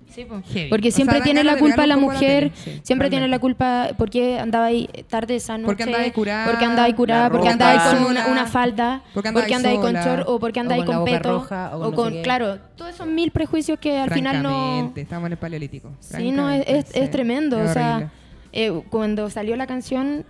Sí. 0.10 0.26
Heavy. 0.53 0.70
Porque 0.70 0.88
O 0.88 0.91
sea, 0.91 0.95
siempre 0.95 1.22
tiene 1.22 1.43
la 1.43 1.58
culpa 1.58 1.86
la 1.86 1.97
mujer, 1.97 2.51
tele, 2.51 2.51
sí, 2.55 2.82
siempre 2.84 3.10
tiene 3.10 3.28
la 3.28 3.39
culpa 3.39 3.89
porque 3.97 4.39
andaba 4.39 4.66
ahí 4.66 4.89
tarde 5.08 5.36
esa 5.36 5.58
noche, 5.58 5.68
Porque 5.68 5.84
andaba 5.84 6.03
ahí 6.03 6.12
curada, 6.12 6.45
porque 6.49 6.66
andaba 6.66 6.84
ahí 6.86 6.93
curada, 6.93 7.30
porque 7.30 7.49
andaba 7.49 7.72
ahí 7.72 7.95
con 7.95 8.32
una, 8.32 8.45
falda, 8.45 9.03
porque 9.14 9.30
andaba 9.30 9.45
ahí 9.45 9.53
andaba 9.53 9.76
ahí 9.76 9.82
con 9.82 9.93
short 9.93 10.24
o 10.28 10.39
porque 10.39 10.60
andaba 10.60 10.80
o 10.80 10.82
ahí 10.82 10.88
con 10.88 11.05
peto 11.05 11.32
roja, 11.39 11.72
o 11.76 11.80
con 11.80 11.82
o 11.82 11.89
no 11.91 11.95
con 11.95 12.10
sé 12.10 12.16
qué. 12.16 12.22
claro, 12.24 12.58
todos 12.76 12.93
esos 12.93 13.08
mil 13.08 13.32
prejuicios 13.32 13.80
que 13.80 13.97
al 13.97 14.10
final 14.12 14.43
no 14.43 14.93
estamos 14.95 15.28
en 15.28 15.32
el 15.34 15.38
paleolítico. 15.38 15.91
Sí, 15.99 16.32
no, 16.32 16.49
es, 16.49 16.86
es, 16.93 17.12
tremendo. 17.12 17.62
Es 17.64 17.72
o 17.72 17.74
sea, 17.74 18.12
eh, 18.53 18.82
cuando 18.89 19.30
salió 19.30 19.55
la 19.55 19.68
canción 19.68 20.26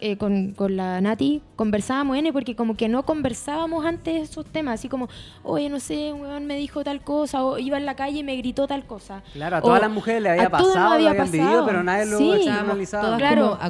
eh, 0.00 0.16
con, 0.16 0.52
con 0.52 0.76
la 0.76 1.00
Nati, 1.00 1.42
conversábamos 1.56 2.16
N 2.16 2.32
porque 2.32 2.54
como 2.56 2.76
que 2.76 2.88
no 2.88 3.04
conversábamos 3.04 3.84
antes 3.84 4.30
esos 4.30 4.46
temas, 4.46 4.74
así 4.74 4.88
como, 4.88 5.08
oye, 5.42 5.68
no 5.68 5.80
sé, 5.80 6.12
un 6.12 6.20
weón 6.22 6.46
me 6.46 6.56
dijo 6.56 6.84
tal 6.84 7.00
cosa, 7.02 7.44
o 7.44 7.58
iba 7.58 7.76
en 7.78 7.86
la 7.86 7.96
calle 7.96 8.18
y 8.20 8.22
me 8.22 8.36
gritó 8.36 8.66
tal 8.66 8.84
cosa. 8.86 9.22
Claro, 9.32 9.56
a 9.56 9.58
O 9.58 9.62
todas 9.62 9.80
las 9.80 9.90
mujeres 9.90 10.22
le 10.22 10.30
había 10.30 10.50
pasado, 10.50 10.92
había 10.94 11.10
habían 11.10 11.30
vivido, 11.30 11.44
pasado. 11.46 11.66
pero 11.66 11.82
nadie 11.82 12.06
lo 12.06 12.18
Sí. 12.18 12.32
externalizaba. 12.32 13.04
Todas 13.04 13.18
Claro. 13.18 13.50
como. 13.50 13.62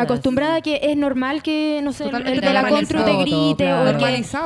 Acostumbrada 0.00 0.54
a 0.56 0.60
que 0.60 0.80
es 0.82 0.96
normal 0.96 1.42
que, 1.42 1.80
no 1.82 1.92
sé, 1.92 2.04
el- 2.04 2.40
de 2.40 2.52
la 2.52 2.68
contru 2.68 2.98
te 3.04 3.10
todo, 3.10 3.20
grite 3.20 3.64
claro. 3.64 3.90
o, 3.90 3.98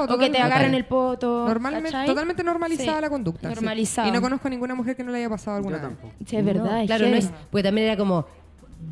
que, 0.09 0.15
o 0.15 0.19
que 0.19 0.31
te 0.31 0.39
agarren 0.39 0.75
el 0.75 0.85
poto. 0.85 1.47
Normalmente, 1.47 1.97
totalmente 2.07 2.43
normalizada 2.45 2.97
Sí, 2.97 3.03
la 3.03 3.11
conducta. 3.11 3.49
sí. 3.49 3.55
Normalizado. 3.55 4.09
Y 4.09 4.13
no 4.13 4.21
conozco 4.21 4.49
a 4.49 4.51
ninguna 4.51 4.75
mujer 4.75 4.97
que 4.97 5.05
no 5.05 5.13
le 5.13 5.19
haya 5.19 5.29
pasado 5.29 5.57
alguna 5.59 5.77
Yo 5.77 5.83
tampoco. 5.83 6.13
Sí, 6.27 6.37
es 6.37 6.45
verdad. 6.45 6.65
No, 6.65 6.77
es 6.79 6.87
claro, 6.87 7.09
no 7.09 7.17
es, 7.17 7.31
porque 7.51 7.63
también 7.63 7.87
era 7.89 7.97
como 7.97 8.27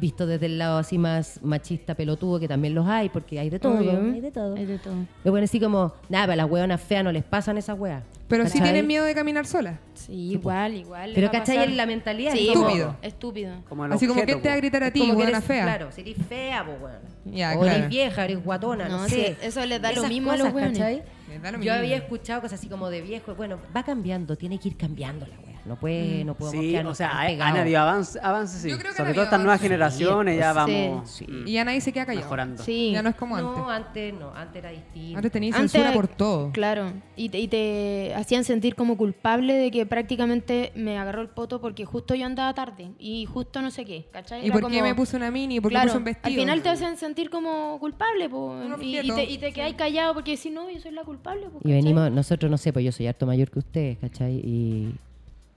visto 0.02 0.26
desde 0.26 0.46
el 0.46 0.58
lado 0.58 0.78
así 0.78 0.98
más 0.98 1.38
machista, 1.44 1.94
pelotudo, 1.94 2.40
que 2.40 2.48
también 2.48 2.74
los 2.74 2.86
hay, 2.88 3.08
porque 3.08 3.38
hay 3.38 3.48
de 3.50 3.60
todo, 3.60 3.78
Obvio. 3.78 3.92
hay 4.12 4.20
de 4.20 4.30
todo. 4.32 4.56
Hay 4.56 4.66
de 4.66 4.78
todo. 4.78 4.96
Me 4.96 5.30
ponen 5.30 5.44
así 5.44 5.60
como, 5.60 5.94
nada, 6.08 6.24
pero 6.26 6.32
a 6.32 6.36
las 6.36 6.50
hueonas 6.50 6.80
feas 6.80 7.04
no 7.04 7.12
les 7.12 7.22
pasan 7.22 7.56
esas 7.56 7.78
weas. 7.78 8.02
Pero 8.26 8.44
sí 8.46 8.52
¿cachai? 8.54 8.64
tienen 8.64 8.86
miedo 8.88 9.04
de 9.04 9.14
caminar 9.14 9.46
sola. 9.46 9.78
Sí, 9.94 10.32
igual, 10.32 10.74
igual. 10.74 11.12
Pero 11.14 11.30
¿cachai? 11.30 11.56
pasar. 11.56 11.68
En 11.70 11.76
la 11.76 11.86
mentalidad 11.86 12.32
Sí, 12.32 12.48
es 12.48 12.54
como- 12.54 12.66
Estúpido. 12.66 12.96
Estúpido. 13.02 13.54
Como 13.68 13.84
Así 13.84 14.06
como 14.08 14.20
que 14.24 14.34
te 14.34 14.48
va 14.48 14.54
a 14.54 14.56
gritar 14.56 14.82
a 14.82 14.90
ti, 14.90 15.00
como 15.08 15.22
eres- 15.22 15.44
fea. 15.44 15.62
Claro, 15.64 15.92
si 15.92 16.00
eres 16.00 16.16
fea, 16.28 16.64
pues 16.66 16.80
bueno. 16.80 16.98
Ya, 17.26 17.52
o 17.56 17.60
claro. 17.60 17.76
eres 17.78 17.88
vieja, 17.88 18.24
eres 18.24 18.42
guatona, 18.44 18.88
no, 18.88 19.02
No, 19.02 19.08
sé. 19.08 19.36
sí, 19.40 19.46
eso 19.46 19.64
les 19.66 19.80
da 19.80 19.92
lo 19.92 20.02
mismo 20.08 20.32
a 20.32 20.36
los. 20.36 20.52
¿cachai? 20.52 21.02
Da 21.40 21.52
lo 21.52 21.60
Yo 21.60 21.72
había 21.72 21.96
escuchado 21.96 22.40
cosas 22.42 22.58
así 22.58 22.68
como 22.68 22.90
de 22.90 23.00
viejo. 23.02 23.34
Bueno, 23.34 23.58
va 23.74 23.82
cambiando, 23.82 24.36
tiene 24.36 24.58
que 24.58 24.68
ir 24.68 24.76
cambiando 24.76 25.26
la 25.26 25.38
wea. 25.38 25.52
No 25.64 25.76
puede, 25.76 26.24
no 26.24 26.34
podemos 26.34 26.60
Sí, 26.64 26.70
quedarnos 26.72 26.90
o 26.90 26.94
sea, 26.96 27.20
han 27.20 27.56
habido 27.56 27.80
avances, 27.80 28.20
avances 28.20 28.62
sí. 28.62 28.68
Yo 28.68 28.76
creo 28.78 28.90
que 28.90 28.96
Sobre 28.96 29.14
todo 29.14 29.22
estas 29.22 29.38
nuevas 29.38 29.60
generaciones 29.60 30.36
ya 30.36 30.50
Sí, 30.50 30.56
vamos 30.56 31.08
sí. 31.10 31.24
mm, 31.28 31.46
Y 31.46 31.52
ya 31.52 31.64
nadie 31.64 31.80
se 31.80 31.92
queda 31.92 32.04
callado. 32.04 32.24
mejorando. 32.26 32.62
Sí. 32.64 32.90
Ya 32.92 33.00
no 33.00 33.08
es 33.10 33.14
como 33.14 33.36
antes. 33.36 33.56
No, 33.58 33.70
antes 33.70 34.14
no, 34.14 34.34
antes 34.34 34.56
era 34.56 34.70
distinto. 34.70 35.18
Antes 35.18 35.30
tenías 35.30 35.54
Antes- 35.54 35.70
censura 35.70 35.92
por 35.92 36.08
todo. 36.08 36.50
Claro, 36.50 36.92
y 37.14 37.28
te, 37.28 37.38
y 37.38 37.46
te 37.46 38.12
hacían 38.16 38.42
sentir 38.42 38.74
como 38.74 38.96
culpable 38.96 39.54
de 39.54 39.70
que 39.70 39.86
prácticamente 39.86 40.72
me 40.74 40.98
agarró 40.98 41.22
el 41.22 41.28
poto 41.28 41.60
porque 41.60 41.84
justo 41.84 42.16
yo 42.16 42.26
andaba 42.26 42.52
tarde 42.54 42.90
y 42.98 43.26
justo 43.26 43.62
no 43.62 43.70
sé 43.70 43.84
qué, 43.84 44.08
¿cachai? 44.12 44.42
¿Y 44.42 44.46
Era 44.46 44.58
por 44.58 44.68
qué 44.68 44.82
me 44.82 44.96
puse 44.96 45.16
una 45.16 45.30
mini? 45.30 45.56
¿Y 45.56 45.60
por 45.60 45.70
qué 45.70 45.74
Claro, 45.74 45.86
puse 45.90 45.98
un 45.98 46.04
vestido? 46.04 46.26
al 46.28 46.34
final 46.40 46.62
te 46.62 46.68
hacen 46.70 46.96
sentir 46.96 47.30
como 47.30 47.78
culpable 47.78 48.28
po, 48.28 48.52
y, 48.80 49.08
te, 49.12 49.24
y 49.30 49.38
te 49.38 49.52
quedáis 49.52 49.76
callado 49.76 50.12
porque 50.14 50.36
si 50.36 50.50
no, 50.50 50.68
yo 50.68 50.80
soy 50.80 50.90
la 50.90 51.04
culpable. 51.04 51.21
Po, 51.22 51.30
Y 51.64 51.72
venimos, 51.72 52.10
nosotros, 52.10 52.50
no 52.50 52.58
sé, 52.58 52.72
pues 52.72 52.84
yo 52.84 52.92
soy 52.92 53.06
harto 53.06 53.26
mayor 53.26 53.50
que 53.50 53.58
ustedes, 53.58 53.98
¿cachai? 53.98 54.34
Y 54.34 54.94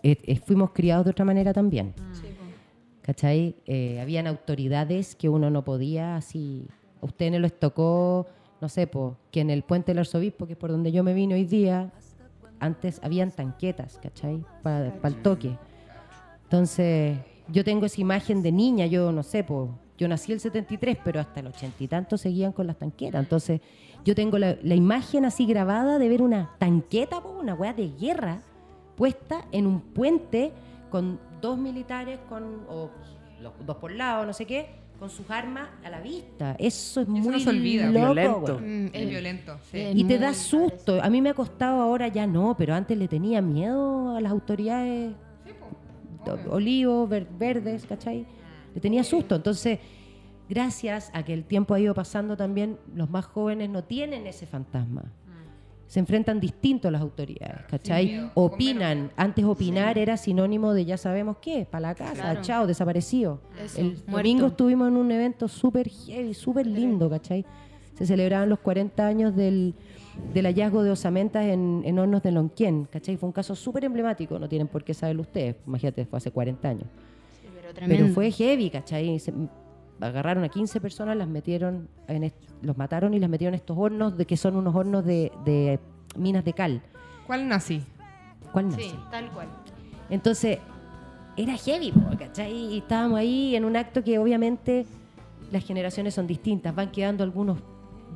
eh, 0.03 0.17
eh, 0.23 0.39
fuimos 0.39 0.71
criados 0.71 1.05
de 1.05 1.11
otra 1.11 1.25
manera 1.25 1.53
también. 1.53 1.93
Sí, 2.13 2.27
po. 2.37 2.45
¿Cachai? 3.01 3.55
Eh, 3.65 3.99
habían 4.01 4.27
autoridades 4.27 5.15
que 5.15 5.29
uno 5.29 5.49
no 5.49 5.63
podía 5.63 6.15
así. 6.15 6.67
A 7.01 7.05
ustedes 7.05 7.31
no 7.31 7.39
les 7.39 7.59
tocó, 7.59 8.25
no 8.61 8.69
sé, 8.69 8.87
pues, 8.87 9.13
que 9.31 9.41
en 9.41 9.49
el 9.49 9.63
puente 9.63 9.91
del 9.91 9.99
arzobispo, 9.99 10.47
que 10.47 10.53
es 10.53 10.59
por 10.59 10.71
donde 10.71 10.91
yo 10.91 11.03
me 11.03 11.13
vine 11.13 11.35
hoy 11.35 11.45
día, 11.45 11.91
antes 12.59 12.99
habían 13.03 13.31
tanquetas, 13.31 13.99
¿cachai? 14.01 14.43
Para 14.63 14.93
el 15.03 15.21
toque. 15.21 15.57
Entonces, 16.43 17.17
yo 17.47 17.63
tengo 17.63 17.85
esa 17.85 18.01
imagen 18.01 18.41
de 18.41 18.51
niña, 18.51 18.85
yo 18.85 19.11
no 19.11 19.23
sé, 19.23 19.43
pues, 19.43 19.69
yo 19.97 20.07
nací 20.07 20.31
el 20.33 20.39
73, 20.39 20.97
pero 21.03 21.19
hasta 21.19 21.39
el 21.39 21.47
80 21.47 21.83
y 21.83 21.87
tanto 21.87 22.17
seguían 22.17 22.51
con 22.51 22.67
las 22.67 22.77
tanquetas. 22.77 23.21
Entonces, 23.23 23.61
yo 24.03 24.13
tengo 24.15 24.37
la, 24.37 24.57
la 24.61 24.75
imagen 24.75 25.25
así 25.25 25.45
grabada 25.45 25.97
de 25.99 26.09
ver 26.09 26.21
una 26.21 26.51
tanqueta, 26.59 27.21
po, 27.21 27.29
una 27.39 27.53
weá 27.53 27.73
de 27.73 27.89
guerra, 27.89 28.41
puesta 28.95 29.45
en 29.51 29.67
un 29.67 29.79
puente 29.81 30.51
con 30.89 31.19
dos 31.41 31.57
militares, 31.57 32.19
con, 32.29 32.43
o 32.69 32.89
los 33.41 33.53
dos 33.65 33.77
por 33.77 33.91
lado, 33.91 34.25
no 34.25 34.33
sé 34.33 34.45
qué, 34.45 34.67
con 34.99 35.09
sus 35.09 35.29
armas 35.29 35.67
a 35.83 35.89
la 35.89 35.99
vista. 36.01 36.55
Eso 36.59 37.01
es 37.01 37.07
eso 37.07 37.11
muy 37.11 37.27
no 37.29 37.39
se 37.39 37.49
olvida. 37.49 37.85
loco, 37.87 37.99
Violento. 38.13 38.59
Mm, 38.61 38.85
Es 38.93 39.09
violento, 39.09 39.57
sí. 39.71 39.79
es 39.79 39.95
Y 39.95 40.03
te 40.05 40.17
da 40.19 40.33
susto. 40.33 40.99
A 41.03 41.09
mí 41.09 41.21
me 41.21 41.29
ha 41.29 41.33
costado 41.33 41.81
ahora 41.81 42.07
ya 42.07 42.25
no, 42.27 42.55
pero 42.57 42.73
antes 42.75 42.97
le 42.97 43.07
tenía 43.07 43.41
miedo 43.41 44.15
a 44.15 44.21
las 44.21 44.31
autoridades 44.31 45.13
do- 46.25 46.39
olivos, 46.51 47.09
ver- 47.09 47.27
verdes, 47.37 47.85
¿cachai? 47.85 48.25
Le 48.75 48.81
tenía 48.81 49.03
susto. 49.03 49.35
Entonces, 49.35 49.79
gracias 50.47 51.09
a 51.13 51.23
que 51.23 51.33
el 51.33 51.43
tiempo 51.45 51.73
ha 51.73 51.79
ido 51.79 51.93
pasando 51.95 52.37
también, 52.37 52.77
los 52.93 53.09
más 53.09 53.25
jóvenes 53.25 53.69
no 53.69 53.83
tienen 53.83 54.27
ese 54.27 54.45
fantasma. 54.45 55.03
Se 55.87 55.99
enfrentan 55.99 56.39
distinto 56.39 56.87
a 56.87 56.91
las 56.91 57.01
autoridades, 57.01 57.63
¿cachai? 57.69 58.07
miedo, 58.07 58.31
Opinan. 58.33 59.11
Antes 59.15 59.45
opinar 59.45 59.99
era 59.99 60.17
sinónimo 60.17 60.73
de 60.73 60.83
ya 60.83 60.97
sabemos 60.97 61.37
qué, 61.37 61.67
para 61.69 61.89
la 61.89 61.95
casa, 61.95 62.13
Claro. 62.13 62.41
chao, 62.41 62.67
desaparecido. 62.67 63.39
Eso, 63.63 63.81
el 63.81 63.85
muerto. 63.91 64.11
domingo 64.11 64.47
estuvimos 64.47 64.87
en 64.87 64.97
un 64.97 65.11
evento 65.11 65.47
súper 65.47 65.87
heavy, 65.89 66.33
súper 66.33 66.65
lindo, 66.65 67.07
¿cachai? 67.07 67.45
Se 67.93 68.05
celebraban 68.07 68.49
los 68.49 68.59
40 68.59 69.05
años 69.05 69.35
del, 69.35 69.75
del 70.33 70.45
hallazgo 70.47 70.81
de 70.81 70.89
osamentas 70.89 71.45
en, 71.45 71.83
en 71.85 71.99
hornos 71.99 72.23
de 72.23 72.31
Lonquén, 72.31 72.85
¿cachai? 72.91 73.15
Fue 73.17 73.27
un 73.27 73.33
caso 73.33 73.55
súper 73.55 73.85
emblemático, 73.85 74.39
no 74.39 74.49
tienen 74.49 74.67
por 74.67 74.83
qué 74.83 74.95
saberlo 74.95 75.21
ustedes, 75.21 75.55
imagínate, 75.67 76.05
fue 76.07 76.17
hace 76.17 76.31
40 76.31 76.67
años. 76.67 76.87
Pero 77.75 77.87
tremendo. 77.87 78.03
Pero 78.05 78.13
fue 78.15 78.31
heavy, 78.31 78.69
¿cachai? 78.69 79.19
Se- 79.19 79.33
agarraron 80.01 80.43
a 80.43 80.49
15 80.49 80.81
personas, 80.81 81.15
las 81.15 81.27
metieron, 81.27 81.87
en 82.07 82.31
los 82.61 82.77
mataron 82.77 83.13
y 83.13 83.19
las 83.19 83.29
metieron 83.29 83.53
en 83.53 83.59
estos 83.59 83.77
hornos, 83.77 84.17
de 84.17 84.25
que 84.25 84.35
son 84.37 84.55
unos 84.55 84.75
hornos 84.75 85.05
de, 85.05 85.31
de 85.45 85.79
minas 86.17 86.43
de 86.43 86.53
cal. 86.53 86.81
¿Cuál 87.27 87.47
nací? 87.47 87.81
¿Cuál 88.51 88.69
nace? 88.69 88.81
Sí, 88.83 88.95
tal 89.11 89.31
cual. 89.31 89.47
Entonces, 90.09 90.59
era 91.37 91.53
heavy, 91.55 91.93
¿cachai? 92.19 92.51
Y 92.53 92.77
estábamos 92.79 93.19
ahí 93.19 93.55
en 93.55 93.63
un 93.65 93.75
acto 93.77 94.03
que 94.03 94.17
obviamente 94.19 94.85
las 95.51 95.63
generaciones 95.63 96.13
son 96.13 96.27
distintas, 96.27 96.73
van 96.75 96.91
quedando 96.91 97.23
algunos 97.23 97.59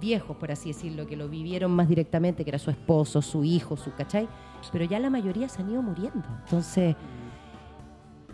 viejos, 0.01 0.36
por 0.38 0.51
así 0.51 0.70
decirlo, 0.70 1.05
que 1.07 1.16
lo 1.18 1.28
vivieron 1.30 1.72
más 1.72 1.88
directamente, 1.88 2.43
que 2.43 2.49
era 2.51 2.60
su 2.60 2.72
esposo, 2.72 3.22
su 3.22 3.43
hijo, 3.43 3.76
su, 3.78 3.91
¿cachai? 3.93 4.28
Pero 4.72 4.86
ya 4.86 4.99
la 4.99 5.10
mayoría 5.10 5.47
se 5.49 5.62
han 5.62 5.70
ido 5.72 5.82
muriendo. 5.82 6.24
Entonces, 6.45 6.95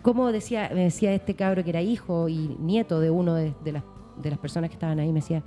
como 0.06 0.30
decía, 0.30 0.70
me 0.72 0.84
decía 0.84 1.12
este 1.12 1.34
cabro 1.34 1.64
que 1.64 1.70
era 1.70 1.82
hijo 1.82 2.28
y 2.28 2.56
nieto 2.60 3.00
de 3.00 3.10
uno 3.10 3.34
de, 3.34 3.54
de 3.64 3.72
las, 3.72 3.82
de 4.22 4.30
las 4.30 4.38
personas 4.38 4.70
que 4.70 4.74
estaban 4.74 5.00
ahí, 5.00 5.08
me 5.08 5.18
decía, 5.18 5.42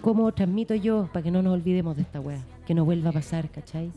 ¿cómo 0.00 0.32
transmito 0.32 0.74
yo 0.74 1.10
para 1.12 1.22
que 1.22 1.30
no 1.30 1.42
nos 1.42 1.52
olvidemos 1.52 1.96
de 1.96 2.00
esta 2.02 2.18
weá? 2.18 2.38
Que 2.66 2.72
no 2.72 2.86
vuelva 2.86 3.10
a 3.10 3.12
pasar, 3.12 3.50
¿cachai? 3.50 3.92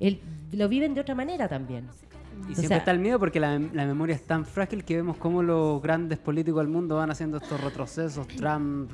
Él, 0.00 0.18
lo 0.50 0.68
viven 0.68 0.92
de 0.92 1.02
otra 1.02 1.14
manera 1.14 1.46
también. 1.46 1.84
Y 1.84 2.40
O 2.40 2.44
siempre 2.46 2.66
sea- 2.66 2.76
está 2.78 2.90
el 2.90 2.98
miedo 2.98 3.20
porque 3.20 3.38
la, 3.38 3.60
la 3.60 3.86
memoria 3.86 4.16
es 4.16 4.24
tan 4.26 4.44
frágil 4.44 4.82
que 4.84 4.96
vemos 4.96 5.18
cómo 5.18 5.40
los 5.40 5.80
grandes 5.80 6.18
políticos 6.18 6.60
del 6.60 6.68
mundo 6.72 6.96
van 6.96 7.12
haciendo 7.12 7.36
estos 7.36 7.60
retrocesos, 7.60 8.26
Trump, 8.26 8.90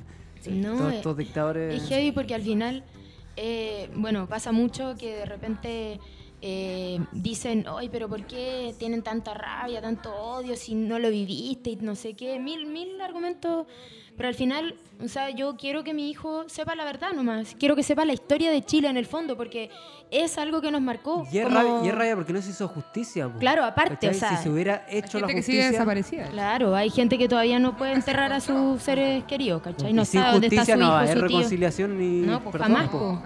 No, 0.51 0.77
todos 0.77 0.93
estos 0.93 1.17
dictadores. 1.17 1.83
Es 1.83 1.89
heavy 1.89 2.13
porque 2.13 2.35
al 2.35 2.43
final, 2.43 2.85
eh, 3.39 3.89
bueno, 3.97 4.27
pasa 4.27 4.53
mucho 4.53 4.95
que 4.99 5.17
de 5.17 5.25
repente 5.25 6.01
eh, 6.43 6.99
dicen, 7.13 7.67
ay, 7.69 7.89
pero 7.91 8.09
¿por 8.09 8.25
qué 8.27 8.75
tienen 8.79 9.03
tanta 9.03 9.35
rabia, 9.35 9.81
tanto 9.81 10.15
odio 10.15 10.57
si 10.57 10.75
no 10.75 10.99
lo 10.99 11.11
viviste 11.11 11.71
y 11.71 11.77
no 11.77 11.95
sé 11.95 12.15
qué? 12.15 12.39
Mil, 12.39 12.67
mil 12.67 13.01
argumentos. 13.01 13.67
Pero 14.17 14.29
al 14.29 14.35
final, 14.35 14.75
o 15.03 15.09
sea, 15.09 15.31
yo 15.31 15.57
quiero 15.57 15.83
que 15.83 15.95
mi 15.95 16.11
hijo 16.11 16.45
sepa 16.47 16.75
la 16.75 16.85
verdad 16.85 17.13
nomás. 17.15 17.57
Quiero 17.59 17.75
que 17.75 17.83
sepa 17.83 18.05
la 18.05 18.13
historia 18.13 18.51
de 18.51 18.63
Chile 18.63 18.89
en 18.89 18.99
el 18.99 19.07
fondo 19.07 19.35
porque 19.35 19.71
es 20.11 20.37
algo 20.37 20.61
que 20.61 20.71
nos 20.71 20.83
marcó. 20.83 21.27
Y 21.33 21.39
es, 21.39 21.45
como- 21.45 21.57
rabia, 21.57 21.81
y 21.85 21.89
es 21.89 21.95
rabia 21.95 22.17
porque 22.17 22.33
no 22.35 22.43
se 22.43 22.51
hizo 22.51 22.69
justicia. 22.69 23.29
po. 23.33 23.39
Claro, 23.39 23.65
aparte, 23.65 24.09
o 24.11 24.13
sea, 24.15 24.37
si 24.37 24.43
se 24.43 24.51
hubiera 24.51 24.85
Hay 24.91 24.99
hecho 24.99 25.21
la 25.21 25.27
gente 25.29 25.41
que 25.41 25.43
sigue 25.43 25.59
justicia, 25.59 25.71
desaparecida. 25.71 26.27
Claro, 26.31 26.75
hay 26.75 26.91
gente 26.91 27.17
que 27.17 27.29
todavía 27.29 27.59
no 27.59 27.79
puede 27.79 27.93
enterrar 27.93 28.31
a 28.35 28.41
sus 28.41 28.83
seres 28.83 29.25
queridos, 29.25 29.63
¿cachai? 29.63 29.95
No 29.95 30.03
y 30.03 30.07
sin 30.07 30.21
sabe 30.21 30.33
dónde 30.33 30.47
está 30.49 30.57
justicia 30.61 30.75
su 30.75 30.81
no 30.81 30.87
hijo, 30.87 30.95
haber 30.97 31.09
su 31.09 31.15
tío. 31.27 31.29
reconciliación 31.29 31.99
ni 31.99 32.27
No, 32.27 32.41
pues 32.43 32.53
perdón, 32.53 32.73
jamás, 32.75 32.91
po. 32.91 33.23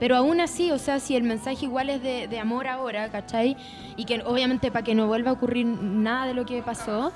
Pero 0.00 0.16
aún 0.16 0.40
así, 0.40 0.72
o 0.72 0.78
sea, 0.78 0.98
si 0.98 1.14
el 1.14 1.22
mensaje 1.22 1.66
igual 1.66 1.90
es 1.90 2.02
de, 2.02 2.26
de 2.26 2.38
amor 2.40 2.66
ahora, 2.66 3.08
¿cachai? 3.10 3.56
Y 3.96 4.06
que 4.06 4.22
obviamente 4.24 4.72
para 4.72 4.82
que 4.82 4.94
no 4.94 5.06
vuelva 5.06 5.30
a 5.30 5.34
ocurrir 5.34 5.66
nada 5.66 6.26
de 6.26 6.34
lo 6.34 6.44
que 6.46 6.62
pasó, 6.62 7.12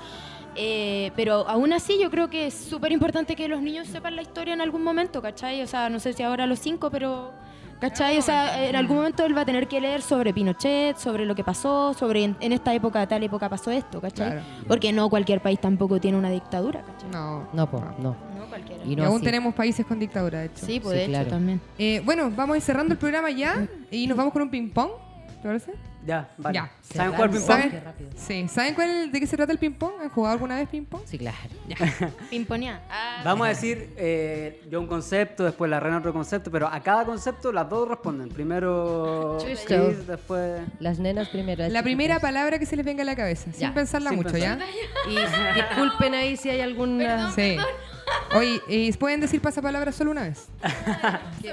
eh, 0.55 1.11
pero 1.15 1.47
aún 1.49 1.73
así 1.73 1.99
yo 1.99 2.09
creo 2.09 2.29
que 2.29 2.47
es 2.47 2.53
súper 2.53 2.93
importante 2.93 3.35
que 3.35 3.47
los 3.49 3.61
niños 3.61 3.87
sepan 3.87 4.15
la 4.15 4.21
historia 4.21 4.53
en 4.53 4.61
algún 4.61 4.83
momento, 4.83 5.21
¿cachai? 5.21 5.61
O 5.61 5.67
sea, 5.67 5.89
no 5.89 5.99
sé 5.99 6.13
si 6.13 6.23
ahora 6.23 6.45
a 6.45 6.47
los 6.47 6.59
cinco, 6.59 6.89
pero... 6.89 7.33
¿Cachai? 7.79 8.17
O 8.17 8.21
sea, 8.21 8.65
en 8.67 8.75
algún 8.75 8.97
momento 8.97 9.25
él 9.25 9.35
va 9.37 9.41
a 9.41 9.45
tener 9.45 9.67
que 9.67 9.79
leer 9.81 10.01
sobre 10.01 10.33
Pinochet, 10.33 10.97
sobre 10.97 11.25
lo 11.25 11.35
que 11.35 11.43
pasó, 11.43 11.93
sobre 11.93 12.23
en, 12.23 12.35
en 12.39 12.51
esta 12.53 12.73
época, 12.73 13.05
tal 13.05 13.21
época 13.23 13.49
pasó 13.49 13.69
esto, 13.69 13.99
¿cachai? 14.01 14.31
Claro. 14.31 14.45
Porque 14.67 14.93
no 14.93 15.09
cualquier 15.09 15.41
país 15.41 15.59
tampoco 15.59 15.99
tiene 15.99 16.17
una 16.17 16.29
dictadura, 16.29 16.81
¿cachai? 16.83 17.09
No. 17.11 17.47
No, 17.53 17.69
po, 17.69 17.79
no. 17.99 18.15
No 18.37 18.45
cualquiera. 18.47 18.83
Y 18.85 18.93
Y 18.93 18.95
no 18.95 19.05
aún 19.05 19.17
así. 19.17 19.25
tenemos 19.25 19.53
países 19.53 19.85
con 19.85 19.99
dictadura, 19.99 20.39
de 20.39 20.45
hecho. 20.45 20.65
Sí, 20.65 20.79
pues 20.79 20.93
Sí, 20.93 20.97
de 20.99 21.03
hecho 21.03 21.11
claro. 21.11 21.29
también. 21.29 21.61
Eh, 21.77 22.01
bueno, 22.05 22.31
vamos 22.35 22.63
cerrando 22.63 22.93
el 22.93 22.97
programa 22.99 23.29
ya 23.31 23.67
y 23.91 24.07
nos 24.07 24.17
vamos 24.17 24.31
con 24.31 24.41
un 24.43 24.49
ping-pong. 24.49 24.91
¿Te 25.41 25.47
parece? 25.47 25.73
Ya, 26.05 26.29
vale. 26.37 26.55
Ya. 26.55 26.71
¿Saben 26.81 27.13
jugar 27.13 27.31
ping-pong? 27.31 27.61
Sí. 28.15 28.47
¿Saben 28.47 28.75
cuál, 28.75 29.11
de 29.11 29.19
qué 29.19 29.25
se 29.27 29.35
trata 29.35 29.51
el 29.51 29.57
ping-pong? 29.59 29.93
¿Han 30.01 30.09
jugado 30.09 30.33
alguna 30.33 30.55
vez 30.57 30.69
ping-pong? 30.69 31.01
Sí, 31.05 31.17
claro. 31.17 31.37
Pimponea. 32.29 32.81
Ah, 32.89 33.21
Vamos 33.25 33.45
a 33.45 33.49
decir 33.49 33.93
eh, 33.97 34.61
yo 34.69 34.79
un 34.79 34.87
concepto, 34.87 35.43
después 35.43 35.69
la 35.69 35.79
reina 35.79 35.97
otro 35.97 36.13
concepto, 36.13 36.51
pero 36.51 36.67
a 36.67 36.79
cada 36.81 37.05
concepto 37.05 37.51
las 37.51 37.67
dos 37.69 37.87
responden. 37.89 38.29
Primero. 38.29 39.37
Chris, 39.65 40.05
después... 40.07 40.61
Las 40.79 40.99
nenas 40.99 41.29
primero. 41.29 41.63
las 41.63 41.71
La 41.71 41.81
primera 41.83 42.19
palabra 42.19 42.59
que 42.59 42.65
se 42.65 42.75
les 42.75 42.85
venga 42.85 43.01
a 43.01 43.05
la 43.05 43.15
cabeza, 43.15 43.51
sin 43.51 43.61
Ya, 43.61 43.73
pensarla 43.73 44.09
sin 44.11 44.17
mucho, 44.17 44.31
pensar. 44.31 44.59
¿ya? 44.59 44.65
Y 45.09 45.55
disculpen 45.55 46.13
ahí 46.13 46.37
si 46.37 46.49
hay 46.49 46.61
alguna. 46.61 47.31
Sí. 47.31 47.57
Oye, 48.35 48.61
¿y 48.67 48.91
pueden 48.93 49.19
decir 49.21 49.41
pasapalabra 49.41 49.91
solo 49.91 50.11
una 50.11 50.23
vez? 50.23 50.47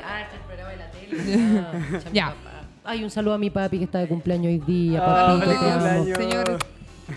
Ah, 0.04 0.20
este 0.22 0.36
es 0.36 0.40
el 0.40 0.46
programa 0.46 0.70
de 0.70 0.76
la 0.76 0.90
tele. 0.90 1.62
Ah, 2.04 2.10
Ya. 2.12 2.34
Papá. 2.82 2.90
Ay, 2.90 3.04
un 3.04 3.10
saludo 3.10 3.34
a 3.34 3.38
mi 3.38 3.50
papi 3.50 3.78
que 3.78 3.84
está 3.84 3.98
de 3.98 4.08
cumpleaños 4.08 4.46
hoy 4.46 4.58
día. 4.58 5.00
Ah, 5.02 5.36
Papito, 5.38 5.46
feliz 5.46 5.60
te 5.60 5.70
amo. 5.70 6.04
Señores, 6.16 6.56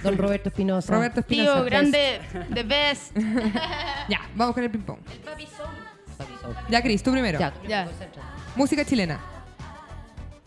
Don 0.04 0.18
Roberto 0.18 0.50
Espinosa. 0.50 0.94
Roberto 0.94 1.20
Espinosa. 1.22 1.54
Tío, 1.54 1.64
grande, 1.66 2.22
the 2.54 2.64
best. 2.64 3.16
Ya, 4.10 4.22
vamos 4.36 4.54
con 4.54 4.64
el 4.64 4.70
ping-pong. 4.72 5.00
Papi 5.24 5.48
Soul. 5.48 6.56
Ya, 6.70 6.82
Cris, 6.82 7.02
tú 7.02 7.12
primero. 7.12 7.40
Ya, 7.40 7.54
Ya. 7.68 7.88
Música 8.56 8.86
chilena. 8.86 9.20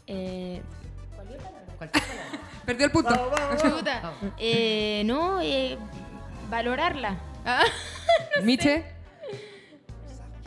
Eh, 0.07 0.63
Cualquier 1.77 2.03
palabra. 2.03 2.25
Perdió 2.67 2.87
el 2.87 2.93
punto. 2.93 3.33
chuta. 3.61 4.13
Eh, 4.39 5.03
no, 5.07 5.41
eh, 5.41 5.77
valorarla. 6.51 7.17
Miche, 8.43 8.85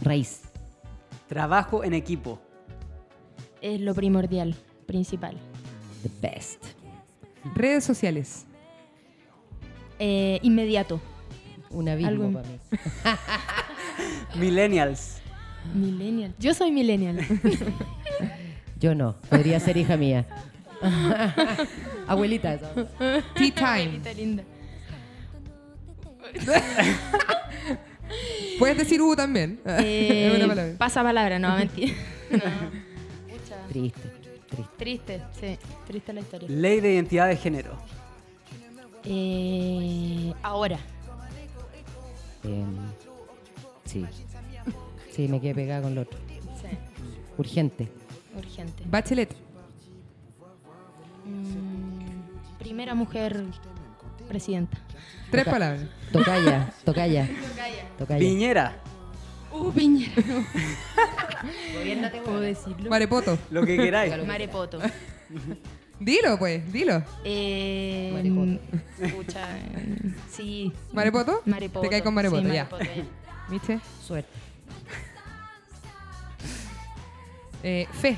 Raíz. 0.02 0.42
Trabajo 1.28 1.84
en 1.84 1.94
equipo. 1.94 2.42
Es 3.62 3.80
lo 3.80 3.94
primordial, 3.94 4.56
principal. 4.86 5.38
The 6.04 6.10
best. 6.28 6.64
redes 7.56 7.84
sociales. 7.84 8.46
Eh, 10.00 10.40
inmediato. 10.42 11.00
Un 11.70 11.90
abismo 11.90 12.10
Algo- 12.10 12.34
para 12.34 12.48
mí. 12.50 12.58
Millennials. 14.40 15.18
Millennial. 15.76 16.34
Yo 16.40 16.54
soy 16.56 16.72
millennial. 16.72 17.20
Yo 18.80 18.96
no. 18.96 19.16
Podría 19.30 19.60
ser 19.60 19.78
hija 19.78 19.96
mía. 19.96 20.26
Abuelita. 22.08 22.58
Tea 22.58 23.54
time. 23.54 23.82
Abuelita 23.84 24.14
linda. 24.14 24.44
Puedes 28.60 28.78
decir 28.78 29.02
U 29.02 29.16
también. 29.16 29.60
Eh, 29.66 30.30
es 30.32 30.38
una 30.38 30.48
palabra. 30.48 30.74
pasa 30.78 31.04
palabra, 31.04 31.40
no, 31.40 31.56
mentira. 31.58 31.94
No. 32.32 32.40
Triste. 33.72 34.12
Triste. 34.50 34.74
Triste, 34.78 35.22
sí, 35.40 35.58
triste 35.88 36.12
la 36.12 36.20
historia. 36.20 36.50
Ley 36.50 36.82
de 36.82 36.94
identidad 36.94 37.28
de 37.30 37.38
género. 37.38 37.72
Eh, 39.06 40.34
ahora, 40.44 40.78
Em, 42.44 42.76
sí. 43.86 44.06
Sí, 45.12 45.28
me 45.30 45.40
quedé 45.40 45.54
pegada 45.56 45.84
con 45.84 45.96
lo 45.96 46.02
otro. 46.02 46.20
sí, 46.60 46.68
Urgente. 47.38 47.88
urgente. 48.38 48.84
Bachelet. 48.86 49.34
Mm, 51.26 52.58
primera 52.60 52.94
mujer 52.96 53.46
presidenta. 54.28 54.78
Tres 55.30 55.46
palabras. 55.46 55.84
Tocaya. 56.12 56.74
Tocaya. 56.84 57.30
Tocaya. 57.98 58.20
Piñera. 58.20 58.76
Uh, 59.52 59.72
Piñera. 59.72 60.14
¿Puedo 62.24 62.40
decirlo? 62.40 62.90
Marepoto. 62.90 63.38
Lo 63.50 63.66
que 63.66 63.78
queráis. 63.78 64.26
Marepoto. 64.26 64.80
Dilo, 66.00 66.40
pues, 66.40 66.72
dilo. 66.74 67.04
Eh, 67.24 68.10
Marepoto. 68.12 69.40
Eh, 69.40 70.14
sí. 70.32 70.74
¿Marepoto? 70.94 71.42
Marepoto. 71.46 71.82
Te 71.82 71.90
caes 71.90 72.02
con 72.02 72.16
Marepoto, 72.16 72.42
sí, 72.42 72.48
ya. 72.48 72.68
Marepoto, 72.72 72.84
ya. 72.84 73.06
Miche. 73.50 73.80
Suerte. 74.04 74.30
Eh, 77.62 77.88
fe. 77.92 78.18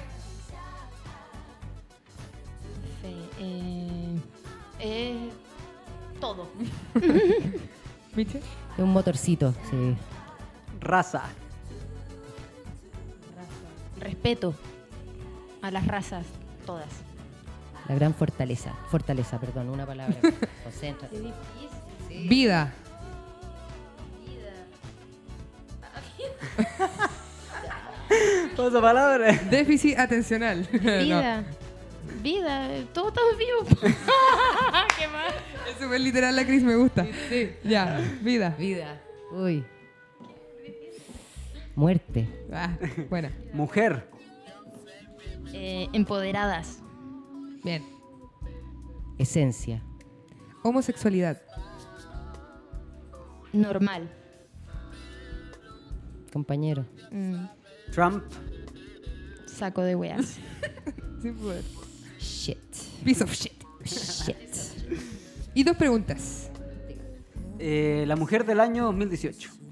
Sí, 3.02 3.30
eh, 3.42 4.18
eh, 4.80 5.30
todo. 6.22 6.48
Miche. 8.16 8.38
Es 8.38 8.80
un 8.80 8.94
motorcito, 8.94 9.54
sí. 9.70 9.96
Raza. 10.84 11.24
Respeto 14.00 14.54
a 15.62 15.72
las 15.72 15.88
razas, 15.88 16.26
todas. 16.66 16.90
La 17.88 17.96
gran 17.96 18.14
fortaleza. 18.14 18.74
Fortaleza, 18.90 19.40
perdón, 19.40 19.70
una 19.70 19.86
palabra. 19.86 20.16
Concéntrate. 20.64 21.16
Vida. 22.10 22.74
Otra 28.58 28.82
palabra. 28.82 29.34
Déficit 29.50 29.98
atencional. 29.98 30.68
No, 30.74 30.80
Vida. 30.82 31.44
Vida, 32.22 32.70
todos 32.94 33.10
estamos 33.10 33.38
vivos. 33.38 33.68
¿Qué 34.98 35.08
más? 35.08 35.34
es 35.70 35.82
súper 35.82 36.00
literal 36.00 36.36
la 36.36 36.46
Cris, 36.46 36.64
me 36.64 36.76
gusta. 36.76 37.06
Ya, 37.64 38.00
vida. 38.22 38.56
Vida. 38.58 39.02
Uy. 39.32 39.66
Muerte. 41.76 42.28
Ah, 42.52 42.78
buena. 43.10 43.32
Mujer. 43.54 44.08
Eh, 45.54 45.88
empoderadas. 45.94 46.80
Bien. 47.64 47.84
Esencia. 49.18 49.82
Homosexualidad. 50.64 51.42
Normal. 53.52 54.10
Compañero. 56.32 56.86
Mm, 57.12 57.46
Trump. 57.92 58.24
saco 59.46 59.84
de 59.84 59.96
weas. 59.96 60.38
Sin 61.22 61.36
poder. 61.36 61.64
Shit. 62.20 62.58
Piece 63.04 63.24
of 63.24 63.32
shit. 63.32 63.64
Shit. 63.86 64.38
Y 65.54 65.64
dos 65.64 65.78
preguntas. 65.78 66.50
Eh, 67.60 68.06
la 68.08 68.16
mujer 68.16 68.46
del 68.46 68.60
año 68.60 68.86
2018. 68.86 69.63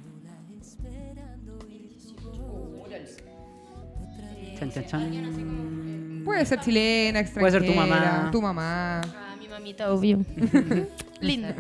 Chan, 4.61 4.71
chan, 4.71 4.85
chan. 4.85 6.21
Puede 6.23 6.45
ser 6.45 6.59
chilena, 6.59 7.19
extranjera. 7.21 7.59
Puede 7.59 7.65
ser 7.65 7.65
tu 7.65 7.73
mamá. 7.73 8.29
Tu 8.31 8.41
mamá. 8.41 9.01
Ah, 9.01 9.35
mi 9.39 9.47
mamita, 9.47 9.91
obvio. 9.91 10.19
Linda. 11.21 11.55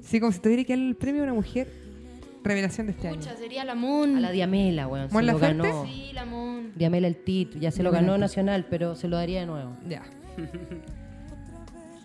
Sí, 0.00 0.18
como 0.18 0.32
si 0.32 0.38
te 0.38 0.48
diera 0.48 0.64
que 0.64 0.72
el 0.72 0.96
premio 0.96 1.20
a 1.20 1.24
una 1.24 1.34
mujer. 1.34 1.68
Revelación 2.42 2.86
de 2.86 2.92
este 2.92 3.08
año. 3.08 3.18
Pucha, 3.18 3.36
sería 3.36 3.64
la 3.64 3.74
Moon. 3.74 4.16
A 4.16 4.20
la 4.20 4.30
Diamela, 4.30 4.86
weón. 4.86 5.08
Se 5.08 5.14
¿Mon 5.14 5.26
lo 5.26 5.38
ganó. 5.38 5.84
Sí, 5.84 6.10
la 6.14 6.24
Moon. 6.24 6.72
Diamela 6.74 7.06
el 7.06 7.16
título. 7.16 7.60
Ya 7.60 7.70
se 7.70 7.82
lo 7.82 7.90
ganó 7.90 8.16
Nacional, 8.16 8.66
pero 8.70 8.96
se 8.96 9.08
lo 9.08 9.16
daría 9.16 9.40
de 9.40 9.46
nuevo. 9.46 9.76
Ya. 9.86 10.04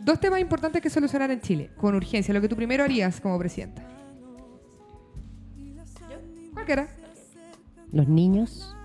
Dos 0.02 0.20
temas 0.20 0.42
importantes 0.42 0.82
que 0.82 0.90
solucionar 0.90 1.32
en 1.32 1.40
Chile, 1.40 1.70
con 1.78 1.96
urgencia, 1.96 2.34
lo 2.34 2.42
que 2.42 2.50
tú 2.50 2.58
primero 2.58 2.84
harías 2.84 3.22
como 3.22 3.40
presidenta. 3.40 3.82
Cualquiera. 6.54 6.99
Los 7.92 8.08
niños 8.08 8.76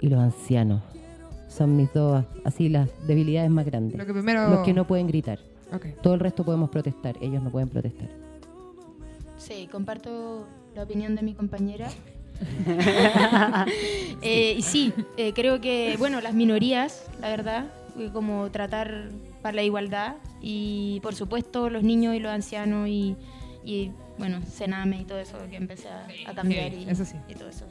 y 0.00 0.08
los 0.08 0.20
ancianos. 0.20 0.82
Son 1.48 1.76
mis 1.76 1.92
dos, 1.92 2.24
así 2.44 2.68
las 2.68 2.88
debilidades 3.06 3.50
más 3.50 3.66
grandes. 3.66 3.98
Lo 3.98 4.06
que 4.06 4.12
primero. 4.12 4.48
Los 4.48 4.64
que 4.64 4.72
no 4.72 4.86
pueden 4.86 5.06
gritar. 5.06 5.38
Todo 6.02 6.14
el 6.14 6.20
resto 6.20 6.44
podemos 6.44 6.70
protestar. 6.70 7.16
Ellos 7.20 7.42
no 7.42 7.50
pueden 7.50 7.68
protestar. 7.68 8.08
Sí, 9.38 9.68
comparto 9.70 10.46
la 10.74 10.82
opinión 10.82 11.14
de 11.14 11.22
mi 11.22 11.34
compañera. 11.34 11.88
Eh, 14.24 14.54
y 14.58 14.62
sí, 14.62 14.92
eh, 15.16 15.32
creo 15.32 15.60
que, 15.60 15.96
bueno, 15.98 16.20
las 16.20 16.32
minorías, 16.32 17.10
la 17.20 17.28
verdad, 17.28 17.66
eh, 17.98 18.10
como 18.12 18.50
tratar 18.50 19.10
para 19.42 19.56
la 19.56 19.64
igualdad 19.64 20.14
y, 20.40 21.00
por 21.02 21.16
supuesto, 21.16 21.68
los 21.70 21.82
niños 21.82 22.14
y 22.14 22.20
los 22.20 22.30
ancianos 22.30 22.88
y, 22.88 23.16
y, 23.64 23.92
bueno, 24.18 24.40
Sename 24.46 25.00
y 25.00 25.04
todo 25.04 25.18
eso 25.18 25.38
que 25.50 25.56
empecé 25.56 25.88
a, 25.88 26.06
a 26.30 26.34
cambiar 26.34 26.70
sí, 26.70 26.84
y, 26.86 26.90
eso 26.90 27.04
sí. 27.04 27.16
y 27.28 27.34
todo 27.34 27.48
eso. 27.48 27.64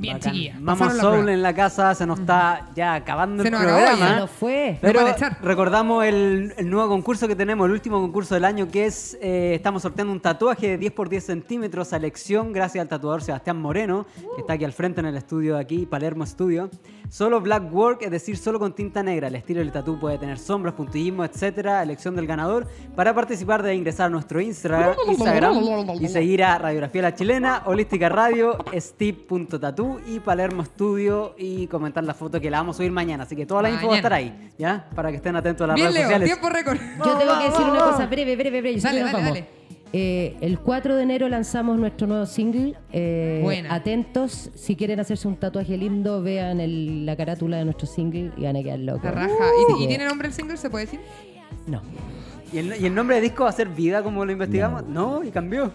Bien, 0.00 0.14
Bacán. 0.18 0.32
chiquilla. 0.32 0.54
La 0.60 0.76
Soul 0.76 0.90
prueba. 1.24 1.32
en 1.32 1.42
la 1.42 1.52
casa, 1.54 1.92
se 1.92 2.06
nos 2.06 2.20
está 2.20 2.68
ya 2.76 2.94
acabando 2.94 3.42
Se 3.42 3.48
el 3.48 3.52
nos 3.52 3.62
acabó 3.62 3.78
programa. 3.78 4.08
ya. 4.10 4.16
No 4.20 4.26
fue. 4.28 4.78
Pero 4.80 5.00
recordamos 5.42 6.04
el, 6.04 6.54
el 6.56 6.70
nuevo 6.70 6.88
concurso 6.88 7.26
que 7.26 7.34
tenemos, 7.34 7.66
el 7.66 7.72
último 7.72 8.00
concurso 8.00 8.34
del 8.34 8.44
año, 8.44 8.68
que 8.70 8.86
es, 8.86 9.18
eh, 9.20 9.54
estamos 9.56 9.82
sorteando 9.82 10.12
un 10.12 10.20
tatuaje 10.20 10.68
de 10.68 10.78
10 10.78 10.92
por 10.92 11.08
10 11.08 11.24
centímetros 11.24 11.92
a 11.92 11.96
elección, 11.96 12.52
gracias 12.52 12.80
al 12.82 12.88
tatuador 12.88 13.22
Sebastián 13.22 13.60
Moreno, 13.60 14.06
que 14.36 14.42
está 14.42 14.52
aquí 14.52 14.64
al 14.64 14.72
frente 14.72 15.00
en 15.00 15.06
el 15.06 15.16
estudio 15.16 15.56
de 15.56 15.62
aquí, 15.62 15.84
Palermo 15.84 16.24
Studio. 16.24 16.70
Solo 17.10 17.40
black 17.40 17.72
work, 17.72 18.02
es 18.02 18.10
decir, 18.10 18.36
solo 18.36 18.58
con 18.58 18.74
tinta 18.74 19.02
negra. 19.02 19.28
El 19.28 19.34
estilo 19.36 19.60
del 19.60 19.72
tatú 19.72 19.98
puede 19.98 20.18
tener 20.18 20.38
sombras, 20.38 20.74
puntillismo, 20.74 21.24
etcétera. 21.24 21.82
Elección 21.82 22.14
del 22.14 22.26
ganador. 22.26 22.66
Para 22.94 23.14
participar 23.14 23.62
debe 23.62 23.74
ingresar 23.76 24.06
a 24.06 24.10
nuestro 24.10 24.40
Instra- 24.40 24.94
Instagram 25.08 25.56
y 26.00 26.08
seguir 26.08 26.44
a 26.44 26.58
Radiografía 26.58 27.02
La 27.02 27.14
Chilena, 27.14 27.62
Holística 27.64 28.08
Radio, 28.10 28.58
steve.tatú 28.78 30.00
y 30.06 30.20
Palermo 30.20 30.64
Studio 30.64 31.34
y 31.38 31.66
comentar 31.68 32.04
la 32.04 32.14
foto 32.14 32.40
que 32.40 32.50
la 32.50 32.58
vamos 32.58 32.76
a 32.76 32.78
subir 32.78 32.92
mañana. 32.92 33.24
Así 33.24 33.34
que 33.36 33.46
toda 33.46 33.62
la 33.62 33.70
info 33.70 33.88
va 33.88 33.94
a 33.94 33.96
estar 33.96 34.12
ahí, 34.12 34.50
¿ya? 34.58 34.86
Para 34.94 35.10
que 35.10 35.16
estén 35.16 35.34
atentos 35.34 35.64
a 35.64 35.68
las 35.68 35.76
Bien, 35.76 35.86
redes 35.88 35.98
Leo, 36.00 36.04
sociales. 36.08 36.28
tiempo 36.28 36.48
récord. 36.50 36.78
Yo 37.04 37.16
tengo 37.18 37.38
que 37.38 37.44
decir 37.44 37.66
una 37.66 37.78
cosa 37.84 38.06
breve, 38.06 38.36
breve, 38.36 38.60
breve. 38.60 38.76
Yo 38.76 38.82
Dale, 38.82 39.00
dale, 39.02 39.22
dale. 39.22 39.57
Eh, 39.92 40.36
el 40.42 40.58
4 40.58 40.96
de 40.96 41.02
enero 41.02 41.28
lanzamos 41.28 41.78
nuestro 41.78 42.06
nuevo 42.06 42.26
single. 42.26 42.74
eh, 42.92 43.40
Buena. 43.42 43.74
Atentos, 43.74 44.50
si 44.54 44.76
quieren 44.76 45.00
hacerse 45.00 45.26
un 45.28 45.36
tatuaje 45.36 45.76
lindo, 45.78 46.20
vean 46.22 46.60
el- 46.60 47.06
la 47.06 47.16
carátula 47.16 47.56
de 47.56 47.64
nuestro 47.64 47.86
single 47.86 48.32
y 48.36 48.42
van 48.42 48.56
a 48.56 48.62
quedar 48.62 48.78
locos. 48.80 49.04
La 49.04 49.10
raja. 49.12 49.34
¿Y, 49.80 49.86
tiene 49.86 50.04
nombre 50.06 50.28
el 50.28 50.34
single? 50.34 50.56
¿Se 50.58 50.68
puede 50.68 50.84
decir? 50.84 51.00
No. 51.66 51.80
¿Y 52.52 52.58
el, 52.58 52.80
y 52.80 52.86
el 52.86 52.94
nombre 52.94 53.16
de 53.16 53.22
disco 53.22 53.44
va 53.44 53.50
a 53.50 53.52
ser 53.52 53.68
Vida, 53.68 54.02
como 54.02 54.24
lo 54.24 54.32
investigamos? 54.32 54.84
No, 54.86 55.22
y 55.24 55.30
cambió. 55.30 55.72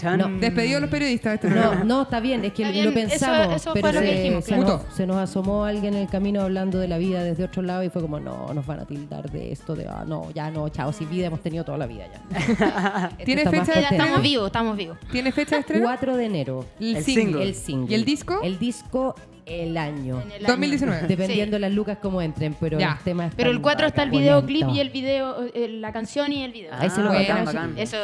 Chan. 0.00 0.18
No. 0.18 0.28
Despedido 0.40 0.78
a 0.78 0.80
los 0.80 0.90
periodistas 0.90 1.34
este 1.34 1.50
No, 1.50 1.84
no, 1.84 2.02
está 2.02 2.20
bien, 2.20 2.44
es 2.44 2.52
que 2.52 2.62
Está 2.62 2.82
lo 2.84 2.90
bien, 2.92 3.08
pensamos, 3.08 3.54
eso 3.56 3.72
pero 3.74 3.88
fue 3.88 3.92
lo 3.92 4.00
que 4.00 4.06
se, 4.06 4.14
dijimos, 4.22 4.44
se 4.44 4.54
claro. 4.54 4.82
nos, 4.86 4.94
se 4.96 5.06
nos 5.06 5.16
asomó 5.16 5.64
alguien 5.64 5.94
en 5.94 6.00
el 6.02 6.08
camino 6.08 6.40
hablando 6.42 6.78
de 6.78 6.88
la 6.88 6.98
vida 6.98 7.22
desde 7.22 7.44
otro 7.44 7.62
lado 7.62 7.82
y 7.84 7.90
fue 7.90 8.00
como, 8.02 8.18
no, 8.18 8.52
nos 8.54 8.64
van 8.66 8.80
a 8.80 8.86
tildar 8.86 9.30
de 9.30 9.52
esto, 9.52 9.74
de, 9.76 9.86
ah, 9.86 10.04
no, 10.06 10.30
ya 10.34 10.50
no, 10.50 10.68
chao, 10.70 10.92
si 10.92 11.04
vida 11.04 11.26
hemos 11.26 11.40
tenido 11.40 11.64
toda 11.64 11.76
la 11.78 11.86
vida 11.86 12.06
ya. 12.10 13.08
Esto 13.10 13.24
¿Tiene 13.24 13.44
fecha 13.44 13.60
de 13.60 13.66
Ya 13.66 13.74
potente. 13.74 13.96
estamos 13.96 14.22
vivos, 14.22 14.46
estamos 14.46 14.76
vivos. 14.76 14.98
¿Tiene 15.12 15.32
fecha 15.32 15.56
de 15.56 15.60
estreno? 15.60 15.84
4 15.84 16.16
de 16.16 16.24
enero. 16.24 16.64
El 16.80 16.96
El 16.96 17.04
single. 17.04 17.24
single. 17.24 17.42
El 17.48 17.54
single. 17.54 17.90
¿Y 17.90 17.94
el 17.94 18.04
disco? 18.04 18.40
El 18.42 18.58
disco 18.58 19.14
el 19.50 19.76
año. 19.76 20.20
En 20.20 20.28
el 20.32 20.36
año. 20.44 20.46
2019. 20.48 21.06
Dependiendo 21.08 21.56
Sí. 21.56 21.60
las 21.60 21.72
lucas 21.72 21.98
como 22.00 22.22
entren, 22.22 22.54
pero 22.58 22.78
Ya. 22.78 22.92
el 22.98 23.04
tema 23.04 23.30
Pero 23.36 23.50
el 23.50 23.56
tan 23.56 23.62
4 23.62 23.86
está 23.88 24.02
el 24.04 24.10
videoclip 24.10 24.68
y 24.70 24.80
el 24.80 24.90
video, 24.90 25.44
eh, 25.54 25.68
la 25.68 25.92
canción 25.92 26.32
y 26.32 26.42
el 26.44 26.52
video. 26.52 26.72
Ahí 26.78 26.88
se 26.90 27.00
lo 27.02 27.10
Ah, 27.10 27.14
bacán, 27.14 27.44
bacán, 27.44 27.44
bacán. 27.46 27.78
Eso, 27.78 27.96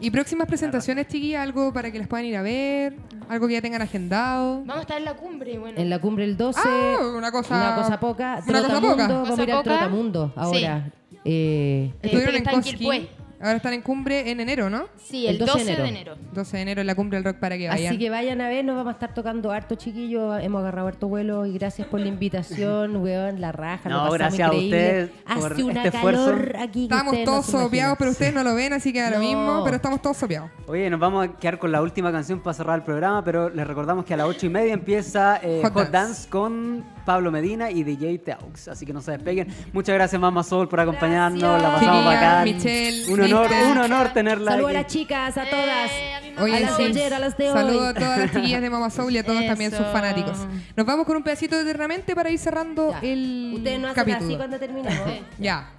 ¿Y 0.00 0.10
próximas 0.10 0.46
presentaciones, 0.48 1.06
chiquillas? 1.08 1.42
¿Algo 1.42 1.72
para 1.72 1.90
que 1.90 1.98
las 1.98 2.08
puedan 2.08 2.26
ir 2.26 2.36
a 2.36 2.42
ver? 2.42 2.96
¿Algo 3.28 3.46
que 3.48 3.54
ya 3.54 3.62
tengan 3.62 3.82
agendado? 3.82 4.58
vamos 4.60 4.76
a 4.78 4.80
estar 4.82 4.98
en 4.98 5.04
la 5.04 5.14
cumbre, 5.14 5.58
bueno. 5.58 5.78
En 5.80 5.90
la 5.90 5.98
cumbre 5.98 6.24
el 6.24 6.36
12. 6.36 6.60
Ah, 6.64 6.96
una 7.16 7.30
cosa- 7.30 7.54
Una 7.54 7.74
cosa 7.76 8.00
poca. 8.00 8.40
una 8.46 8.62
cosa 8.62 8.80
poca. 8.80 9.08
Vamos 9.08 9.38
a 9.38 9.42
ir 9.42 9.52
al. 9.52 9.62
Trotamundo 9.62 10.32
ahora. 10.36 10.90
Eh, 11.24 11.92
Estuvieron 12.02 12.34
en 12.36 12.44
Cosquín. 12.44 13.08
Ahora 13.42 13.56
están 13.56 13.72
en 13.74 13.82
cumbre 13.82 14.30
en 14.30 14.40
enero, 14.40 14.70
¿no? 14.70 14.84
sí, 14.96 15.26
el, 15.26 15.38
12 15.38 15.64
de 15.64 15.88
enero. 15.88 16.14
12 16.32 16.56
de 16.56 16.62
enero 16.62 16.80
en 16.80 16.86
la 16.86 16.94
cumbre 16.94 17.16
del 17.18 17.24
rock 17.24 17.38
para 17.38 17.58
que 17.58 17.68
vayan. 17.68 17.88
Así 17.88 17.98
que 17.98 18.08
vayan 18.08 18.40
a 18.40 18.48
ver, 18.48 18.64
nos 18.64 18.76
vamos 18.76 18.90
a 18.90 18.94
estar 18.94 19.14
tocando 19.14 19.50
harto, 19.50 19.74
chiquillos. 19.74 20.40
Hemos 20.42 20.60
agarrado 20.60 20.88
harto 20.88 21.08
vuelo 21.08 21.44
y 21.46 21.52
gracias 21.54 21.88
por 21.88 22.00
la 22.00 22.06
invitación, 22.06 22.96
weón, 23.02 23.40
la 23.40 23.50
raja. 23.52 23.88
No, 23.88 24.10
gracias 24.12 24.48
a 24.48 24.52
ustedes 24.52 25.10
por 25.40 25.52
Hace 25.52 25.64
una 25.64 25.84
este 25.84 25.96
esfuerzo. 25.96 26.24
calor 26.26 26.56
aquí. 26.58 26.88
que 26.88 26.94
Estamos 26.94 27.14
no 27.18 27.24
todos 27.24 27.48
imaginan. 27.48 27.62
sopeados, 27.64 27.98
pero 27.98 28.10
ustedes 28.12 28.34
no 28.34 28.42
lo 28.44 28.54
ven, 28.54 28.72
así 28.74 28.92
que 28.92 29.02
No. 29.10 29.18
mismo, 29.18 29.62
pero 29.64 29.76
estamos 29.76 30.00
todos 30.00 30.16
sopeados. 30.16 30.50
Oye, 30.66 30.88
nos 30.88 31.00
vamos 31.00 31.26
a 31.26 31.32
quedar 31.36 31.58
con 31.58 31.72
la 31.72 31.82
última 31.82 32.12
canción 32.12 32.40
para 32.40 32.54
cerrar 32.54 32.76
el 32.78 32.84
programa, 32.84 33.24
pero 33.24 33.50
les 33.50 33.66
recordamos 33.66 34.04
que 34.04 34.14
a 34.14 34.16
las 34.18 34.26
ocho 34.28 34.46
y 34.46 34.50
media 34.50 34.72
empieza 34.72 35.40
eh, 35.42 35.60
Hot 35.64 35.72
Hot, 35.72 35.90
Dance. 35.90 35.92
Dance. 36.12 36.28
con 36.28 36.84
Pablo 37.04 37.30
Medina 37.30 37.70
y 37.70 37.82
DJ 37.84 38.18
Teux. 38.18 38.68
Así 38.68 38.86
que 38.86 38.92
no 38.92 39.00
se 39.00 39.12
despeguen. 39.12 39.48
Muchas 39.72 39.94
gracias, 39.94 40.20
Mama 40.20 40.42
Soul, 40.42 40.68
por 40.68 40.80
acompañarnos. 40.80 41.40
La 41.62 41.72
pasamos 41.74 42.04
bacán. 42.04 42.44
Michelle, 42.44 43.12
un 43.12 43.20
honor, 43.20 43.50
un 43.70 43.78
honor 43.78 44.08
tenerla. 44.12 44.52
Saludos 44.52 44.70
a 44.70 44.74
las 44.74 44.86
chicas, 44.86 45.36
a 45.38 45.44
todas. 45.44 45.90
Eh, 45.90 46.34
a. 46.38 46.42
Oye, 46.42 46.60
las 46.60 46.76
sí. 46.76 47.00
a 47.00 47.18
las 47.18 47.36
de 47.36 47.48
hoy. 47.50 47.52
Saludos 47.52 47.88
a 47.88 47.94
todas 47.94 48.18
las 48.18 48.32
chiquillas 48.32 48.62
de 48.62 48.70
Mama 48.70 48.90
Soul 48.90 49.12
y 49.12 49.18
a 49.18 49.24
todos 49.24 49.44
también 49.46 49.70
sus 49.70 49.86
fanáticos. 49.88 50.38
Nos 50.76 50.86
vamos 50.86 51.06
con 51.06 51.16
un 51.16 51.22
pedacito 51.22 51.56
de 51.56 51.62
Eternamente 51.62 52.14
para 52.14 52.30
ir 52.30 52.38
cerrando 52.38 52.90
Ya. 52.92 52.98
el 53.02 53.52
Ustedes 53.56 53.80
no 53.80 53.88
hacen 53.88 53.94
capítulo. 54.04 54.26
así 54.26 54.36
cuando 54.36 54.58
terminamos. 54.58 55.12
Ya. 55.38 55.70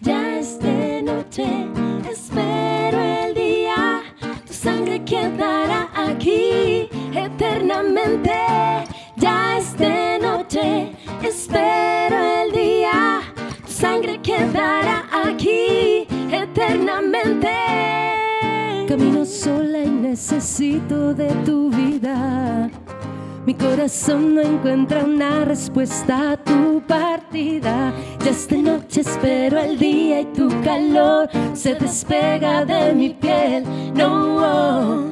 Ya 0.00 0.38
es 0.38 0.58
de 0.60 1.02
noche, 1.02 1.44
espero 2.10 3.00
el 3.02 3.34
día. 3.34 4.02
Tu 4.46 4.52
sangre 4.52 5.04
quedará 5.04 5.88
aquí 5.96 6.88
eternamente. 7.14 8.32
Ya 9.16 9.58
es 9.58 9.76
de 9.76 10.18
noche, 10.20 10.92
espero 11.22 12.16
el 12.42 12.52
día. 12.52 13.20
Tu 13.66 13.72
sangre 13.72 14.20
quedará 14.22 15.04
aquí 15.12 16.06
eternamente. 16.30 17.48
Camino 18.88 19.24
sola 19.24 19.78
y 19.84 19.90
necesito 19.90 21.14
de 21.14 21.28
tu 21.44 21.70
vida. 21.70 22.70
Mi 23.48 23.54
corazón 23.54 24.34
no 24.34 24.42
encuentra 24.42 25.04
una 25.04 25.44
respuesta 25.46 26.32
a 26.32 26.36
tu 26.36 26.82
partida. 26.86 27.94
Ya 28.22 28.30
esta 28.30 28.56
noche 28.56 29.00
espero 29.00 29.58
el 29.58 29.78
día 29.78 30.20
y 30.20 30.26
tu 30.26 30.48
calor 30.62 31.30
se 31.54 31.74
despega 31.74 32.66
de 32.66 32.92
mi 32.92 33.08
piel. 33.14 33.64
No, 33.94 35.08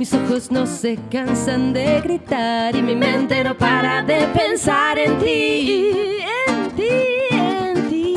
mis 0.00 0.14
ojos 0.14 0.50
no 0.50 0.66
se 0.66 0.98
cansan 1.10 1.74
de 1.74 2.00
gritar 2.00 2.74
y 2.74 2.80
mi 2.80 2.96
mente 2.96 3.44
no 3.44 3.54
para 3.54 4.02
de 4.02 4.28
pensar 4.28 4.98
en 4.98 5.18
ti, 5.18 5.90
en 6.48 6.70
ti, 6.70 6.88
en 7.30 7.90
ti. 7.90 8.14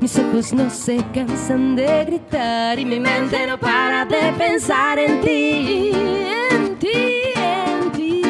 Mis 0.00 0.16
ojos 0.16 0.52
no 0.52 0.70
se 0.70 0.98
cansan 1.12 1.74
de 1.74 2.04
gritar 2.04 2.78
y 2.78 2.84
mi 2.84 3.00
mente 3.00 3.48
no 3.48 3.58
para 3.58 4.04
de 4.04 4.32
pensar 4.38 5.00
en 5.00 5.20
ti, 5.22 5.90
en 6.52 6.78
ti, 6.78 7.32
en 7.34 7.90
ti. 7.90 8.22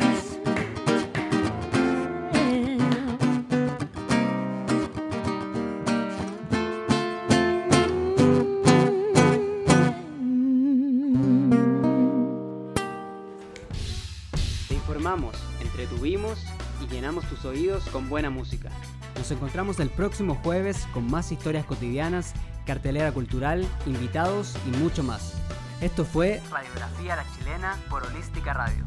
Llenamos 17.12 17.28
tus 17.28 17.44
oídos 17.44 17.84
con 17.90 18.08
buena 18.08 18.30
música. 18.30 18.70
Nos 19.16 19.30
encontramos 19.30 19.78
el 19.80 19.90
próximo 19.90 20.34
jueves 20.36 20.86
con 20.94 21.10
más 21.10 21.30
historias 21.30 21.66
cotidianas, 21.66 22.32
cartelera 22.64 23.12
cultural, 23.12 23.68
invitados 23.84 24.56
y 24.66 24.70
mucho 24.78 25.02
más. 25.02 25.34
Esto 25.82 26.06
fue 26.06 26.40
Radiografía 26.50 27.16
La 27.16 27.26
Chilena 27.36 27.76
por 27.90 28.04
Holística 28.04 28.54
Radio. 28.54 28.82